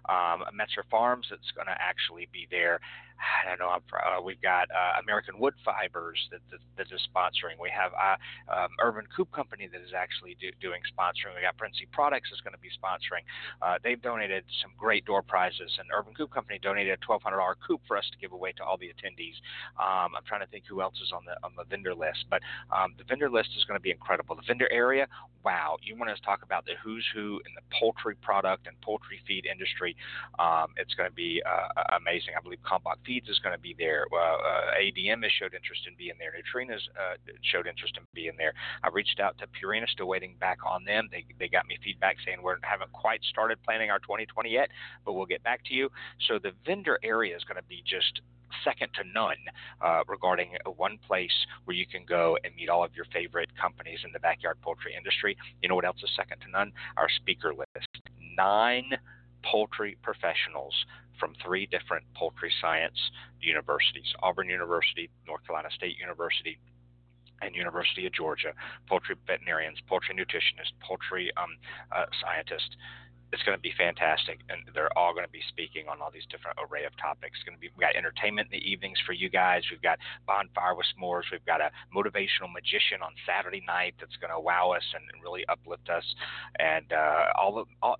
um, 0.08 0.44
Metzer 0.52 0.84
Farms 0.90 1.26
that's 1.30 1.50
going 1.54 1.66
to 1.66 1.76
actually 1.78 2.28
be 2.32 2.46
there. 2.50 2.80
I 3.22 3.48
don't 3.48 3.58
know. 3.58 3.70
Uh, 3.70 4.20
we've 4.22 4.40
got 4.42 4.66
uh, 4.70 5.00
American 5.00 5.38
Wood 5.38 5.54
Fibers 5.64 6.18
that, 6.30 6.40
that, 6.50 6.60
that 6.76 6.88
is 6.94 7.00
sponsoring. 7.06 7.60
We 7.60 7.70
have 7.70 7.92
uh, 7.94 8.18
um, 8.50 8.70
Urban 8.82 9.06
Coop 9.14 9.30
Company 9.32 9.68
that 9.70 9.80
is 9.80 9.94
actually 9.94 10.36
do, 10.40 10.50
doing 10.60 10.82
sponsoring. 10.90 11.34
We 11.36 11.42
got 11.42 11.56
Princey 11.56 11.86
Products 11.92 12.30
is 12.34 12.40
going 12.40 12.54
to 12.54 12.62
be 12.62 12.70
sponsoring. 12.74 13.22
Uh, 13.62 13.78
they've 13.82 14.00
donated 14.00 14.44
some 14.60 14.72
great 14.76 15.04
door 15.04 15.22
prizes, 15.22 15.70
and 15.78 15.88
Urban 15.94 16.14
Coop 16.14 16.32
Company 16.32 16.58
donated 16.58 16.98
a 16.98 17.00
$1,200 17.06 17.54
coop 17.66 17.80
for 17.86 17.96
us 17.96 18.04
to 18.10 18.18
give 18.18 18.32
away 18.32 18.52
to 18.58 18.64
all 18.64 18.76
the 18.76 18.90
attendees. 18.90 19.38
Um, 19.78 20.14
I'm 20.18 20.26
trying 20.26 20.42
to 20.42 20.50
think 20.50 20.64
who 20.66 20.82
else 20.82 20.96
is 21.02 21.12
on 21.14 21.22
the 21.24 21.38
on 21.44 21.52
the 21.56 21.64
vendor 21.64 21.94
list, 21.94 22.26
but 22.30 22.42
um, 22.74 22.94
the 22.98 23.04
vendor 23.04 23.30
list 23.30 23.50
is 23.56 23.64
going 23.64 23.78
to 23.78 23.82
be 23.82 23.90
incredible. 23.90 24.34
The 24.36 24.46
vendor 24.46 24.70
area, 24.70 25.06
wow! 25.44 25.76
You 25.82 25.96
want 25.96 26.14
to 26.14 26.20
talk 26.22 26.42
about 26.42 26.64
the 26.64 26.72
who's 26.82 27.06
who 27.14 27.40
in 27.46 27.52
the 27.54 27.62
poultry 27.78 28.16
product 28.16 28.66
and 28.66 28.78
poultry 28.80 29.20
feed 29.26 29.46
industry? 29.46 29.96
Um, 30.38 30.74
it's 30.76 30.94
going 30.94 31.08
to 31.08 31.14
be 31.14 31.42
uh, 31.44 31.96
amazing. 31.96 32.34
I 32.36 32.42
believe 32.42 32.58
Kalmbach 32.62 33.02
Feeds 33.12 33.28
is 33.28 33.38
going 33.40 33.54
to 33.54 33.60
be 33.60 33.74
there. 33.78 34.06
Uh, 34.10 34.80
ADM 34.80 35.22
has 35.22 35.32
showed 35.38 35.52
interest 35.52 35.82
in 35.86 35.94
being 35.98 36.14
there. 36.18 36.32
Nutrena's 36.32 36.88
uh, 36.96 37.16
showed 37.42 37.66
interest 37.66 37.94
in 37.98 38.04
being 38.14 38.32
there. 38.38 38.54
I 38.82 38.88
reached 38.88 39.20
out 39.20 39.36
to 39.38 39.46
Purina, 39.52 39.86
still 39.88 40.08
waiting 40.08 40.34
back 40.40 40.58
on 40.64 40.84
them. 40.84 41.08
They, 41.10 41.24
they 41.38 41.48
got 41.48 41.66
me 41.66 41.76
feedback 41.84 42.16
saying 42.24 42.38
we 42.42 42.52
haven't 42.62 42.90
quite 42.92 43.22
started 43.24 43.62
planning 43.64 43.90
our 43.90 43.98
2020 43.98 44.48
yet, 44.50 44.70
but 45.04 45.12
we'll 45.12 45.26
get 45.26 45.42
back 45.42 45.60
to 45.66 45.74
you. 45.74 45.90
So 46.26 46.38
the 46.38 46.52
vendor 46.64 46.98
area 47.02 47.36
is 47.36 47.44
going 47.44 47.56
to 47.56 47.68
be 47.68 47.82
just 47.84 48.22
second 48.64 48.88
to 48.94 49.04
none 49.12 49.36
uh, 49.84 50.04
regarding 50.08 50.56
one 50.76 50.98
place 51.06 51.32
where 51.64 51.76
you 51.76 51.86
can 51.86 52.04
go 52.08 52.38
and 52.44 52.54
meet 52.54 52.70
all 52.70 52.84
of 52.84 52.94
your 52.94 53.06
favorite 53.12 53.50
companies 53.60 53.98
in 54.04 54.12
the 54.12 54.20
backyard 54.20 54.56
poultry 54.62 54.94
industry. 54.96 55.36
You 55.62 55.68
know 55.68 55.74
what 55.74 55.84
else 55.84 55.98
is 56.02 56.10
second 56.16 56.40
to 56.40 56.50
none? 56.50 56.72
Our 56.96 57.08
speaker 57.10 57.52
list. 57.52 57.88
Nine 58.36 58.90
poultry 59.44 59.98
professionals 60.02 60.74
from 61.22 61.34
three 61.38 61.66
different 61.66 62.02
poultry 62.16 62.50
science 62.60 62.98
universities 63.40 64.10
Auburn 64.22 64.48
University, 64.48 65.08
North 65.24 65.46
Carolina 65.46 65.68
State 65.70 65.94
University, 65.96 66.58
and 67.40 67.54
University 67.54 68.06
of 68.06 68.12
Georgia, 68.12 68.52
poultry 68.88 69.14
veterinarians, 69.26 69.78
poultry 69.86 70.14
nutritionists, 70.14 70.74
poultry 70.82 71.30
um, 71.36 71.54
uh, 71.94 72.06
scientists. 72.18 72.74
It's 73.32 73.42
going 73.44 73.56
to 73.56 73.62
be 73.62 73.72
fantastic, 73.78 74.40
and 74.50 74.60
they're 74.74 74.92
all 74.98 75.14
going 75.14 75.24
to 75.24 75.32
be 75.32 75.40
speaking 75.48 75.88
on 75.88 76.02
all 76.02 76.10
these 76.12 76.28
different 76.28 76.58
array 76.60 76.84
of 76.84 76.92
topics. 77.00 77.38
It's 77.40 77.46
going 77.48 77.56
to 77.56 77.62
be 77.62 77.70
we 77.72 77.80
got 77.80 77.96
entertainment 77.96 78.52
in 78.52 78.60
the 78.60 78.64
evenings 78.66 78.98
for 79.06 79.14
you 79.14 79.30
guys. 79.30 79.62
We've 79.70 79.80
got 79.80 79.96
bonfire 80.26 80.74
with 80.74 80.84
s'mores. 80.92 81.24
We've 81.32 81.46
got 81.46 81.62
a 81.62 81.72
motivational 81.96 82.52
magician 82.52 83.00
on 83.00 83.16
Saturday 83.24 83.64
night 83.64 83.94
that's 83.98 84.20
going 84.20 84.34
to 84.34 84.38
wow 84.38 84.74
us 84.76 84.84
and 84.92 85.02
really 85.22 85.46
uplift 85.48 85.88
us, 85.88 86.04
and 86.58 86.92
uh, 86.92 87.32
all 87.40 87.54
the 87.54 87.64
all 87.80 87.96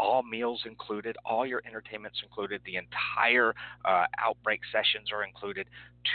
all 0.00 0.22
meals 0.22 0.62
included, 0.64 1.16
all 1.24 1.46
your 1.46 1.62
entertainments 1.66 2.18
included, 2.22 2.62
the 2.64 2.76
entire 2.76 3.54
uh, 3.84 4.06
outbreak 4.18 4.60
sessions 4.72 5.12
are 5.12 5.24
included, 5.24 5.68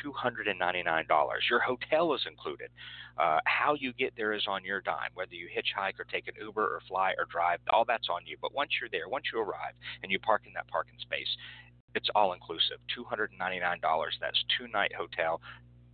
$299. 0.04 1.06
Your 1.50 1.60
hotel 1.60 2.14
is 2.16 2.22
included. 2.28 2.70
Uh, 3.18 3.40
how 3.46 3.76
you 3.76 3.94
get 3.94 4.14
there 4.18 4.34
is 4.34 4.46
on 4.48 4.66
your 4.66 4.82
dime, 4.82 5.12
whether 5.14 5.36
you 5.36 5.48
hitchhike 5.48 6.00
or 6.00 6.06
take 6.12 6.28
an 6.28 6.34
Uber 6.42 6.64
or 6.64 6.82
fly 6.88 7.14
or 7.18 7.26
drive, 7.32 7.60
all 7.70 7.86
that's 7.86 8.10
on 8.10 8.26
you. 8.26 8.38
But 8.42 8.54
once 8.54 8.72
you're 8.82 8.90
there, 8.90 9.08
once 9.08 9.26
you 9.32 9.40
arrive 9.40 9.74
and 10.02 10.12
you 10.12 10.20
park 10.20 10.42
in 10.48 10.54
that 10.56 10.68
parking 10.68 10.98
space, 11.00 11.30
it's 11.94 12.10
all 12.16 12.34
inclusive. 12.34 12.82
$299. 12.98 13.80
That's 14.20 14.44
two 14.58 14.68
night 14.68 14.92
hotel, 14.98 15.40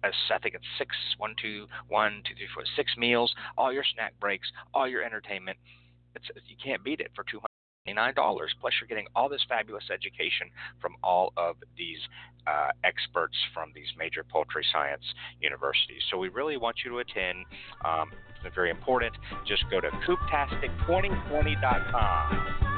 I 0.03 0.09
think 0.41 0.55
it's 0.55 0.65
six, 0.77 0.95
one, 1.17 1.35
two, 1.39 1.67
one, 1.87 2.23
two, 2.25 2.33
three, 2.35 2.47
four, 2.53 2.63
six 2.75 2.91
meals, 2.97 3.33
all 3.57 3.71
your 3.71 3.83
snack 3.93 4.13
breaks, 4.19 4.47
all 4.73 4.87
your 4.87 5.03
entertainment. 5.03 5.57
It's 6.15 6.25
you 6.47 6.55
can't 6.63 6.83
beat 6.83 6.99
it 6.99 7.11
for 7.15 7.23
$29, 7.95 8.25
plus 8.59 8.73
you're 8.79 8.87
getting 8.87 9.05
all 9.15 9.29
this 9.29 9.45
fabulous 9.47 9.83
education 9.91 10.49
from 10.81 10.95
all 11.03 11.33
of 11.37 11.57
these 11.77 11.99
uh, 12.47 12.69
experts 12.83 13.37
from 13.53 13.71
these 13.75 13.85
major 13.97 14.23
poultry 14.23 14.65
science 14.71 15.03
universities. 15.39 16.01
So 16.09 16.17
we 16.17 16.29
really 16.29 16.57
want 16.57 16.77
you 16.83 16.89
to 16.91 16.97
attend. 16.99 17.45
Um, 17.85 18.11
it's 18.43 18.55
very 18.55 18.71
important. 18.71 19.13
Just 19.47 19.65
go 19.69 19.79
to 19.79 19.89
cooptastic2020.com. 19.89 22.71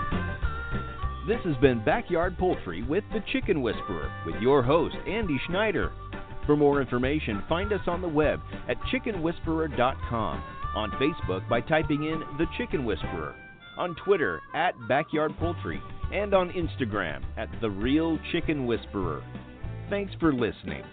This 1.25 1.39
has 1.45 1.55
been 1.57 1.81
Backyard 1.85 2.37
Poultry 2.37 2.83
with 2.83 3.05
the 3.13 3.23
Chicken 3.31 3.61
Whisperer 3.61 4.11
with 4.25 4.35
your 4.41 4.61
host, 4.61 4.97
Andy 5.07 5.39
Schneider. 5.47 5.93
For 6.45 6.57
more 6.57 6.81
information, 6.81 7.41
find 7.47 7.71
us 7.71 7.79
on 7.87 8.01
the 8.01 8.09
web 8.09 8.41
at 8.67 8.75
chickenwhisperer.com, 8.91 10.43
on 10.75 10.91
Facebook 10.91 11.47
by 11.47 11.61
typing 11.61 12.03
in 12.03 12.19
The 12.37 12.47
Chicken 12.57 12.83
Whisperer 12.83 13.37
on 13.77 13.95
Twitter 14.03 14.41
at 14.53 14.73
Backyard 14.87 15.33
Poultry, 15.39 15.81
and 16.11 16.33
on 16.33 16.49
Instagram 16.51 17.23
at 17.37 17.49
The 17.61 17.69
Real 17.69 18.19
Chicken 18.31 18.65
Whisperer. 18.65 19.23
Thanks 19.89 20.13
for 20.19 20.33
listening. 20.33 20.83